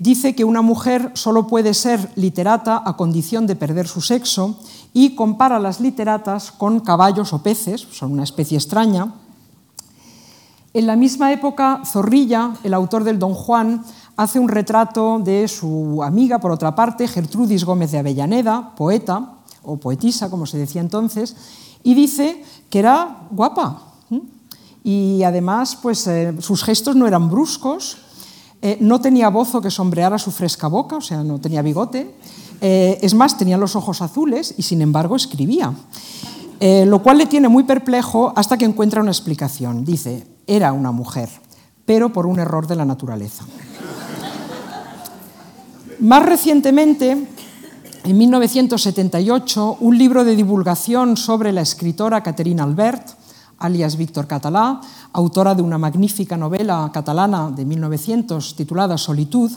dice 0.00 0.34
que 0.34 0.44
una 0.44 0.62
mujer 0.62 1.12
solo 1.14 1.46
puede 1.46 1.74
ser 1.74 2.10
literata 2.16 2.82
a 2.84 2.96
condición 2.96 3.46
de 3.46 3.54
perder 3.54 3.86
su 3.86 4.00
sexo 4.00 4.58
y 4.92 5.14
compara 5.14 5.60
las 5.60 5.78
literatas 5.78 6.50
con 6.50 6.80
caballos 6.80 7.32
o 7.32 7.40
peces, 7.40 7.86
son 7.92 8.10
una 8.10 8.24
especie 8.24 8.58
extraña. 8.58 9.14
En 10.74 10.88
la 10.88 10.96
misma 10.96 11.30
época, 11.32 11.82
Zorrilla, 11.86 12.54
el 12.64 12.74
autor 12.74 13.04
del 13.04 13.20
Don 13.20 13.32
Juan, 13.32 13.84
hace 14.16 14.40
un 14.40 14.48
retrato 14.48 15.20
de 15.20 15.46
su 15.46 16.02
amiga, 16.02 16.40
por 16.40 16.50
otra 16.50 16.74
parte, 16.74 17.06
Gertrudis 17.06 17.64
Gómez 17.64 17.92
de 17.92 17.98
Avellaneda, 17.98 18.74
poeta 18.74 19.34
o 19.62 19.76
poetisa, 19.76 20.30
como 20.30 20.46
se 20.46 20.58
decía 20.58 20.80
entonces, 20.80 21.36
y 21.84 21.94
dice 21.94 22.42
que 22.70 22.80
era 22.80 23.18
guapa. 23.30 23.84
Y 24.82 25.22
además, 25.22 25.78
pues, 25.80 26.08
eh, 26.08 26.34
sus 26.40 26.64
gestos 26.64 26.96
no 26.96 27.06
eran 27.06 27.30
bruscos, 27.30 27.98
eh, 28.64 28.78
no 28.80 29.00
tenía 29.00 29.28
bozo 29.28 29.60
que 29.60 29.72
sombreara 29.72 30.18
su 30.18 30.30
fresca 30.30 30.68
boca, 30.68 30.96
o 30.96 31.00
sea, 31.00 31.24
no 31.24 31.40
tenía 31.40 31.62
bigote. 31.62 32.14
Eh, 32.60 32.96
es 33.02 33.12
más, 33.12 33.36
tenía 33.36 33.58
los 33.58 33.74
ojos 33.74 34.00
azules 34.02 34.54
y 34.56 34.62
sin 34.62 34.82
embargo 34.82 35.16
escribía. 35.16 35.74
Eh, 36.60 36.86
lo 36.86 37.02
cual 37.02 37.18
le 37.18 37.26
tiene 37.26 37.48
muy 37.48 37.64
perplejo 37.64 38.32
hasta 38.36 38.56
que 38.56 38.64
encuentra 38.64 39.00
una 39.00 39.10
explicación. 39.10 39.84
Dice, 39.84 40.24
era 40.46 40.72
una 40.72 40.92
mujer, 40.92 41.28
pero 41.84 42.12
por 42.12 42.24
un 42.24 42.38
error 42.38 42.68
de 42.68 42.76
la 42.76 42.84
naturaleza. 42.84 43.44
Más 45.98 46.24
recientemente, 46.24 47.26
en 48.04 48.18
1978, 48.18 49.78
un 49.80 49.98
libro 49.98 50.24
de 50.24 50.36
divulgación 50.36 51.16
sobre 51.16 51.50
la 51.50 51.62
escritora 51.62 52.22
Caterina 52.22 52.62
Albert, 52.62 53.08
alias 53.62 53.96
Víctor 53.96 54.26
Catalá, 54.26 54.80
autora 55.12 55.54
de 55.54 55.62
una 55.62 55.78
magnífica 55.78 56.36
novela 56.36 56.90
catalana 56.92 57.50
de 57.50 57.64
1900 57.64 58.56
titulada 58.56 58.98
Solitud, 58.98 59.50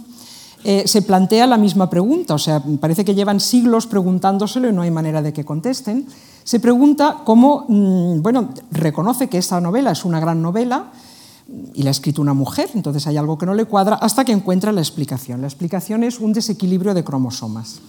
eh, 0.63 0.87
se 0.87 1.03
plantea 1.03 1.45
la 1.45 1.57
misma 1.57 1.89
pregunta, 1.89 2.33
o 2.33 2.39
sea, 2.39 2.63
parece 2.79 3.05
que 3.05 3.13
llevan 3.13 3.39
siglos 3.39 3.85
preguntándoselo 3.85 4.67
y 4.67 4.73
no 4.73 4.81
hay 4.81 4.89
manera 4.89 5.21
de 5.21 5.31
que 5.31 5.45
contesten. 5.45 6.07
Se 6.43 6.59
pregunta 6.59 7.21
cómo, 7.23 7.65
mm, 7.67 8.21
bueno, 8.23 8.49
reconoce 8.71 9.29
que 9.29 9.37
esta 9.37 9.61
novela 9.61 9.91
es 9.91 10.05
una 10.05 10.19
gran 10.19 10.41
novela 10.41 10.91
y 11.75 11.83
la 11.83 11.89
ha 11.89 11.91
escrito 11.91 12.19
una 12.19 12.33
mujer, 12.33 12.69
entonces 12.73 13.05
hay 13.05 13.17
algo 13.17 13.37
que 13.37 13.45
no 13.45 13.53
le 13.53 13.65
cuadra, 13.65 13.97
hasta 13.97 14.25
que 14.25 14.31
encuentra 14.31 14.71
la 14.71 14.81
explicación. 14.81 15.41
La 15.41 15.47
explicación 15.47 16.03
es 16.03 16.19
un 16.19 16.33
desequilibrio 16.33 16.95
de 16.95 17.03
cromosomas. 17.03 17.79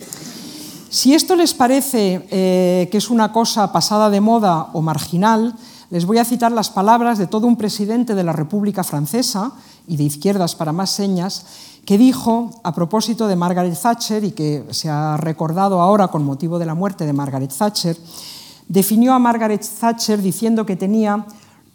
Si 0.90 1.14
esto 1.14 1.34
les 1.34 1.54
parece 1.54 2.26
eh, 2.30 2.88
que 2.90 2.98
es 2.98 3.08
una 3.08 3.32
cosa 3.32 3.72
pasada 3.72 4.10
de 4.10 4.20
moda 4.20 4.68
o 4.74 4.82
marginal, 4.82 5.54
les 5.90 6.04
voy 6.04 6.18
a 6.18 6.24
citar 6.24 6.52
las 6.52 6.70
palabras 6.70 7.18
de 7.18 7.26
todo 7.26 7.46
un 7.46 7.56
presidente 7.56 8.14
de 8.14 8.24
la 8.24 8.32
República 8.32 8.82
Francesa 8.82 9.52
y 9.86 9.96
de 9.96 10.04
izquierdas 10.04 10.54
para 10.54 10.72
más 10.72 10.90
señas, 10.90 11.46
que 11.84 11.98
dijo 11.98 12.50
a 12.64 12.74
propósito 12.74 13.28
de 13.28 13.36
Margaret 13.36 13.78
Thatcher 13.80 14.24
y 14.24 14.32
que 14.32 14.64
se 14.70 14.90
ha 14.90 15.16
recordado 15.16 15.80
ahora 15.80 16.08
con 16.08 16.24
motivo 16.24 16.58
de 16.58 16.66
la 16.66 16.74
muerte 16.74 17.06
de 17.06 17.12
Margaret 17.12 17.52
Thatcher, 17.56 17.96
definió 18.66 19.14
a 19.14 19.20
Margaret 19.20 19.64
Thatcher 19.80 20.20
diciendo 20.20 20.66
que 20.66 20.74
tenía 20.74 21.26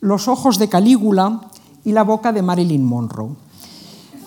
los 0.01 0.27
ojos 0.27 0.59
de 0.59 0.67
Calígula 0.67 1.41
y 1.85 1.93
la 1.93 2.03
boca 2.03 2.33
de 2.33 2.41
Marilyn 2.41 2.83
Monroe. 2.83 3.35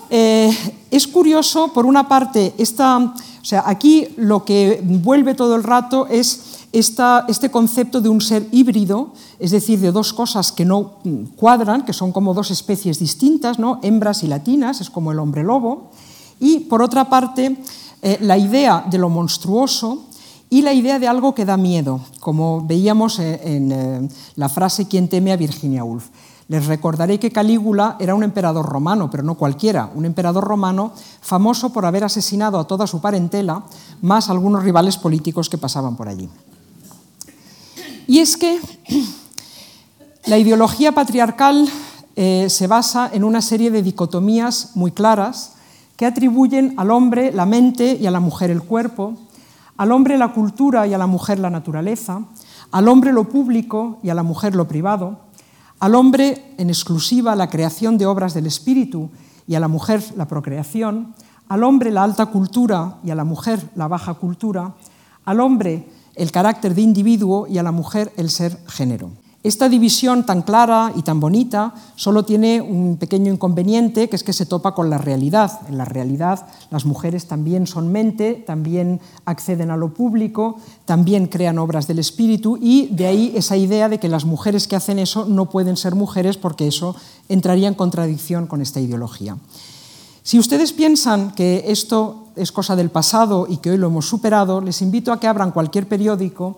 Eh, 0.09 0.55
es 0.91 1.07
curioso, 1.07 1.69
por 1.73 1.85
una 1.85 2.07
parte, 2.07 2.53
esta, 2.57 2.97
o 2.97 3.45
sea, 3.45 3.63
aquí 3.65 4.07
lo 4.17 4.45
que 4.45 4.81
vuelve 4.83 5.33
todo 5.33 5.55
el 5.55 5.63
rato 5.63 6.07
es 6.07 6.55
este 6.71 7.49
concepto 7.51 8.01
de 8.01 8.09
un 8.09 8.19
ser 8.19 8.47
híbrido, 8.51 9.13
es 9.39 9.51
decir, 9.51 9.79
de 9.79 9.91
dos 9.91 10.11
cosas 10.11 10.51
que 10.51 10.65
no 10.65 10.95
cuadran, 11.37 11.85
que 11.85 11.93
son 11.93 12.11
como 12.11 12.33
dos 12.33 12.51
especies 12.51 12.99
distintas, 12.99 13.59
¿no? 13.59 13.79
hembras 13.81 14.23
y 14.23 14.27
latinas, 14.27 14.81
es 14.81 14.89
como 14.89 15.11
el 15.11 15.19
hombre 15.19 15.43
lobo, 15.43 15.91
y 16.39 16.61
por 16.61 16.81
otra 16.81 17.09
parte, 17.09 17.57
eh, 18.01 18.17
la 18.21 18.37
idea 18.37 18.85
de 18.89 18.97
lo 18.97 19.09
monstruoso 19.09 20.05
y 20.49 20.61
la 20.61 20.73
idea 20.73 20.99
de 20.99 21.07
algo 21.07 21.33
que 21.33 21.45
da 21.45 21.57
miedo, 21.57 22.01
como 22.19 22.65
veíamos 22.65 23.19
eh, 23.19 23.39
en, 23.43 24.09
la 24.35 24.49
frase 24.49 24.87
¿Quién 24.87 25.07
teme 25.07 25.31
a 25.31 25.37
Virginia 25.37 25.83
Woolf? 25.83 26.09
Les 26.47 26.65
recordaré 26.67 27.19
que 27.19 27.31
Calígula 27.31 27.95
era 27.99 28.13
un 28.13 28.23
emperador 28.23 28.67
romano, 28.67 29.09
pero 29.09 29.23
no 29.23 29.33
cualquiera, 29.33 29.89
un 29.95 30.05
emperador 30.05 30.43
romano 30.43 30.93
famoso 31.21 31.73
por 31.73 31.85
haber 31.85 32.03
asesinado 32.03 32.59
a 32.59 32.67
toda 32.67 32.85
su 32.85 33.01
parentela, 33.01 33.63
más 34.01 34.29
algunos 34.29 34.63
rivales 34.63 34.97
políticos 34.97 35.49
que 35.49 35.57
pasaban 35.57 35.95
por 35.95 36.07
allí. 36.07 36.29
Y 38.07 38.19
es 38.19 38.37
que 38.37 38.59
la 40.25 40.37
ideología 40.37 40.91
patriarcal 40.91 41.67
eh, 42.15 42.47
se 42.49 42.67
basa 42.67 43.09
en 43.11 43.23
una 43.23 43.41
serie 43.41 43.71
de 43.71 43.81
dicotomías 43.81 44.71
muy 44.75 44.91
claras 44.91 45.53
que 45.97 46.05
atribuyen 46.05 46.75
al 46.77 46.91
hombre 46.91 47.31
la 47.31 47.47
mente 47.47 47.97
y 47.99 48.05
a 48.05 48.11
la 48.11 48.19
mujer 48.19 48.51
el 48.51 48.61
cuerpo, 48.61 49.15
al 49.77 49.91
hombre 49.91 50.17
la 50.17 50.31
cultura 50.31 50.85
y 50.85 50.93
a 50.93 50.97
la 50.97 51.07
mujer 51.07 51.39
la 51.39 51.49
naturaleza, 51.49 52.21
al 52.71 52.87
hombre 52.87 53.11
lo 53.11 53.25
público 53.25 53.97
y 54.03 54.09
a 54.09 54.13
la 54.13 54.23
mujer 54.23 54.55
lo 54.55 54.67
privado, 54.67 55.24
al 55.79 55.95
hombre 55.95 56.55
en 56.57 56.69
exclusiva 56.69 57.35
la 57.35 57.49
creación 57.49 57.97
de 57.97 58.05
obras 58.05 58.33
del 58.33 58.47
espíritu 58.47 59.09
y 59.47 59.55
a 59.55 59.59
la 59.59 59.67
mujer 59.67 60.03
la 60.15 60.27
procreación, 60.27 61.13
al 61.47 61.63
hombre 61.63 61.91
la 61.91 62.03
alta 62.03 62.27
cultura 62.27 62.97
y 63.03 63.11
a 63.11 63.15
la 63.15 63.23
mujer 63.23 63.59
la 63.75 63.87
baja 63.87 64.13
cultura, 64.15 64.73
al 65.25 65.39
hombre 65.39 65.87
el 66.15 66.31
carácter 66.31 66.73
de 66.73 66.81
individuo 66.81 67.47
y 67.47 67.57
a 67.57 67.63
la 67.63 67.71
mujer 67.71 68.13
el 68.17 68.29
ser 68.29 68.57
género. 68.67 69.11
Esta 69.45 69.69
división 69.69 70.25
tan 70.25 70.41
clara 70.41 70.91
y 70.95 71.03
tan 71.03 71.19
bonita 71.19 71.75
solo 71.95 72.25
tiene 72.25 72.61
un 72.61 72.97
pequeño 72.97 73.31
inconveniente, 73.31 74.09
que 74.09 74.15
es 74.15 74.23
que 74.23 74.33
se 74.33 74.47
topa 74.47 74.73
con 74.73 74.89
la 74.89 74.97
realidad. 74.97 75.59
En 75.69 75.77
la 75.77 75.85
realidad 75.85 76.47
las 76.71 76.85
mujeres 76.85 77.27
también 77.27 77.67
son 77.67 77.91
mente, 77.91 78.43
también 78.47 78.99
acceden 79.23 79.69
a 79.69 79.77
lo 79.77 79.93
público, 79.93 80.57
también 80.85 81.27
crean 81.27 81.59
obras 81.59 81.85
del 81.85 81.99
espíritu 81.99 82.57
y 82.59 82.87
de 82.87 83.05
ahí 83.05 83.33
esa 83.35 83.55
idea 83.55 83.87
de 83.87 83.99
que 83.99 84.09
las 84.09 84.25
mujeres 84.25 84.67
que 84.67 84.77
hacen 84.77 84.97
eso 84.97 85.25
no 85.25 85.47
pueden 85.47 85.77
ser 85.77 85.93
mujeres 85.93 86.37
porque 86.37 86.67
eso 86.67 86.95
entraría 87.29 87.67
en 87.67 87.75
contradicción 87.75 88.47
con 88.47 88.63
esta 88.63 88.79
ideología. 88.79 89.37
Si 90.23 90.39
ustedes 90.39 90.73
piensan 90.73 91.35
que 91.35 91.65
esto 91.67 92.29
es 92.35 92.51
cosa 92.51 92.75
del 92.75 92.89
pasado 92.89 93.45
y 93.47 93.57
que 93.57 93.69
hoy 93.69 93.77
lo 93.77 93.89
hemos 93.89 94.09
superado, 94.09 94.59
les 94.59 94.81
invito 94.81 95.13
a 95.13 95.19
que 95.19 95.27
abran 95.27 95.51
cualquier 95.51 95.87
periódico 95.87 96.57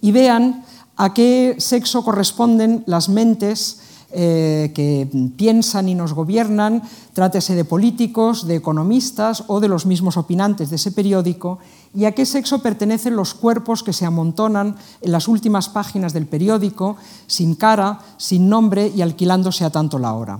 y 0.00 0.10
vean 0.10 0.64
a 0.96 1.14
qué 1.14 1.56
sexo 1.58 2.04
corresponden 2.04 2.84
las 2.86 3.08
mentes 3.08 3.80
eh, 4.16 4.70
que 4.76 5.08
piensan 5.36 5.88
y 5.88 5.96
nos 5.96 6.12
gobiernan, 6.12 6.82
trátese 7.14 7.56
de 7.56 7.64
políticos, 7.64 8.46
de 8.46 8.54
economistas 8.54 9.42
o 9.48 9.58
de 9.58 9.66
los 9.66 9.86
mismos 9.86 10.16
opinantes 10.16 10.70
de 10.70 10.76
ese 10.76 10.92
periódico, 10.92 11.58
y 11.92 12.04
a 12.04 12.12
qué 12.12 12.24
sexo 12.24 12.62
pertenecen 12.62 13.16
los 13.16 13.34
cuerpos 13.34 13.82
que 13.82 13.92
se 13.92 14.06
amontonan 14.06 14.76
en 15.00 15.10
las 15.10 15.26
últimas 15.26 15.68
páginas 15.68 16.12
del 16.12 16.26
periódico, 16.26 16.96
sin 17.26 17.56
cara, 17.56 17.98
sin 18.16 18.48
nombre 18.48 18.86
y 18.86 19.02
alquilándose 19.02 19.64
a 19.64 19.70
tanto 19.70 19.98
la 19.98 20.12
hora. 20.14 20.38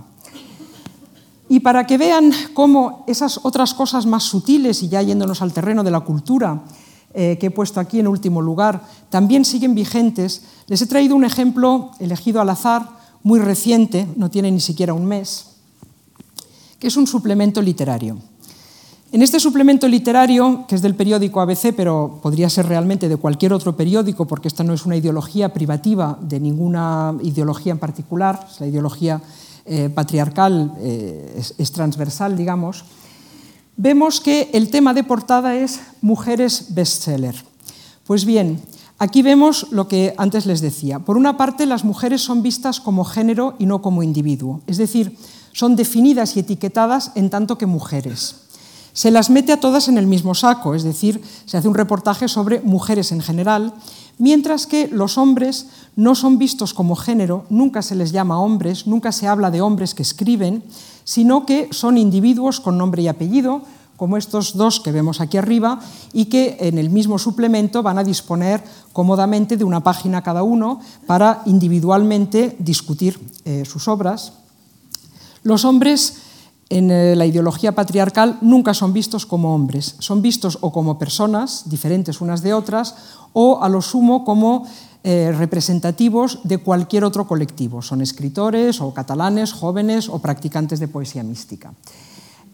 Y 1.49 1.59
para 1.59 1.85
que 1.85 1.97
vean 1.97 2.31
cómo 2.53 3.03
esas 3.07 3.41
otras 3.43 3.73
cosas 3.73 4.05
más 4.05 4.23
sutiles, 4.23 4.83
y 4.83 4.87
ya 4.87 5.01
yéndonos 5.01 5.41
al 5.41 5.51
terreno 5.51 5.83
de 5.83 5.91
la 5.91 5.99
cultura, 5.99 6.63
eh, 7.15 7.37
que 7.39 7.47
he 7.47 7.51
puesto 7.51 7.79
aquí 7.79 7.99
en 7.99 8.07
último 8.07 8.41
lugar, 8.41 8.81
también 9.09 9.45
siguen 9.45 9.73
vigentes, 9.73 10.41
les 10.67 10.81
he 10.81 10.85
traído 10.85 11.15
un 11.15 11.23
ejemplo 11.23 11.91
elegido 11.99 12.41
al 12.41 12.49
azar, 12.49 12.89
muy 13.23 13.39
reciente, 13.39 14.05
no 14.17 14.29
tiene 14.29 14.51
ni 14.51 14.59
siquiera 14.59 14.93
un 14.93 15.05
mes, 15.05 15.45
que 16.77 16.87
es 16.87 16.97
un 16.97 17.07
suplemento 17.07 17.61
literario. 17.61 18.17
En 19.11 19.21
este 19.21 19.39
suplemento 19.39 19.87
literario, 19.87 20.65
que 20.67 20.75
es 20.75 20.81
del 20.81 20.95
periódico 20.95 21.39
ABC, 21.39 21.73
pero 21.73 22.19
podría 22.21 22.49
ser 22.49 22.67
realmente 22.67 23.07
de 23.07 23.15
cualquier 23.15 23.53
otro 23.53 23.77
periódico, 23.77 24.27
porque 24.27 24.49
esta 24.49 24.65
no 24.65 24.73
es 24.73 24.85
una 24.85 24.97
ideología 24.97 25.53
privativa 25.53 26.19
de 26.19 26.39
ninguna 26.39 27.15
ideología 27.23 27.71
en 27.71 27.79
particular, 27.79 28.45
la 28.59 28.67
ideología 28.67 29.21
eh, 29.65 29.89
patriarcal 29.89 30.73
eh, 30.79 31.41
es 31.57 31.71
transversal, 31.71 32.35
digamos, 32.35 32.83
vemos 33.77 34.21
que 34.21 34.49
el 34.53 34.69
tema 34.69 34.93
de 34.93 35.03
portada 35.03 35.55
es 35.55 35.81
mujeres 36.01 36.73
bestseller. 36.75 37.35
Pues 38.05 38.25
bien, 38.25 38.61
aquí 38.99 39.21
vemos 39.21 39.67
lo 39.71 39.87
que 39.87 40.13
antes 40.17 40.45
les 40.45 40.61
decía. 40.61 40.99
Por 40.99 41.17
una 41.17 41.37
parte, 41.37 41.65
las 41.65 41.83
mujeres 41.83 42.21
son 42.21 42.43
vistas 42.43 42.79
como 42.79 43.03
género 43.03 43.55
y 43.59 43.65
no 43.65 43.81
como 43.81 44.03
individuo, 44.03 44.61
es 44.67 44.77
decir, 44.77 45.17
son 45.53 45.75
definidas 45.75 46.35
y 46.35 46.41
etiquetadas 46.41 47.11
en 47.15 47.29
tanto 47.29 47.57
que 47.57 47.65
mujeres. 47.65 48.35
Se 48.93 49.11
las 49.11 49.29
mete 49.29 49.51
a 49.51 49.59
todas 49.59 49.89
en 49.89 49.97
el 49.97 50.07
mismo 50.07 50.35
saco, 50.35 50.73
es 50.73 50.83
decir, 50.83 51.21
se 51.45 51.57
hace 51.57 51.67
un 51.67 51.75
reportaje 51.75 52.29
sobre 52.29 52.61
mujeres 52.61 53.11
en 53.11 53.21
general, 53.21 53.73
mientras 54.17 54.67
que 54.67 54.87
los 54.87 55.17
hombres 55.17 55.67
no 55.95 56.15
son 56.15 56.37
vistos 56.37 56.73
como 56.73 56.95
género, 56.95 57.45
nunca 57.49 57.81
se 57.81 57.95
les 57.95 58.11
llama 58.11 58.39
hombres, 58.39 58.87
nunca 58.87 59.11
se 59.11 59.27
habla 59.27 59.51
de 59.51 59.61
hombres 59.61 59.93
que 59.93 60.03
escriben, 60.03 60.63
sino 61.03 61.45
que 61.45 61.69
son 61.71 61.97
individuos 61.97 62.59
con 62.59 62.77
nombre 62.77 63.01
y 63.01 63.07
apellido, 63.07 63.61
como 63.97 64.17
estos 64.17 64.57
dos 64.57 64.81
que 64.81 64.91
vemos 64.91 65.21
aquí 65.21 65.37
arriba, 65.37 65.79
y 66.11 66.25
que 66.25 66.57
en 66.59 66.77
el 66.77 66.89
mismo 66.89 67.17
suplemento 67.17 67.81
van 67.81 67.97
a 67.97 68.03
disponer 68.03 68.63
cómodamente 68.91 69.55
de 69.55 69.63
una 69.63 69.81
página 69.81 70.21
cada 70.21 70.43
uno 70.43 70.81
para 71.07 71.41
individualmente 71.45 72.55
discutir 72.59 73.19
eh, 73.45 73.63
sus 73.65 73.87
obras. 73.87 74.33
Los 75.43 75.63
hombres 75.63 76.24
en 76.69 76.89
eh, 76.89 77.15
la 77.15 77.25
ideología 77.25 77.73
patriarcal 77.73 78.37
nunca 78.41 78.73
son 78.73 78.93
vistos 78.93 79.25
como 79.25 79.53
hombres, 79.53 79.95
son 79.99 80.21
vistos 80.21 80.57
o 80.61 80.71
como 80.71 80.97
personas 80.97 81.69
diferentes 81.69 82.21
unas 82.21 82.41
de 82.41 82.53
otras 82.53 82.95
o 83.33 83.61
a 83.61 83.69
lo 83.69 83.81
sumo 83.81 84.25
como 84.25 84.65
eh, 85.03 85.31
representativos 85.37 86.39
de 86.43 86.57
cualquier 86.57 87.03
otro 87.03 87.27
colectivo. 87.27 87.83
Son 87.83 88.01
escritores 88.01 88.81
o 88.81 88.93
catalanes, 88.93 89.53
jóvenes 89.53 90.09
o 90.09 90.17
practicantes 90.17 90.79
de 90.79 90.87
poesía 90.87 91.21
mística. 91.21 91.73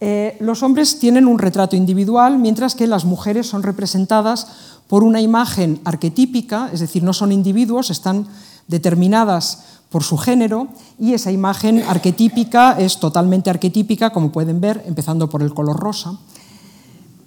Eh, 0.02 0.36
los 0.42 0.64
hombres 0.64 1.00
tienen 1.00 1.28
un 1.28 1.40
retrato 1.40 1.78
individual, 1.78 2.40
mientras 2.40 2.76
que 2.76 2.88
las 2.88 3.06
mujeres 3.06 3.48
son 3.48 3.64
representadas 3.64 4.48
por 4.88 5.04
una 5.04 5.22
imagen 5.22 5.80
arquetípica, 5.86 6.70
es 6.74 6.82
decir, 6.82 7.04
no 7.04 7.14
son 7.14 7.32
individuos, 7.32 7.92
están 7.92 8.28
determinadas 8.68 9.81
por 9.92 10.04
su 10.04 10.18
género 10.18 10.70
y 10.98 11.14
esa 11.14 11.32
imagen 11.32 11.84
arquetípica 11.84 12.80
es 12.80 12.98
totalmente 13.00 13.50
arquetípica, 13.50 14.12
como 14.12 14.32
pueden 14.32 14.62
ver, 14.62 14.84
empezando 14.88 15.30
por 15.30 15.44
el 15.44 15.54
color 15.54 15.78
rosa. 15.78 16.18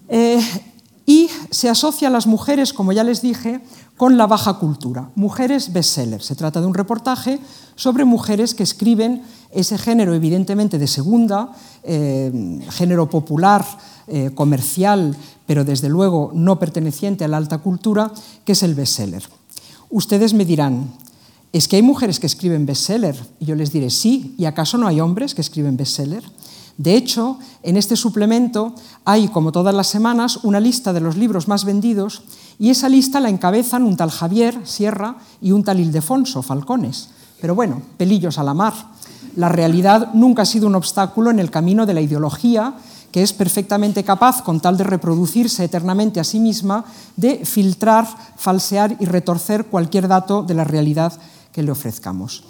Eh, 0.09 0.41
y 1.07 1.29
se 1.51 1.69
asocia 1.69 2.09
a 2.09 2.11
las 2.11 2.27
mujeres, 2.27 2.73
como 2.73 2.93
ya 2.93 3.05
les 3.05 3.21
dije, 3.21 3.61
con 3.99 4.17
la 4.17 4.27
baja 4.27 4.55
cultura. 4.55 5.11
Mujeres 5.15 5.75
bestseller. 5.75 6.23
Se 6.23 6.35
trata 6.35 6.63
de 6.63 6.67
un 6.67 6.73
reportaje 6.73 7.39
sobre 7.77 8.07
mujeres 8.07 8.55
que 8.55 8.63
escriben 8.63 9.23
ese 9.51 9.77
género, 9.77 10.15
evidentemente 10.15 10.79
de 10.79 10.87
segunda, 10.87 11.53
eh, 11.83 12.61
género 12.71 13.11
popular, 13.11 13.65
eh, 14.07 14.31
comercial, 14.35 15.15
pero 15.47 15.65
desde 15.65 15.91
luego 15.91 16.31
no 16.35 16.59
perteneciente 16.59 17.25
a 17.25 17.29
la 17.29 17.37
alta 17.37 17.59
cultura, 17.59 18.11
que 18.47 18.53
es 18.53 18.63
el 18.63 18.75
bestseller. 18.75 19.29
Ustedes 19.91 20.33
me 20.33 20.47
dirán, 20.47 20.91
¿es 21.55 21.69
que 21.69 21.77
hay 21.77 21.83
mujeres 21.83 22.19
que 22.19 22.27
escriben 22.27 22.67
bestseller? 22.67 23.17
Y 23.39 23.45
yo 23.45 23.55
les 23.55 23.71
diré, 23.71 23.89
sí, 23.89 24.35
¿y 24.37 24.45
acaso 24.45 24.77
no 24.77 24.89
hay 24.89 25.01
hombres 25.01 25.37
que 25.37 25.41
escriben 25.41 25.77
bestseller? 25.77 26.25
De 26.79 26.97
hecho, 26.97 27.39
en 27.63 27.77
este 27.77 27.95
suplemento 27.95 28.75
hay, 29.05 29.29
como 29.29 29.53
todas 29.53 29.73
las 29.73 29.87
semanas, 29.87 30.41
una 30.43 30.59
lista 30.59 30.93
de 30.93 31.01
los 31.01 31.17
libros 31.17 31.47
más 31.47 31.65
vendidos 31.65 32.25
y 32.59 32.71
esa 32.71 32.89
lista 32.89 33.21
la 33.21 33.29
encabezan 33.29 33.85
un 33.85 33.97
tal 33.97 34.11
Javier 34.11 34.59
Sierra 34.65 35.15
y 35.41 35.53
un 35.53 35.63
tal 35.63 35.79
Ildefonso 35.79 36.43
Falcones. 36.43 37.11
Pero 37.41 37.55
bueno, 37.55 37.83
pelillos 37.99 38.37
a 38.39 38.43
la 38.43 38.53
mar. 38.53 38.75
La 39.37 39.49
realidad 39.49 40.13
nunca 40.13 40.43
ha 40.43 40.47
sido 40.47 40.67
un 40.67 40.75
obstáculo 40.75 41.31
en 41.31 41.39
el 41.39 41.53
camino 41.53 41.87
de 41.87 41.95
la 41.95 42.01
ideología 42.01 42.75
que 43.13 43.23
es 43.23 43.33
perfectamente 43.33 44.03
capaz, 44.03 44.43
con 44.43 44.59
tal 44.59 44.77
de 44.77 44.83
reproducirse 44.83 45.63
eternamente 45.63 46.19
a 46.19 46.25
sí 46.25 46.41
misma, 46.41 46.85
de 47.17 47.45
filtrar, 47.45 48.09
falsear 48.37 48.97
y 48.99 49.05
retorcer 49.05 49.67
cualquier 49.67 50.09
dato 50.09 50.43
de 50.43 50.55
la 50.55 50.65
realidad 50.65 51.13
que 51.55 51.63
le 51.63 51.71
ofrezcamos. 51.71 52.43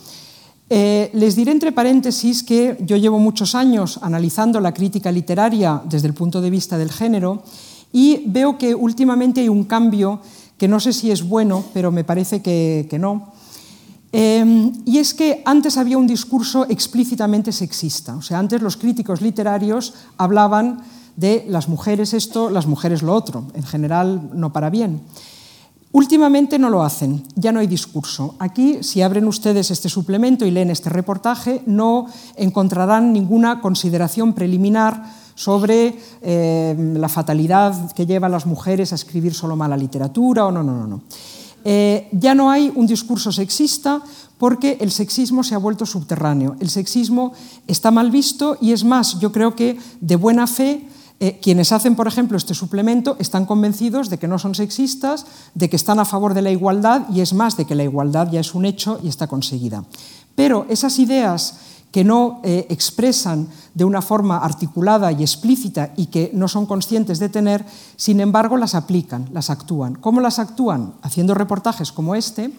Eh, 0.70 1.12
les 1.12 1.36
diré 1.36 1.52
entre 1.52 1.76
paréntesis 1.76 2.42
que 2.42 2.80
yo 2.80 2.96
llevo 2.96 3.20
muchos 3.20 3.55
años 3.55 4.00
analizando 4.00 4.61
la 4.61 4.72
crítica 4.72 5.12
literaria 5.12 5.82
desde 5.84 6.09
el 6.09 6.14
punto 6.14 6.40
de 6.40 6.48
vista 6.48 6.78
del 6.78 6.90
género 6.90 7.44
y 7.92 8.24
veo 8.26 8.57
que 8.57 8.74
últimamente 8.74 9.42
hay 9.42 9.50
un 9.50 9.64
cambio 9.64 10.20
que 10.57 10.66
no 10.66 10.80
sé 10.80 10.94
si 10.94 11.11
es 11.11 11.22
bueno, 11.22 11.62
pero 11.74 11.92
me 11.92 12.02
parece 12.02 12.40
que, 12.40 12.88
no. 12.98 13.34
Eh, 14.12 14.72
y 14.86 14.98
es 14.98 15.12
que 15.12 15.42
antes 15.44 15.76
había 15.76 15.98
un 15.98 16.07
discurso 16.07 16.64
explícitamente 16.70 17.52
sexista. 17.52 18.16
O 18.16 18.22
sea, 18.22 18.38
antes 18.38 18.62
los 18.62 18.78
críticos 18.78 19.20
literarios 19.20 19.92
hablaban 20.16 20.80
de 21.16 21.44
las 21.48 21.68
mujeres 21.68 22.14
esto, 22.14 22.48
las 22.48 22.66
mujeres 22.66 23.02
lo 23.02 23.14
otro. 23.14 23.44
En 23.55 23.64
general, 23.64 24.30
no 24.32 24.52
para 24.52 24.70
bien. 24.70 25.02
Últimamente 25.95 26.59
no 26.59 26.70
lo 26.70 26.82
hacen, 26.82 27.22
ya 27.36 27.53
no 27.53 27.61
hay 27.61 27.68
discurso. 27.68 28.34
Aquí, 28.40 28.82
si 28.82 29.01
abren 29.01 29.28
ustedes 29.28 29.70
este 29.70 29.88
suplemento 29.88 30.45
y 30.45 30.51
leen 30.51 30.70
este 30.70 30.90
reportaje, 30.90 31.62
no 31.66 32.07
encontrarán 32.34 33.12
ninguna 33.12 33.61
consideración 33.61 34.32
preliminar 34.32 35.05
sobre 35.36 35.97
eh, 36.20 36.95
la 36.97 37.09
fatalidad 37.09 37.92
que 37.92 38.07
lleva 38.07 38.26
a 38.26 38.30
las 38.30 38.45
mujeres 38.45 38.90
a 38.90 38.97
escribir 38.97 39.34
solo 39.34 39.55
mala 39.55 39.76
literatura 39.76 40.47
o 40.47 40.51
no, 40.51 40.64
no, 40.64 40.74
no. 40.74 40.86
no. 40.88 41.03
Eh, 41.64 42.09
ya 42.11 42.34
no 42.34 42.51
hay 42.51 42.72
un 42.74 42.88
discurso 42.88 43.30
sexista 43.30 44.03
porque 44.36 44.78
el 44.80 44.90
sexismo 44.90 45.45
se 45.45 45.55
ha 45.55 45.59
vuelto 45.59 45.86
subterráneo. 45.86 46.57
El 46.59 46.70
sexismo 46.70 47.34
está 47.68 47.92
mal 47.92 48.11
visto 48.11 48.59
y 48.61 48.72
es 48.72 48.82
más, 48.82 49.20
yo 49.20 49.30
creo 49.30 49.55
que 49.55 49.78
de 50.01 50.16
buena 50.16 50.49
fe 50.49 50.88
eh, 51.20 51.38
quienes 51.40 51.72
hacen, 51.72 51.94
por 51.94 52.08
ejemplo, 52.08 52.36
este 52.36 52.54
suplemento 52.54 53.16
están 53.18 53.46
convencidos 53.46 54.10
de 54.10 54.18
que 54.18 54.28
no 54.28 54.38
son 54.38 54.54
sexistas, 54.54 55.26
de 55.54 55.70
que 55.70 55.76
están 55.76 56.00
a 56.00 56.04
favor 56.04 56.34
de 56.34 56.42
la 56.42 56.50
igualdad 56.50 57.08
y 57.10 57.20
es 57.20 57.32
más, 57.32 57.56
de 57.56 57.66
que 57.66 57.74
la 57.74 57.84
igualdad 57.84 58.30
ya 58.30 58.40
es 58.40 58.54
un 58.54 58.64
hecho 58.64 58.98
y 59.02 59.08
está 59.08 59.26
conseguida. 59.26 59.84
Pero 60.34 60.66
esas 60.68 60.98
ideas 60.98 61.58
que 61.92 62.02
no 62.02 62.40
eh, 62.42 62.66
expresan 62.70 63.46
de 63.72 63.84
una 63.84 64.02
forma 64.02 64.38
articulada 64.38 65.12
y 65.12 65.22
explícita 65.22 65.92
y 65.96 66.06
que 66.06 66.32
no 66.34 66.48
son 66.48 66.66
conscientes 66.66 67.20
de 67.20 67.28
tener, 67.28 67.64
sin 67.94 68.18
embargo 68.18 68.56
las 68.56 68.74
aplican, 68.74 69.28
las 69.32 69.48
actúan. 69.48 69.94
¿Cómo 69.94 70.20
las 70.20 70.40
actúan? 70.40 70.94
Haciendo 71.02 71.34
reportajes 71.34 71.92
como 71.92 72.16
este 72.16 72.50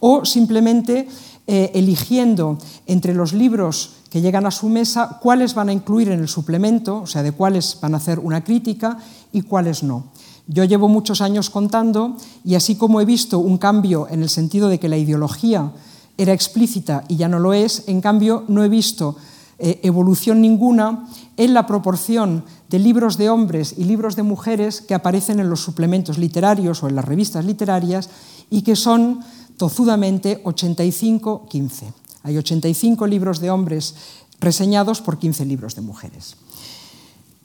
o 0.00 0.24
simplemente 0.24 1.08
eh, 1.52 1.72
eligiendo 1.74 2.58
entre 2.86 3.12
los 3.12 3.32
libros 3.32 3.94
que 4.08 4.20
llegan 4.20 4.46
a 4.46 4.52
su 4.52 4.68
mesa 4.68 5.18
cuáles 5.20 5.52
van 5.52 5.68
a 5.68 5.72
incluir 5.72 6.08
en 6.08 6.20
el 6.20 6.28
suplemento, 6.28 6.98
o 6.98 7.08
sea, 7.08 7.24
de 7.24 7.32
cuáles 7.32 7.76
van 7.82 7.94
a 7.94 7.96
hacer 7.96 8.20
una 8.20 8.44
crítica 8.44 8.98
y 9.32 9.42
cuáles 9.42 9.82
no. 9.82 10.04
Yo 10.46 10.62
llevo 10.62 10.86
muchos 10.86 11.20
años 11.20 11.50
contando 11.50 12.14
y 12.44 12.54
así 12.54 12.76
como 12.76 13.00
he 13.00 13.04
visto 13.04 13.40
un 13.40 13.58
cambio 13.58 14.06
en 14.08 14.22
el 14.22 14.28
sentido 14.28 14.68
de 14.68 14.78
que 14.78 14.88
la 14.88 14.96
ideología 14.96 15.72
era 16.16 16.32
explícita 16.32 17.02
y 17.08 17.16
ya 17.16 17.26
no 17.26 17.40
lo 17.40 17.52
es, 17.52 17.82
en 17.88 18.00
cambio 18.00 18.44
no 18.46 18.62
he 18.62 18.68
visto 18.68 19.16
eh, 19.58 19.80
evolución 19.82 20.40
ninguna 20.40 21.08
en 21.36 21.52
la 21.52 21.66
proporción 21.66 22.44
de 22.68 22.78
libros 22.78 23.16
de 23.16 23.28
hombres 23.28 23.74
y 23.76 23.82
libros 23.82 24.14
de 24.14 24.22
mujeres 24.22 24.82
que 24.82 24.94
aparecen 24.94 25.40
en 25.40 25.50
los 25.50 25.64
suplementos 25.64 26.16
literarios 26.16 26.84
o 26.84 26.88
en 26.88 26.94
las 26.94 27.04
revistas 27.04 27.44
literarias 27.44 28.08
y 28.50 28.62
que 28.62 28.76
son 28.76 29.24
tozudamente 29.60 30.42
85-15. 30.42 31.92
Hay 32.22 32.38
85 32.38 33.06
libros 33.06 33.40
de 33.40 33.50
hombres 33.50 33.94
reseñados 34.40 35.02
por 35.02 35.18
15 35.18 35.44
libros 35.44 35.74
de 35.74 35.82
mujeres. 35.82 36.34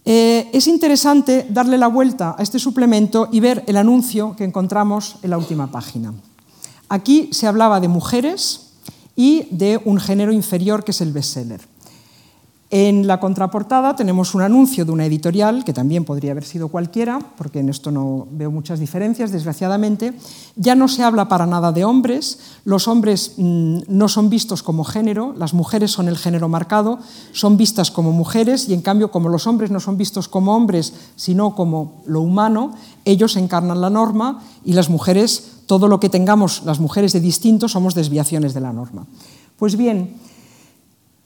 Eh, 0.05 0.49
es 0.53 0.67
interesante 0.67 1.45
darle 1.49 1.77
la 1.77 1.87
vuelta 1.87 2.33
a 2.39 2.41
este 2.41 2.57
suplemento 2.57 3.27
y 3.33 3.41
ver 3.41 3.65
el 3.67 3.75
anuncio 3.75 4.33
que 4.37 4.45
encontramos 4.45 5.17
en 5.23 5.31
la 5.31 5.37
última 5.37 5.69
página. 5.69 6.13
Aquí 6.87 7.27
se 7.33 7.47
hablaba 7.47 7.81
de 7.81 7.89
mujeres 7.89 8.67
y 9.17 9.49
de 9.51 9.81
un 9.83 9.99
género 9.99 10.31
inferior 10.31 10.85
que 10.85 10.91
es 10.91 11.01
el 11.01 11.11
bestseller. 11.11 11.74
En 12.71 13.05
la 13.05 13.19
contraportada 13.19 13.95
tenemos 13.95 14.33
un 14.33 14.41
anuncio 14.41 14.85
de 14.85 14.91
una 14.91 15.05
editorial, 15.05 15.63
que 15.63 15.71
también 15.71 16.03
podría 16.03 16.31
haber 16.31 16.45
sido 16.45 16.69
cualquiera, 16.69 17.19
porque 17.37 17.59
en 17.59 17.69
esto 17.69 17.91
no 17.91 18.27
veo 18.31 18.49
muchas 18.49 18.79
diferencias, 18.79 19.31
desgraciadamente. 19.31 20.13
Ya 20.55 20.73
no 20.73 20.87
se 20.87 21.03
habla 21.03 21.27
para 21.27 21.45
nada 21.45 21.71
de 21.71 21.85
hombres, 21.85 22.39
los 22.65 22.87
hombres 22.87 23.33
mm, 23.37 23.81
no 23.87 24.07
son 24.09 24.31
vistos 24.31 24.63
como 24.63 24.83
género, 24.83 25.35
las 25.37 25.53
mujeres 25.53 25.91
son 25.91 26.07
el 26.07 26.17
género 26.17 26.49
marcado, 26.49 26.97
son 27.33 27.55
vistas 27.55 27.91
como 27.91 28.11
mujeres 28.11 28.67
y 28.67 28.73
en 28.73 28.81
cambio 28.81 29.11
como 29.11 29.29
los 29.29 29.45
hombres 29.45 29.69
no 29.69 29.79
son 29.79 29.97
vistos 29.97 30.27
como 30.27 30.55
hombres, 30.55 30.93
sino 31.15 31.53
como 31.53 32.01
lo 32.07 32.21
humano, 32.21 32.73
ellos 33.05 33.37
encarnan 33.37 33.79
la 33.79 33.91
norma 33.91 34.41
y 34.63 34.73
las 34.73 34.89
mujeres, 34.89 35.61
todo 35.67 35.87
lo 35.87 35.99
que 35.99 36.09
tengamos 36.09 36.63
las 36.65 36.79
mujeres 36.79 37.13
de 37.13 37.19
distinto, 37.19 37.69
somos 37.69 37.93
desviaciones 37.93 38.55
de 38.55 38.61
la 38.61 38.73
norma. 38.73 39.05
Pues 39.57 39.77
bien, 39.77 40.15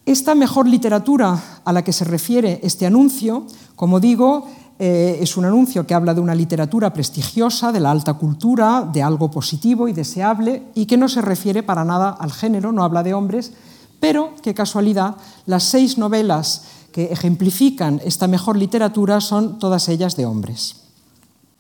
esta 0.06 0.36
mejor 0.36 0.68
literatura 0.68 1.62
a 1.64 1.74
la 1.74 1.84
que 1.84 1.94
se 1.94 2.06
refiere 2.06 2.60
este 2.64 2.86
anuncio, 2.86 3.46
como 3.76 4.00
digo, 4.00 4.48
eh, 4.80 5.20
es 5.22 5.36
un 5.36 5.46
anuncio 5.46 5.86
que 5.86 5.94
habla 5.94 6.14
de 6.14 6.22
una 6.22 6.34
literatura 6.34 6.94
prestigiosa, 6.94 7.72
de 7.72 7.82
la 7.82 7.92
alta 7.92 8.14
cultura, 8.14 8.90
de 8.92 9.04
algo 9.04 9.30
positivo 9.30 9.88
y 9.88 9.94
deseable, 9.94 10.64
y 10.74 10.86
que 10.86 10.98
no 10.98 11.10
se 11.10 11.22
refiere 11.22 11.64
para 11.64 11.84
nada 11.84 12.10
al 12.10 12.32
género, 12.32 12.72
no 12.72 12.84
habla 12.84 13.04
de 13.04 13.14
hombres, 13.14 13.52
pero, 14.00 14.34
qué 14.42 14.54
casualidad, 14.54 15.18
las 15.46 15.64
seis 15.64 15.98
novelas 15.98 16.64
que 16.94 17.12
ejemplifican 17.12 18.02
esta 18.06 18.28
mejor 18.28 18.58
literatura 18.58 19.20
son 19.22 19.60
todas 19.60 19.90
ellas 19.90 20.16
de 20.16 20.26
hombres. 20.26 20.78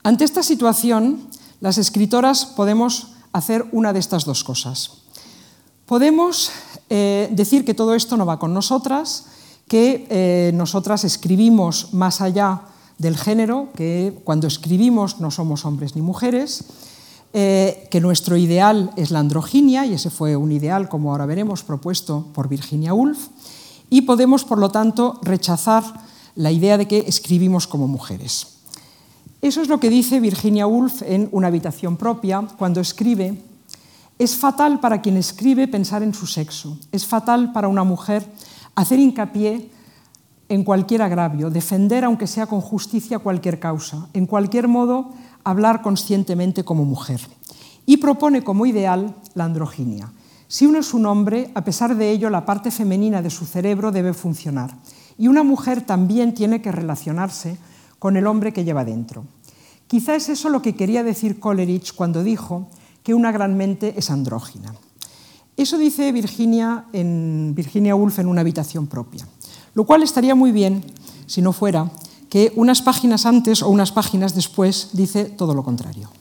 Ante 0.04 0.24
esta 0.24 0.42
situación, 0.42 1.28
las 1.60 1.78
escritoras 1.78 2.46
podemos 2.46 3.10
hacer 3.34 3.66
una 3.72 3.92
de 3.92 4.00
estas 4.00 4.24
dos 4.24 4.44
cosas. 4.44 4.92
Podemos 5.86 6.52
eh, 6.90 7.30
decir 7.32 7.66
que 7.66 7.74
todo 7.74 7.94
esto 7.94 8.18
no 8.18 8.26
va 8.26 8.40
con 8.40 8.54
nosotras, 8.54 9.26
que 9.68 10.08
eh, 10.10 10.52
nosotras 10.54 11.04
escribimos 11.04 11.94
más 11.94 12.22
allá 12.22 12.62
del 12.98 13.16
género, 13.16 13.70
que 13.76 14.20
cuando 14.24 14.48
escribimos 14.48 15.20
no 15.20 15.32
somos 15.32 15.66
hombres 15.66 15.96
ni 15.96 16.02
mujeres, 16.02 16.66
eh, 17.32 17.88
que 17.92 18.02
nuestro 18.02 18.38
ideal 18.38 18.92
es 18.98 19.12
la 19.12 19.20
androginia, 19.20 19.86
y 19.86 19.94
ese 19.94 20.10
fue 20.10 20.36
un 20.36 20.52
ideal, 20.52 20.90
como 20.90 21.12
ahora 21.12 21.28
veremos, 21.28 21.64
propuesto 21.64 22.26
por 22.34 22.50
Virginia 22.50 22.94
Woolf, 22.94 23.28
y 23.92 24.02
podemos, 24.02 24.44
por 24.44 24.58
lo 24.58 24.70
tanto, 24.70 25.20
rechazar 25.22 25.84
la 26.36 26.52
idea 26.52 26.78
de 26.78 26.88
que 26.88 27.06
escribimos 27.08 27.68
como 27.68 27.88
mujeres. 27.88 28.48
Eso 29.42 29.62
es 29.62 29.70
lo 29.70 29.80
que 29.80 29.90
dice 29.90 30.20
Virginia 30.20 30.68
Woolf 30.68 31.02
en 31.04 31.30
Una 31.32 31.48
habitación 31.48 31.98
propia, 31.98 32.42
cuando 32.58 32.82
escribe 32.82 33.42
es 34.20 34.36
fatal 34.36 34.82
para 34.82 35.01
quien 35.01 35.15
escribe 35.15 35.70
pensar 35.70 36.03
en 36.03 36.13
su 36.13 36.28
sexo. 36.28 36.78
Es 36.91 37.07
fatal 37.07 37.53
para 37.53 37.70
una 37.70 37.86
mujer 37.86 38.30
hacer 38.76 38.99
hincapié 38.99 39.72
en 40.49 40.63
cualquier 40.65 41.01
agravio, 41.01 41.49
defender, 41.49 42.03
aunque 42.03 42.28
sea 42.28 42.45
con 42.45 42.59
justicia, 42.59 43.20
cualquier 43.20 43.59
causa. 43.59 44.09
En 44.13 44.26
cualquier 44.26 44.67
modo, 44.67 45.11
hablar 45.45 45.82
conscientemente 45.82 46.65
como 46.65 46.84
mujer. 46.84 47.22
Y 47.86 47.97
propone 47.97 48.43
como 48.43 48.65
ideal 48.65 49.15
la 49.36 49.45
androginia. 49.45 50.11
Si 50.49 50.65
uno 50.65 50.80
es 50.80 50.93
un 50.93 51.05
hombre, 51.05 51.49
a 51.55 51.63
pesar 51.63 51.95
de 51.95 52.11
ello, 52.11 52.30
la 52.30 52.45
parte 52.45 52.72
femenina 52.72 53.22
de 53.22 53.30
su 53.30 53.45
cerebro 53.45 53.91
debe 53.91 54.13
funcionar. 54.13 54.76
Y 55.17 55.30
una 55.30 55.43
mujer 55.43 55.82
también 55.82 56.34
tiene 56.34 56.61
que 56.61 56.74
relacionarse 56.74 57.57
con 57.99 58.17
el 58.17 58.28
hombre 58.28 58.51
que 58.51 58.65
lleva 58.65 58.84
dentro. 58.84 59.24
Quizá 59.88 60.15
es 60.15 60.28
eso 60.28 60.49
lo 60.49 60.61
que 60.61 60.76
quería 60.76 61.03
decir 61.03 61.39
Coleridge 61.39 61.93
cuando 61.93 62.24
dijo 62.24 62.67
que 63.10 63.16
una 63.16 63.32
gran 63.32 63.57
mente 63.57 63.95
es 63.97 64.12
andrógina. 64.12 64.76
Eso 65.57 65.80
dice 65.80 66.12
Virginia, 66.12 66.86
en, 66.93 67.53
Virginia 67.55 67.95
Woolf 67.95 68.20
en 68.20 68.28
una 68.28 68.41
habitación 68.41 68.86
propia, 68.86 69.28
lo 69.74 69.84
cual 69.84 70.03
estaría 70.03 70.36
muy 70.36 70.51
bien 70.51 70.84
si 71.26 71.41
no 71.41 71.51
fuera 71.51 71.89
que 72.30 72.53
unas 72.55 72.84
páginas 72.84 73.26
antes 73.26 73.64
o 73.64 73.70
unas 73.70 73.91
páginas 73.91 74.36
después 74.36 74.89
dice 74.93 75.26
todo 75.26 75.55
lo 75.55 75.64
contrario. 75.64 76.12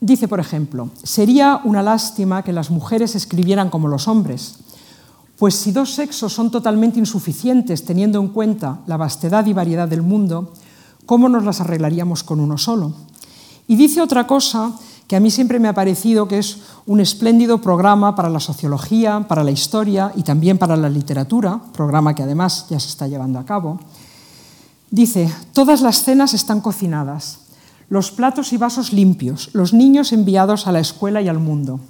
Dice, 0.00 0.26
por 0.26 0.40
ejemplo, 0.40 0.90
sería 1.04 1.60
una 1.62 1.84
lástima 1.84 2.42
que 2.42 2.52
las 2.52 2.68
mujeres 2.68 3.14
escribieran 3.14 3.70
como 3.70 3.86
los 3.86 4.08
hombres, 4.08 4.56
pues 5.38 5.54
si 5.54 5.70
dos 5.70 5.94
sexos 5.94 6.32
son 6.32 6.50
totalmente 6.50 6.98
insuficientes 6.98 7.84
teniendo 7.84 8.18
en 8.18 8.30
cuenta 8.30 8.80
la 8.88 8.96
vastedad 8.96 9.46
y 9.46 9.52
variedad 9.52 9.86
del 9.86 10.02
mundo, 10.02 10.52
¿cómo 11.06 11.28
nos 11.28 11.44
las 11.44 11.60
arreglaríamos 11.60 12.24
con 12.24 12.40
uno 12.40 12.58
solo? 12.58 12.92
Y 13.68 13.76
dice 13.76 14.02
otra 14.02 14.26
cosa 14.26 14.72
que 15.06 15.16
a 15.16 15.20
mí 15.20 15.30
siempre 15.30 15.58
me 15.58 15.68
ha 15.68 15.74
parecido 15.74 16.28
que 16.28 16.38
es 16.38 16.58
un 16.86 17.00
espléndido 17.00 17.60
programa 17.60 18.14
para 18.14 18.30
la 18.30 18.40
sociología, 18.40 19.26
para 19.28 19.44
la 19.44 19.50
historia 19.50 20.12
y 20.16 20.22
también 20.22 20.58
para 20.58 20.76
la 20.76 20.88
literatura, 20.88 21.60
programa 21.72 22.14
que 22.14 22.22
además 22.22 22.66
ya 22.70 22.80
se 22.80 22.88
está 22.88 23.06
llevando 23.08 23.38
a 23.38 23.44
cabo. 23.44 23.78
Dice, 24.90 25.32
todas 25.52 25.80
las 25.80 26.02
cenas 26.02 26.34
están 26.34 26.60
cocinadas, 26.60 27.38
los 27.88 28.10
platos 28.10 28.52
y 28.52 28.56
vasos 28.56 28.92
limpios, 28.92 29.50
los 29.52 29.72
niños 29.72 30.12
enviados 30.12 30.66
a 30.66 30.72
la 30.72 30.80
escuela 30.80 31.20
y 31.20 31.28
al 31.28 31.38
mundo. 31.38 31.80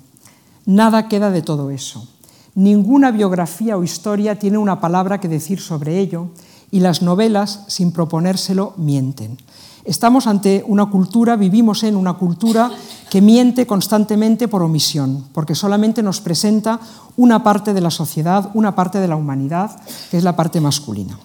Nada 0.66 1.08
queda 1.08 1.30
de 1.30 1.42
todo 1.42 1.70
eso. 1.70 2.08
Ninguna 2.54 3.10
biografía 3.10 3.76
o 3.76 3.82
historia 3.82 4.38
tiene 4.38 4.58
una 4.58 4.80
palabra 4.80 5.20
que 5.20 5.28
decir 5.28 5.60
sobre 5.60 5.98
ello 5.98 6.28
y 6.72 6.80
las 6.80 7.02
novelas, 7.02 7.60
sin 7.68 7.92
proponérselo, 7.92 8.72
mienten. 8.76 9.36
Estamos 9.84 10.26
ante 10.26 10.64
una 10.66 10.86
cultura, 10.86 11.36
vivimos 11.36 11.82
en 11.82 11.96
una 11.96 12.14
cultura 12.14 12.70
que 13.10 13.20
miente 13.20 13.66
constantemente 13.66 14.48
por 14.48 14.62
omisión, 14.62 15.26
porque 15.34 15.54
solamente 15.54 16.02
nos 16.02 16.20
presenta 16.20 16.80
una 17.16 17.44
parte 17.44 17.74
de 17.74 17.80
la 17.82 17.90
sociedad, 17.90 18.50
una 18.54 18.74
parte 18.74 19.00
de 19.00 19.08
la 19.08 19.16
humanidad, 19.16 19.78
que 20.10 20.16
es 20.16 20.24
la 20.24 20.34
parte 20.34 20.60
masculina. 20.60 21.18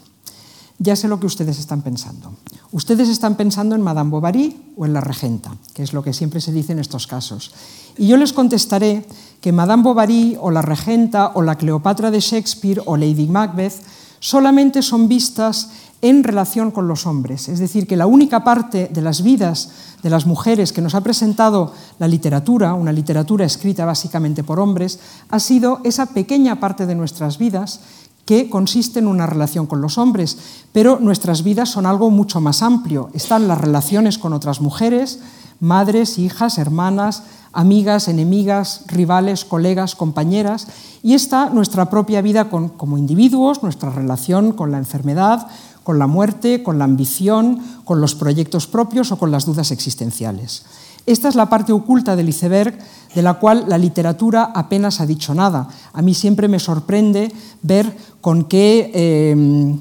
Ya 0.79 0.95
sé 0.95 1.07
lo 1.07 1.19
que 1.19 1.27
ustedes 1.27 1.57
están 1.59 1.81
pensando. 1.81 2.33
Ustedes 2.71 3.09
están 3.09 3.35
pensando 3.35 3.73
en 3.73 3.81
Madame 3.81 4.11
Bovary 4.11 4.73
o 4.75 4.85
en 4.85 4.93
la 4.93 5.01
regenta, 5.01 5.55
que 5.73 5.81
es 5.81 5.93
lo 5.93 6.03
que 6.03 6.13
siempre 6.13 6.41
se 6.41 6.51
dice 6.51 6.73
en 6.73 6.79
estos 6.79 7.07
casos. 7.07 7.53
Y 7.97 8.07
yo 8.07 8.17
les 8.17 8.33
contestaré 8.33 9.05
que 9.39 9.51
Madame 9.51 9.81
Bovary 9.81 10.37
o 10.39 10.51
la 10.51 10.61
regenta 10.61 11.31
o 11.33 11.41
la 11.41 11.55
Cleopatra 11.55 12.11
de 12.11 12.19
Shakespeare 12.19 12.81
o 12.85 12.97
Lady 12.97 13.27
Macbeth 13.27 13.81
solamente 14.19 14.81
son 14.81 15.07
vistas 15.07 15.69
en 16.01 16.23
relación 16.23 16.71
con 16.71 16.87
los 16.87 17.07
hombres. 17.07 17.49
Es 17.49 17.59
decir, 17.59 17.87
que 17.87 17.97
la 17.97 18.05
única 18.05 18.43
parte 18.43 18.89
de 18.91 19.01
las 19.01 19.23
vidas 19.23 19.69
de 20.03 20.09
las 20.09 20.25
mujeres 20.25 20.71
que 20.71 20.81
nos 20.81 20.93
ha 20.93 21.01
presentado 21.01 21.73
la 21.97 22.07
literatura, 22.07 22.73
una 22.75 22.91
literatura 22.91 23.45
escrita 23.45 23.85
básicamente 23.85 24.43
por 24.43 24.59
hombres, 24.59 24.99
ha 25.29 25.39
sido 25.39 25.81
esa 25.83 26.07
pequeña 26.07 26.59
parte 26.59 26.85
de 26.85 26.95
nuestras 26.95 27.37
vidas 27.37 27.81
que 28.25 28.49
consiste 28.49 28.99
en 28.99 29.07
una 29.07 29.25
relación 29.25 29.65
con 29.65 29.81
los 29.81 29.97
hombres, 29.97 30.37
pero 30.73 30.99
nuestras 30.99 31.43
vidas 31.43 31.69
son 31.69 31.85
algo 31.85 32.11
mucho 32.11 32.41
más 32.41 32.61
amplio. 32.61 33.09
Están 33.13 33.47
las 33.47 33.57
relaciones 33.57 34.17
con 34.17 34.33
otras 34.33 34.59
mujeres, 34.59 35.19
madres, 35.59 36.17
hijas, 36.17 36.57
hermanas, 36.57 37.23
amigas, 37.53 38.07
enemigas, 38.07 38.81
rivales, 38.87 39.45
colegas, 39.45 39.95
compañeras, 39.95 40.67
y 41.01 41.13
está 41.13 41.49
nuestra 41.49 41.89
propia 41.89 42.21
vida 42.21 42.49
como 42.49 42.97
individuos, 42.97 43.63
nuestra 43.63 43.89
relación 43.89 44.51
con 44.51 44.71
la 44.71 44.77
enfermedad, 44.77 45.47
con 45.83 45.99
la 45.99 46.07
muerte, 46.07 46.63
con 46.63 46.79
la 46.79 46.85
ambición, 46.85 47.61
con 47.85 48.01
los 48.01 48.13
proyectos 48.13 48.67
propios 48.67 49.11
o 49.11 49.17
con 49.17 49.31
las 49.31 49.45
dudas 49.45 49.71
existenciales. 49.71 50.65
Esta 51.05 51.29
es 51.29 51.35
la 51.35 51.49
parte 51.49 51.71
oculta 51.71 52.17
del 52.17 52.27
iceberg 52.27 52.77
de 53.15 53.21
la 53.21 53.35
cual 53.35 53.65
la 53.69 53.77
literatura 53.77 54.51
apenas 54.53 54.99
ha 54.99 55.05
dicho 55.05 55.33
nada. 55.33 55.69
A 55.93 56.01
mí 56.01 56.13
siempre 56.13 56.49
me 56.49 56.59
sorprende 56.59 57.31
ver 57.63 57.95
con 58.21 58.43
qué... 58.43 58.91
Eh, 58.93 59.77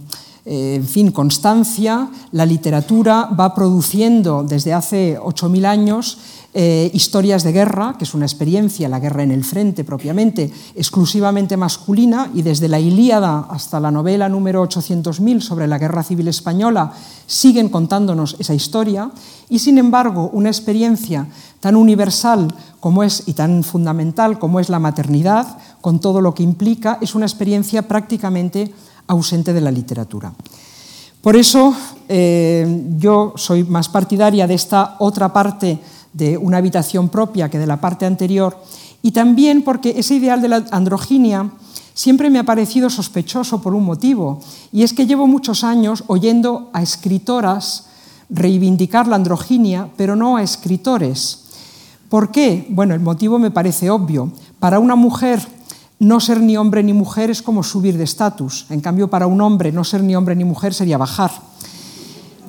eh, 0.49 0.77
en 0.77 0.87
fin, 0.87 1.11
constancia, 1.11 2.09
la 2.31 2.47
literatura 2.47 3.29
va 3.39 3.53
produciendo 3.53 4.45
desde 4.45 4.73
hace 4.73 5.19
8.000 5.19 5.67
años 5.67 6.19
eh, 6.55 6.89
historias 6.95 7.43
de 7.43 7.51
guerra, 7.51 7.97
que 7.99 8.05
es 8.05 8.15
una 8.15 8.27
experiencia, 8.27 8.89
la 8.89 9.01
guerra 9.01 9.25
en 9.25 9.33
el 9.33 9.45
frente 9.45 9.83
propiamente, 9.83 10.53
exclusivamente 10.77 11.57
masculina, 11.57 12.31
y 12.33 12.43
desde 12.43 12.69
la 12.69 12.79
Ilíada 12.79 13.49
hasta 13.51 13.81
la 13.81 13.91
novela 13.91 14.29
número 14.29 14.63
800.000 14.63 15.41
sobre 15.41 15.67
la 15.67 15.79
guerra 15.79 16.05
civil 16.05 16.29
española 16.29 16.93
siguen 17.27 17.69
contándonos 17.69 18.37
esa 18.39 18.55
historia, 18.55 19.11
y 19.49 19.59
sin 19.59 19.79
embargo 19.79 20.31
una 20.33 20.49
experiencia 20.49 21.27
tan 21.59 21.75
universal 21.75 22.55
como 22.79 23.03
es 23.03 23.25
y 23.27 23.33
tan 23.33 23.65
fundamental 23.65 24.39
como 24.39 24.61
es 24.61 24.69
la 24.71 24.79
maternidad, 24.79 25.59
con 25.81 26.01
todo 26.01 26.21
lo 26.21 26.35
que 26.35 26.45
implica, 26.45 26.99
es 27.01 27.17
una 27.17 27.27
experiencia 27.27 27.83
prácticamente 27.83 28.73
ausente 29.07 29.53
de 29.53 29.61
la 29.61 29.71
literatura. 29.71 30.33
Por 31.21 31.37
eso 31.37 31.75
eh, 32.09 32.85
yo 32.99 33.35
soy 33.37 33.65
más 33.65 33.89
partidaria 33.89 34.47
de 34.47 34.55
esta 34.55 34.97
otra 34.99 35.33
parte 35.33 35.79
de 36.13 36.39
una 36.39 36.59
habitación 36.59 37.09
propia 37.09 37.51
que 37.51 37.59
de 37.59 37.67
la 37.67 37.81
parte 37.81 38.07
anterior 38.07 38.57
y 39.03 39.11
también 39.11 39.63
porque 39.63 39.95
ese 39.97 40.15
ideal 40.15 40.41
de 40.41 40.49
la 40.49 40.65
androginia 40.71 41.51
siempre 41.95 42.31
me 42.31 42.39
ha 42.39 42.45
parecido 42.45 42.91
sospechoso 42.91 43.61
por 43.61 43.75
un 43.75 43.85
motivo 43.85 44.41
y 44.71 44.83
es 44.83 44.93
que 44.93 45.07
llevo 45.07 45.27
muchos 45.27 45.65
años 45.65 46.05
oyendo 46.07 46.71
a 46.73 46.83
escritoras 46.83 47.87
reivindicar 48.31 49.07
la 49.07 49.17
androginia, 49.17 49.89
pero 49.97 50.17
no 50.17 50.37
a 50.37 50.43
escritores. 50.43 51.45
¿Por 52.09 52.31
qué? 52.31 52.67
Bueno, 52.71 52.95
el 52.95 53.01
motivo 53.01 53.39
me 53.39 53.51
parece 53.51 53.91
obvio. 53.91 54.31
Para 54.59 54.79
una 54.79 54.95
mujer 54.95 55.41
no 55.99 56.21
ser 56.21 56.41
ni 56.41 56.57
hombre 56.57 56.83
ni 56.83 56.93
mujer 56.93 57.31
es 57.31 57.43
como 57.43 57.63
subir 57.63 57.97
de 57.97 58.05
estatus. 58.05 58.67
En 58.71 58.81
cambio, 58.81 59.09
para 59.09 59.27
un 59.27 59.41
hombre 59.41 59.73
no 59.73 59.85
ser 59.85 60.03
ni 60.03 60.15
hombre 60.15 60.37
ni 60.37 60.45
mujer 60.45 60.75
sería 60.75 60.99
bajar. 60.99 61.31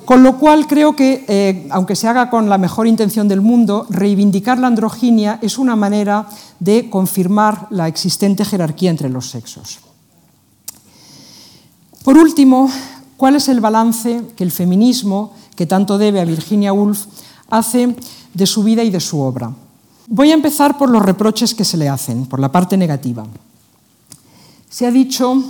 Con 0.04 0.22
lo 0.22 0.38
cual 0.38 0.66
creo 0.66 0.96
que, 0.96 1.24
eh, 1.28 1.68
aunque 1.70 1.94
se 1.94 2.08
haga 2.08 2.30
con 2.30 2.48
la 2.48 2.56
mejor 2.56 2.86
intención 2.86 3.28
del 3.28 3.42
mundo, 3.42 3.86
reivindicar 3.90 4.58
la 4.58 4.66
androginia 4.66 5.38
es 5.42 5.58
una 5.58 5.76
manera 5.76 6.26
de 6.60 6.88
confirmar 6.88 7.66
la 7.70 7.88
existente 7.88 8.44
jerarquía 8.44 8.90
entre 8.90 9.10
los 9.10 9.28
sexos. 9.28 9.80
Por 12.04 12.16
último, 12.16 12.70
¿cuál 13.18 13.36
es 13.36 13.48
el 13.48 13.60
balance 13.60 14.22
que 14.34 14.44
el 14.44 14.50
feminismo, 14.50 15.34
que 15.54 15.66
tanto 15.66 15.98
debe 15.98 16.20
a 16.20 16.24
Virginia 16.24 16.72
Woolf, 16.72 17.04
hace 17.50 17.94
de 18.32 18.46
su 18.46 18.62
vida 18.62 18.82
y 18.84 18.90
de 18.90 19.00
su 19.00 19.20
obra? 19.20 19.52
Voy 20.10 20.30
a 20.30 20.34
empezar 20.34 20.78
por 20.78 20.88
los 20.88 21.02
reproches 21.02 21.54
que 21.54 21.66
se 21.66 21.76
le 21.76 21.86
hacen, 21.86 22.24
por 22.24 22.40
la 22.40 22.50
parte 22.50 22.78
negativa. 22.78 23.26
Se 24.70 24.86
ha 24.86 24.90
dicho, 24.90 25.42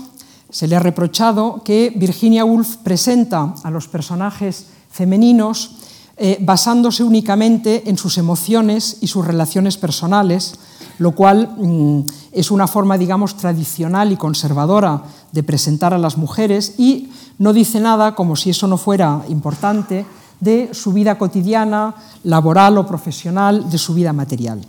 se 0.50 0.66
le 0.66 0.74
ha 0.74 0.80
reprochado 0.80 1.62
que 1.64 1.92
Virginia 1.94 2.44
Woolf 2.44 2.78
presenta 2.78 3.54
a 3.62 3.70
los 3.70 3.86
personajes 3.86 4.66
femeninos 4.90 5.76
eh, 6.16 6.38
basándose 6.40 7.04
únicamente 7.04 7.88
en 7.88 7.96
sus 7.96 8.18
emociones 8.18 8.98
y 9.00 9.06
sus 9.06 9.24
relaciones 9.24 9.76
personales, 9.76 10.54
lo 10.98 11.12
cual 11.12 11.54
mm, 11.56 12.00
es 12.32 12.50
una 12.50 12.66
forma, 12.66 12.98
digamos, 12.98 13.36
tradicional 13.36 14.10
y 14.10 14.16
conservadora 14.16 15.04
de 15.30 15.44
presentar 15.44 15.94
a 15.94 15.98
las 15.98 16.16
mujeres 16.16 16.74
y 16.78 17.10
no 17.38 17.52
dice 17.52 17.78
nada, 17.78 18.16
como 18.16 18.34
si 18.34 18.50
eso 18.50 18.66
no 18.66 18.76
fuera 18.76 19.22
importante, 19.28 20.04
de 20.40 20.70
su 20.72 20.92
vida 20.92 21.18
cotidiana, 21.18 21.94
laboral 22.24 22.78
o 22.78 22.86
profesional, 22.86 23.68
de 23.70 23.78
su 23.78 23.94
vida 23.94 24.12
material. 24.12 24.60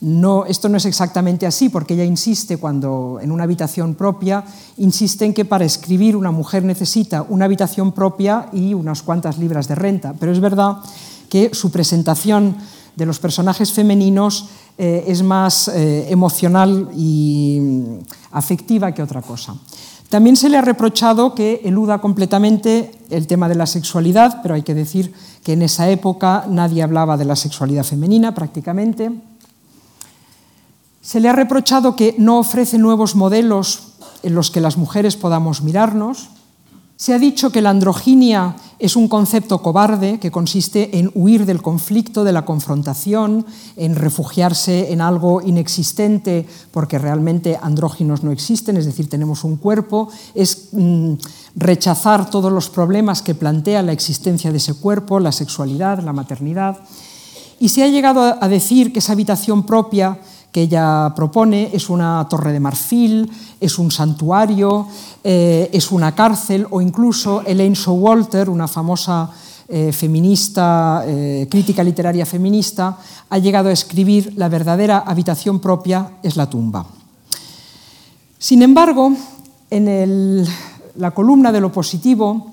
No, 0.00 0.44
esto 0.44 0.68
no 0.68 0.76
es 0.76 0.84
exactamente 0.84 1.46
así, 1.46 1.70
porque 1.70 1.94
ella 1.94 2.04
insiste, 2.04 2.58
cuando 2.58 3.18
en 3.22 3.32
una 3.32 3.44
habitación 3.44 3.94
propia, 3.94 4.44
insiste 4.76 5.24
en 5.24 5.32
que 5.32 5.46
para 5.46 5.64
escribir 5.64 6.16
una 6.16 6.30
mujer 6.30 6.64
necesita 6.64 7.24
una 7.28 7.46
habitación 7.46 7.92
propia 7.92 8.48
y 8.52 8.74
unas 8.74 9.02
cuantas 9.02 9.38
libras 9.38 9.68
de 9.68 9.74
renta. 9.74 10.14
Pero 10.18 10.32
es 10.32 10.40
verdad 10.40 10.78
que 11.30 11.50
su 11.54 11.70
presentación 11.70 12.56
de 12.94 13.06
los 13.06 13.18
personajes 13.18 13.72
femeninos 13.72 14.48
eh, 14.78 15.04
es 15.06 15.22
más 15.22 15.68
eh, 15.68 16.06
emocional 16.10 16.90
y 16.94 17.58
mm, 17.60 17.98
afectiva 18.32 18.92
que 18.92 19.02
otra 19.02 19.22
cosa. 19.22 19.54
También 20.16 20.36
se 20.36 20.48
le 20.48 20.56
ha 20.56 20.62
reprochado 20.62 21.34
que 21.34 21.60
eluda 21.62 21.98
completamente 21.98 22.90
el 23.10 23.26
tema 23.26 23.50
de 23.50 23.54
la 23.54 23.66
sexualidad, 23.66 24.40
pero 24.42 24.54
hay 24.54 24.62
que 24.62 24.72
decir 24.72 25.12
que 25.44 25.52
en 25.52 25.60
esa 25.60 25.90
época 25.90 26.46
nadie 26.48 26.82
hablaba 26.82 27.18
de 27.18 27.26
la 27.26 27.36
sexualidad 27.36 27.84
femenina 27.84 28.34
prácticamente. 28.34 29.10
Se 31.02 31.20
le 31.20 31.28
ha 31.28 31.34
reprochado 31.34 31.96
que 31.96 32.14
no 32.16 32.38
ofrece 32.38 32.78
nuevos 32.78 33.14
modelos 33.14 33.92
en 34.22 34.34
los 34.34 34.50
que 34.50 34.62
las 34.62 34.78
mujeres 34.78 35.16
podamos 35.16 35.60
mirarnos. 35.60 36.30
Se 36.98 37.12
ha 37.12 37.18
dicho 37.18 37.50
que 37.52 37.60
la 37.60 37.68
androginia 37.68 38.56
es 38.78 38.96
un 38.96 39.06
concepto 39.06 39.60
cobarde 39.60 40.18
que 40.18 40.30
consiste 40.30 40.98
en 40.98 41.10
huir 41.14 41.44
del 41.44 41.60
conflicto, 41.60 42.24
de 42.24 42.32
la 42.32 42.46
confrontación, 42.46 43.44
en 43.76 43.94
refugiarse 43.94 44.90
en 44.92 45.02
algo 45.02 45.42
inexistente 45.42 46.46
porque 46.70 46.98
realmente 46.98 47.58
andróginos 47.60 48.24
no 48.24 48.32
existen, 48.32 48.78
es 48.78 48.86
decir, 48.86 49.10
tenemos 49.10 49.44
un 49.44 49.56
cuerpo, 49.56 50.08
es 50.34 50.70
mm, 50.72 51.14
rechazar 51.54 52.30
todos 52.30 52.50
los 52.50 52.70
problemas 52.70 53.20
que 53.20 53.34
plantea 53.34 53.82
la 53.82 53.92
existencia 53.92 54.50
de 54.50 54.56
ese 54.56 54.72
cuerpo, 54.72 55.20
la 55.20 55.32
sexualidad, 55.32 56.02
la 56.02 56.14
maternidad. 56.14 56.78
Y 57.60 57.68
se 57.68 57.82
ha 57.82 57.88
llegado 57.88 58.36
a 58.40 58.48
decir 58.48 58.92
que 58.94 59.00
esa 59.00 59.12
habitación 59.12 59.64
propia 59.64 60.18
que 60.56 60.62
ella 60.62 61.12
propone 61.14 61.68
es 61.74 61.90
una 61.90 62.26
torre 62.30 62.50
de 62.50 62.60
marfil, 62.60 63.30
es 63.60 63.78
un 63.78 63.90
santuario, 63.90 64.88
eh, 65.22 65.68
es 65.70 65.92
una 65.92 66.14
cárcel 66.14 66.66
o 66.70 66.80
incluso 66.80 67.42
Elaine 67.44 67.74
Showalter, 67.74 68.48
una 68.48 68.66
famosa 68.66 69.30
eh, 69.68 69.92
feminista, 69.92 71.04
eh, 71.06 71.46
crítica 71.50 71.84
literaria 71.84 72.24
feminista, 72.24 72.96
ha 73.28 73.36
llegado 73.36 73.68
a 73.68 73.72
escribir 73.72 74.32
la 74.36 74.48
verdadera 74.48 75.00
habitación 75.00 75.60
propia 75.60 76.12
es 76.22 76.36
la 76.36 76.48
tumba. 76.48 76.86
Sin 78.38 78.62
embargo, 78.62 79.12
en 79.68 80.42
la 80.96 81.10
columna 81.10 81.52
de 81.52 81.60
lo 81.60 81.70
positivo, 81.70 82.52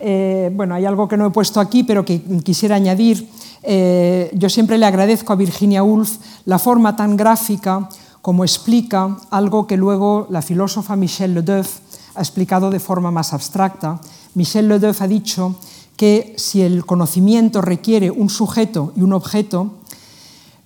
bueno, 0.00 0.74
hay 0.74 0.86
algo 0.86 1.06
que 1.06 1.18
no 1.18 1.26
he 1.26 1.30
puesto 1.30 1.60
aquí, 1.60 1.82
pero 1.82 2.06
que 2.06 2.22
quisiera 2.42 2.76
añadir, 2.76 3.28
eh, 3.62 4.30
yo 4.34 4.48
siempre 4.48 4.78
le 4.78 4.86
agradezco 4.86 5.32
a 5.32 5.36
Virginia 5.36 5.82
Woolf 5.82 6.18
la 6.44 6.58
forma 6.58 6.96
tan 6.96 7.16
gráfica 7.16 7.88
como 8.20 8.44
explica 8.44 9.16
algo 9.30 9.66
que 9.66 9.76
luego 9.76 10.26
la 10.30 10.42
filósofa 10.42 10.96
Michel 10.96 11.34
Ledeuf 11.34 11.78
ha 12.14 12.20
explicado 12.20 12.70
de 12.70 12.80
forma 12.80 13.10
más 13.10 13.32
abstracta. 13.32 14.00
Michel 14.34 14.68
Ledeuf 14.68 15.02
ha 15.02 15.08
dicho 15.08 15.56
que 15.96 16.34
si 16.36 16.62
el 16.62 16.86
conocimiento 16.86 17.60
requiere 17.60 18.10
un 18.10 18.30
sujeto 18.30 18.92
y 18.96 19.02
un 19.02 19.12
objeto, 19.12 19.72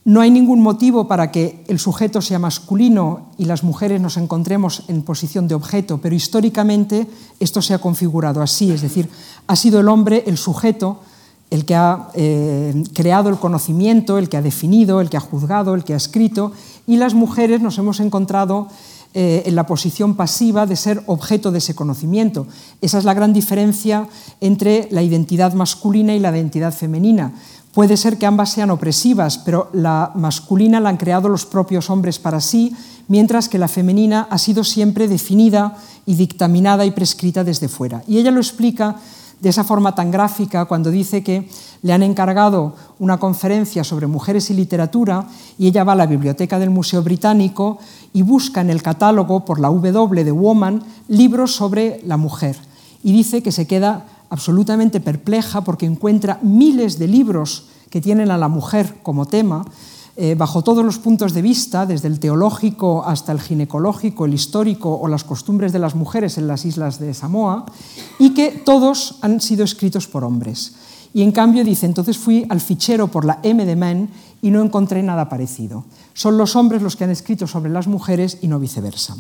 no 0.05 0.21
hay 0.21 0.31
ningún 0.31 0.61
motivo 0.61 1.09
para 1.09 1.33
que 1.33 1.65
el 1.67 1.81
sujeto 1.81 2.23
sea 2.23 2.39
masculino 2.39 3.33
y 3.39 3.47
las 3.47 3.65
mujeres 3.65 4.01
nos 4.01 4.17
encontremos 4.17 4.85
en 4.87 5.03
posición 5.03 5.49
de 5.49 5.57
objeto, 5.57 5.99
pero 5.99 6.15
históricamente 6.15 7.09
esto 7.41 7.61
se 7.61 7.75
ha 7.75 7.79
configurado 7.79 8.41
así, 8.41 8.71
es 8.71 8.83
decir, 8.83 9.11
ha 9.49 9.57
sido 9.57 9.81
el 9.81 9.89
hombre 9.89 10.23
el 10.27 10.39
sujeto 10.39 11.01
el 11.51 11.65
que 11.65 11.75
ha 11.75 12.09
eh, 12.15 12.85
creado 12.95 13.29
el 13.29 13.37
conocimiento, 13.37 14.19
el 14.19 14.29
que 14.29 14.37
ha 14.37 14.43
definido, 14.43 15.01
el 15.01 15.11
que 15.11 15.17
ha 15.17 15.21
juzgado, 15.21 15.75
el 15.75 15.85
que 15.85 15.95
ha 15.95 15.97
escrito, 15.97 16.53
y 16.87 16.97
las 16.97 17.15
mujeres 17.15 17.61
nos 17.61 17.79
hemos 17.79 18.01
encontrado 18.01 18.69
eh, 19.15 19.45
en 19.47 19.55
la 19.55 19.65
posición 19.65 20.15
pasiva 20.15 20.67
de 20.67 20.77
ser 20.77 21.03
objeto 21.07 21.51
de 21.51 21.59
ese 21.59 21.75
conocimiento. 21.75 22.47
Esa 22.83 22.99
es 22.99 23.05
la 23.05 23.15
gran 23.15 23.33
diferencia 23.33 24.09
entre 24.41 24.89
la 24.91 25.03
identidad 25.03 25.55
masculina 25.55 26.15
y 26.15 26.19
la 26.19 26.31
identidad 26.31 26.75
femenina. 26.75 27.33
Puede 27.73 27.97
ser 27.97 28.19
que 28.19 28.27
ambas 28.27 28.51
sean 28.51 28.71
opresivas, 28.71 29.39
pero 29.39 29.71
la 29.73 30.13
masculina 30.15 30.81
la 30.81 30.89
han 30.89 30.97
creado 30.97 31.29
los 31.29 31.47
propios 31.47 31.91
hombres 31.91 32.19
para 32.19 32.41
sí, 32.41 32.75
mientras 33.09 33.49
que 33.49 33.59
la 33.59 33.69
femenina 33.69 34.27
ha 34.31 34.39
sido 34.39 34.65
siempre 34.65 35.09
definida 35.09 35.77
y 36.07 36.17
dictaminada 36.17 36.85
y 36.85 36.91
prescrita 36.91 37.45
desde 37.45 37.69
fuera. 37.69 38.03
Y 38.07 38.19
ella 38.19 38.31
lo 38.31 38.41
explica 38.41 38.97
de 39.41 39.49
esa 39.49 39.65
forma 39.65 39.95
tan 39.95 40.11
gráfica 40.11 40.65
cuando 40.65 40.91
dice 40.91 41.23
que 41.23 41.49
le 41.83 41.93
han 41.93 42.03
encargado 42.03 42.75
una 42.99 43.19
conferencia 43.19 43.85
sobre 43.85 44.07
mujeres 44.07 44.51
y 44.51 44.55
literatura 44.55 45.29
y 45.59 45.67
ella 45.67 45.85
va 45.85 45.93
a 45.93 45.97
la 45.97 46.07
biblioteca 46.07 46.59
del 46.59 46.71
Museo 46.71 47.03
Británico 47.03 47.79
y 48.13 48.23
busca 48.23 48.61
en 48.61 48.71
el 48.71 48.83
catálogo 48.83 49.45
por 49.45 49.61
la 49.61 49.69
W 49.69 50.25
de 50.25 50.33
Woman 50.33 50.83
libros 51.09 51.55
sobre 51.55 52.01
la 52.05 52.17
mujer. 52.17 52.57
Y 53.03 53.13
dice 53.13 53.43
que 53.43 53.53
se 53.53 53.67
queda 53.67 54.07
absolutamente 54.31 55.01
perpleja 55.01 55.61
porque 55.61 55.87
encuentra 55.87 56.39
miles 56.43 56.99
de 56.99 57.09
libros 57.09 57.67
que 57.91 58.01
tienen 58.01 58.31
a 58.31 58.39
la 58.39 58.49
mujer 58.49 58.97
como 59.03 59.27
tema 59.27 59.65
eh, 60.17 60.35
bajo 60.35 60.65
todos 60.65 60.83
los 60.83 60.99
puntos 60.99 61.35
de 61.35 61.43
vista, 61.43 61.85
desde 61.85 62.09
el 62.09 62.19
teológico 62.19 63.05
hasta 63.05 63.33
el 63.33 63.41
ginecológico, 63.41 64.25
el 64.25 64.33
histórico 64.33 64.95
o 64.95 65.09
las 65.09 65.25
costumbres 65.25 65.73
de 65.73 65.79
las 65.79 65.95
mujeres 65.95 66.39
en 66.39 66.49
las 66.49 66.65
islas 66.65 66.99
de 66.99 67.13
Samoa, 67.13 67.67
y 68.19 68.33
que 68.33 68.51
todos 68.65 69.17
han 69.21 69.43
sido 69.43 69.63
escritos 69.63 70.07
por 70.07 70.25
hombres. 70.25 70.73
Y 71.13 71.23
en 71.23 71.33
cambio 71.33 71.65
dice, 71.65 71.85
entonces 71.85 72.17
fui 72.17 72.47
al 72.49 72.61
fichero 72.61 73.09
por 73.09 73.25
la 73.25 73.41
M 73.43 73.65
de 73.65 73.77
men 73.77 74.09
y 74.41 74.51
no 74.51 74.63
encontré 74.63 75.03
nada 75.03 75.29
parecido. 75.29 75.85
Son 76.15 76.39
los 76.39 76.57
hombres 76.57 76.83
los 76.83 76.97
que 76.97 77.05
han 77.05 77.11
escrito 77.11 77.47
sobre 77.47 77.71
las 77.71 77.87
mujeres 77.87 78.39
y 78.41 78.49
no 78.49 78.59
viceversa. 78.59 79.17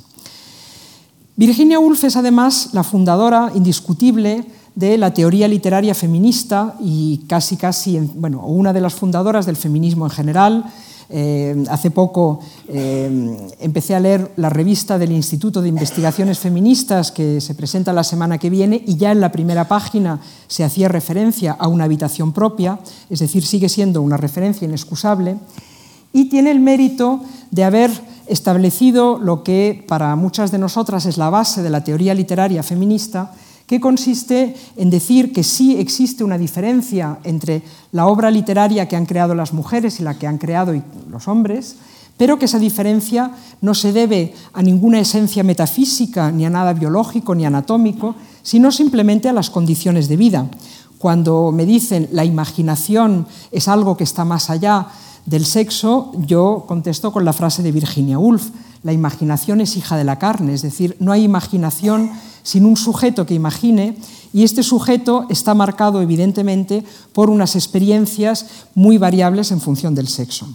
Virginia 1.36 1.78
Woolf 1.78 2.04
es 2.04 2.16
además 2.16 2.70
la 2.72 2.82
fundadora 2.82 3.52
indiscutible 3.54 4.46
de 4.76 4.98
la 4.98 5.12
teoría 5.12 5.48
literaria 5.48 5.94
feminista 5.94 6.76
y 6.78 7.24
casi, 7.26 7.56
casi, 7.56 7.98
bueno, 7.98 8.42
una 8.42 8.74
de 8.74 8.82
las 8.82 8.94
fundadoras 8.94 9.46
del 9.46 9.56
feminismo 9.56 10.04
en 10.04 10.10
general. 10.10 10.64
Eh, 11.08 11.64
hace 11.70 11.92
poco 11.92 12.40
eh, 12.66 13.36
empecé 13.60 13.94
a 13.94 14.00
leer 14.00 14.32
la 14.36 14.50
revista 14.50 14.98
del 14.98 15.12
Instituto 15.12 15.62
de 15.62 15.68
Investigaciones 15.68 16.40
Feministas 16.40 17.12
que 17.12 17.40
se 17.40 17.54
presenta 17.54 17.92
la 17.92 18.02
semana 18.02 18.38
que 18.38 18.50
viene 18.50 18.82
y 18.84 18.96
ya 18.96 19.12
en 19.12 19.20
la 19.20 19.30
primera 19.30 19.68
página 19.68 20.20
se 20.48 20.64
hacía 20.64 20.88
referencia 20.88 21.52
a 21.52 21.68
una 21.68 21.84
habitación 21.84 22.32
propia, 22.32 22.80
es 23.08 23.20
decir, 23.20 23.46
sigue 23.46 23.68
siendo 23.68 24.02
una 24.02 24.16
referencia 24.16 24.66
inexcusable 24.66 25.36
y 26.12 26.28
tiene 26.28 26.50
el 26.50 26.58
mérito 26.58 27.20
de 27.52 27.62
haber 27.62 27.90
establecido 28.26 29.18
lo 29.18 29.44
que 29.44 29.84
para 29.86 30.16
muchas 30.16 30.50
de 30.50 30.58
nosotras 30.58 31.06
es 31.06 31.18
la 31.18 31.30
base 31.30 31.62
de 31.62 31.70
la 31.70 31.84
teoría 31.84 32.14
literaria 32.14 32.64
feminista, 32.64 33.32
que 33.66 33.80
consiste 33.80 34.54
en 34.76 34.90
decir 34.90 35.32
que 35.32 35.42
sí 35.42 35.76
existe 35.76 36.22
una 36.22 36.38
diferencia 36.38 37.18
entre 37.24 37.62
la 37.92 38.06
obra 38.06 38.30
literaria 38.30 38.88
que 38.88 38.96
han 38.96 39.06
creado 39.06 39.34
las 39.34 39.52
mujeres 39.52 39.98
y 40.00 40.04
la 40.04 40.18
que 40.18 40.26
han 40.26 40.38
creado 40.38 40.72
los 41.10 41.28
hombres, 41.28 41.76
pero 42.16 42.38
que 42.38 42.46
esa 42.46 42.58
diferencia 42.58 43.32
no 43.60 43.74
se 43.74 43.92
debe 43.92 44.34
a 44.52 44.62
ninguna 44.62 45.00
esencia 45.00 45.42
metafísica, 45.42 46.30
ni 46.30 46.46
a 46.46 46.50
nada 46.50 46.72
biológico, 46.72 47.34
ni 47.34 47.44
anatómico, 47.44 48.14
sino 48.42 48.70
simplemente 48.70 49.28
a 49.28 49.32
las 49.32 49.50
condiciones 49.50 50.08
de 50.08 50.16
vida. 50.16 50.46
Cuando 50.98 51.52
me 51.52 51.66
dicen 51.66 52.08
la 52.12 52.24
imaginación 52.24 53.26
es 53.50 53.68
algo 53.68 53.96
que 53.96 54.04
está 54.04 54.24
más 54.24 54.48
allá 54.48 54.86
del 55.26 55.44
sexo, 55.44 56.12
yo 56.26 56.64
contesto 56.66 57.12
con 57.12 57.24
la 57.24 57.32
frase 57.32 57.62
de 57.62 57.72
Virginia 57.72 58.18
Woolf, 58.18 58.50
la 58.82 58.92
imaginación 58.92 59.60
es 59.60 59.76
hija 59.76 59.96
de 59.96 60.04
la 60.04 60.18
carne, 60.18 60.54
es 60.54 60.62
decir, 60.62 60.96
no 61.00 61.12
hay 61.12 61.24
imaginación 61.24 62.10
sin 62.42 62.64
un 62.64 62.76
sujeto 62.76 63.26
que 63.26 63.34
imagine 63.34 63.98
y 64.32 64.44
este 64.44 64.62
sujeto 64.62 65.26
está 65.28 65.54
marcado 65.54 66.00
evidentemente 66.00 66.84
por 67.12 67.28
unas 67.28 67.56
experiencias 67.56 68.46
muy 68.74 68.98
variables 68.98 69.50
en 69.50 69.60
función 69.60 69.94
del 69.96 70.06
sexo. 70.06 70.46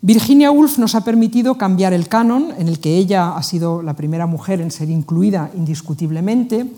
Virginia 0.00 0.50
Woolf 0.50 0.78
nos 0.78 0.94
ha 0.94 1.04
permitido 1.04 1.58
cambiar 1.58 1.92
el 1.92 2.08
canon, 2.08 2.54
en 2.58 2.68
el 2.68 2.78
que 2.78 2.96
ella 2.96 3.36
ha 3.36 3.42
sido 3.42 3.82
la 3.82 3.96
primera 3.96 4.26
mujer 4.26 4.60
en 4.60 4.70
ser 4.70 4.88
incluida 4.88 5.50
indiscutiblemente, 5.56 6.70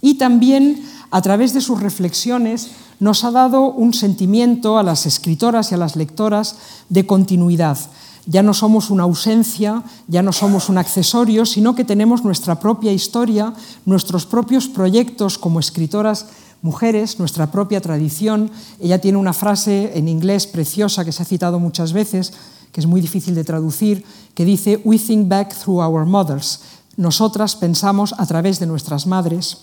y 0.00 0.14
también 0.14 0.82
a 1.10 1.22
través 1.22 1.54
de 1.54 1.60
sus 1.60 1.80
reflexiones 1.80 2.70
nos 3.00 3.24
ha 3.24 3.30
dado 3.30 3.70
un 3.70 3.92
sentimiento 3.92 4.78
a 4.78 4.82
las 4.82 5.06
escritoras 5.06 5.70
y 5.70 5.74
a 5.74 5.78
las 5.78 5.96
lectoras 5.96 6.56
de 6.88 7.06
continuidad, 7.06 7.78
ya 8.26 8.42
no 8.42 8.54
somos 8.54 8.90
una 8.90 9.04
ausencia, 9.04 9.84
ya 10.08 10.20
no 10.20 10.32
somos 10.32 10.68
un 10.68 10.78
accesorio, 10.78 11.46
sino 11.46 11.76
que 11.76 11.84
tenemos 11.84 12.24
nuestra 12.24 12.58
propia 12.58 12.92
historia, 12.92 13.54
nuestros 13.84 14.26
propios 14.26 14.66
proyectos 14.66 15.38
como 15.38 15.60
escritoras 15.60 16.26
mujeres, 16.60 17.20
nuestra 17.20 17.52
propia 17.52 17.80
tradición. 17.80 18.50
Ella 18.80 19.00
tiene 19.00 19.18
una 19.18 19.32
frase 19.32 19.92
en 19.94 20.08
inglés 20.08 20.48
preciosa 20.48 21.04
que 21.04 21.12
se 21.12 21.22
ha 21.22 21.26
citado 21.26 21.60
muchas 21.60 21.92
veces, 21.92 22.32
que 22.72 22.80
es 22.80 22.86
muy 22.86 23.00
difícil 23.00 23.36
de 23.36 23.44
traducir, 23.44 24.04
que 24.34 24.44
dice, 24.44 24.80
We 24.84 24.98
think 24.98 25.28
back 25.28 25.54
through 25.54 25.78
our 25.78 26.04
mothers. 26.04 26.60
Nosotras 26.96 27.54
pensamos 27.54 28.12
a 28.18 28.26
través 28.26 28.58
de 28.58 28.66
nuestras 28.66 29.06
madres. 29.06 29.58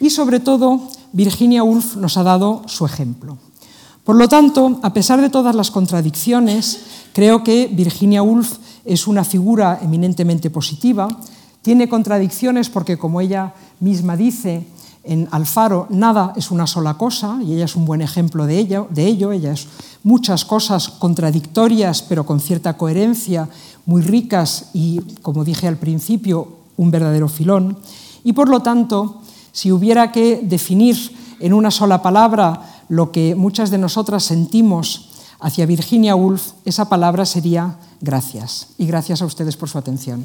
Y 0.00 0.10
sobre 0.10 0.40
todo, 0.40 0.80
Virginia 1.12 1.62
Woolf 1.62 1.96
nos 1.96 2.16
ha 2.16 2.22
dado 2.22 2.62
su 2.66 2.86
ejemplo. 2.86 3.36
Por 4.04 4.16
lo 4.16 4.28
tanto, 4.28 4.80
a 4.82 4.92
pesar 4.92 5.20
de 5.20 5.28
todas 5.28 5.54
las 5.54 5.70
contradicciones, 5.70 6.80
creo 7.12 7.44
que 7.44 7.68
Virginia 7.70 8.22
Woolf 8.22 8.58
es 8.84 9.06
una 9.06 9.24
figura 9.24 9.78
eminentemente 9.82 10.50
positiva. 10.50 11.08
Tiene 11.62 11.88
contradicciones 11.88 12.70
porque, 12.70 12.96
como 12.96 13.20
ella 13.20 13.52
misma 13.78 14.16
dice 14.16 14.66
en 15.04 15.28
Alfaro, 15.30 15.86
nada 15.90 16.32
es 16.36 16.50
una 16.50 16.66
sola 16.66 16.94
cosa, 16.94 17.38
y 17.42 17.54
ella 17.54 17.64
es 17.66 17.76
un 17.76 17.84
buen 17.84 18.00
ejemplo 18.00 18.46
de 18.46 18.58
ello. 18.58 18.88
Ella 19.32 19.52
es 19.52 19.66
muchas 20.02 20.44
cosas 20.44 20.88
contradictorias, 20.88 22.02
pero 22.02 22.24
con 22.24 22.40
cierta 22.40 22.76
coherencia, 22.76 23.48
muy 23.86 24.02
ricas 24.02 24.70
y, 24.72 25.00
como 25.22 25.44
dije 25.44 25.68
al 25.68 25.76
principio, 25.76 26.48
un 26.76 26.90
verdadero 26.90 27.28
filón. 27.28 27.76
Y 28.24 28.32
por 28.32 28.48
lo 28.48 28.60
tanto, 28.60 29.20
si 29.52 29.72
hubiera 29.72 30.12
que 30.12 30.40
definir 30.42 30.96
en 31.40 31.52
una 31.52 31.70
sola 31.70 32.02
palabra 32.02 32.84
lo 32.88 33.12
que 33.12 33.34
muchas 33.34 33.70
de 33.70 33.78
nosotras 33.78 34.24
sentimos 34.24 35.10
hacia 35.40 35.66
Virginia 35.66 36.14
Woolf, 36.14 36.52
esa 36.64 36.88
palabra 36.88 37.24
sería 37.24 37.76
gracias. 38.00 38.68
Y 38.78 38.86
gracias 38.86 39.22
a 39.22 39.26
ustedes 39.26 39.56
por 39.56 39.68
su 39.68 39.78
atención. 39.78 40.24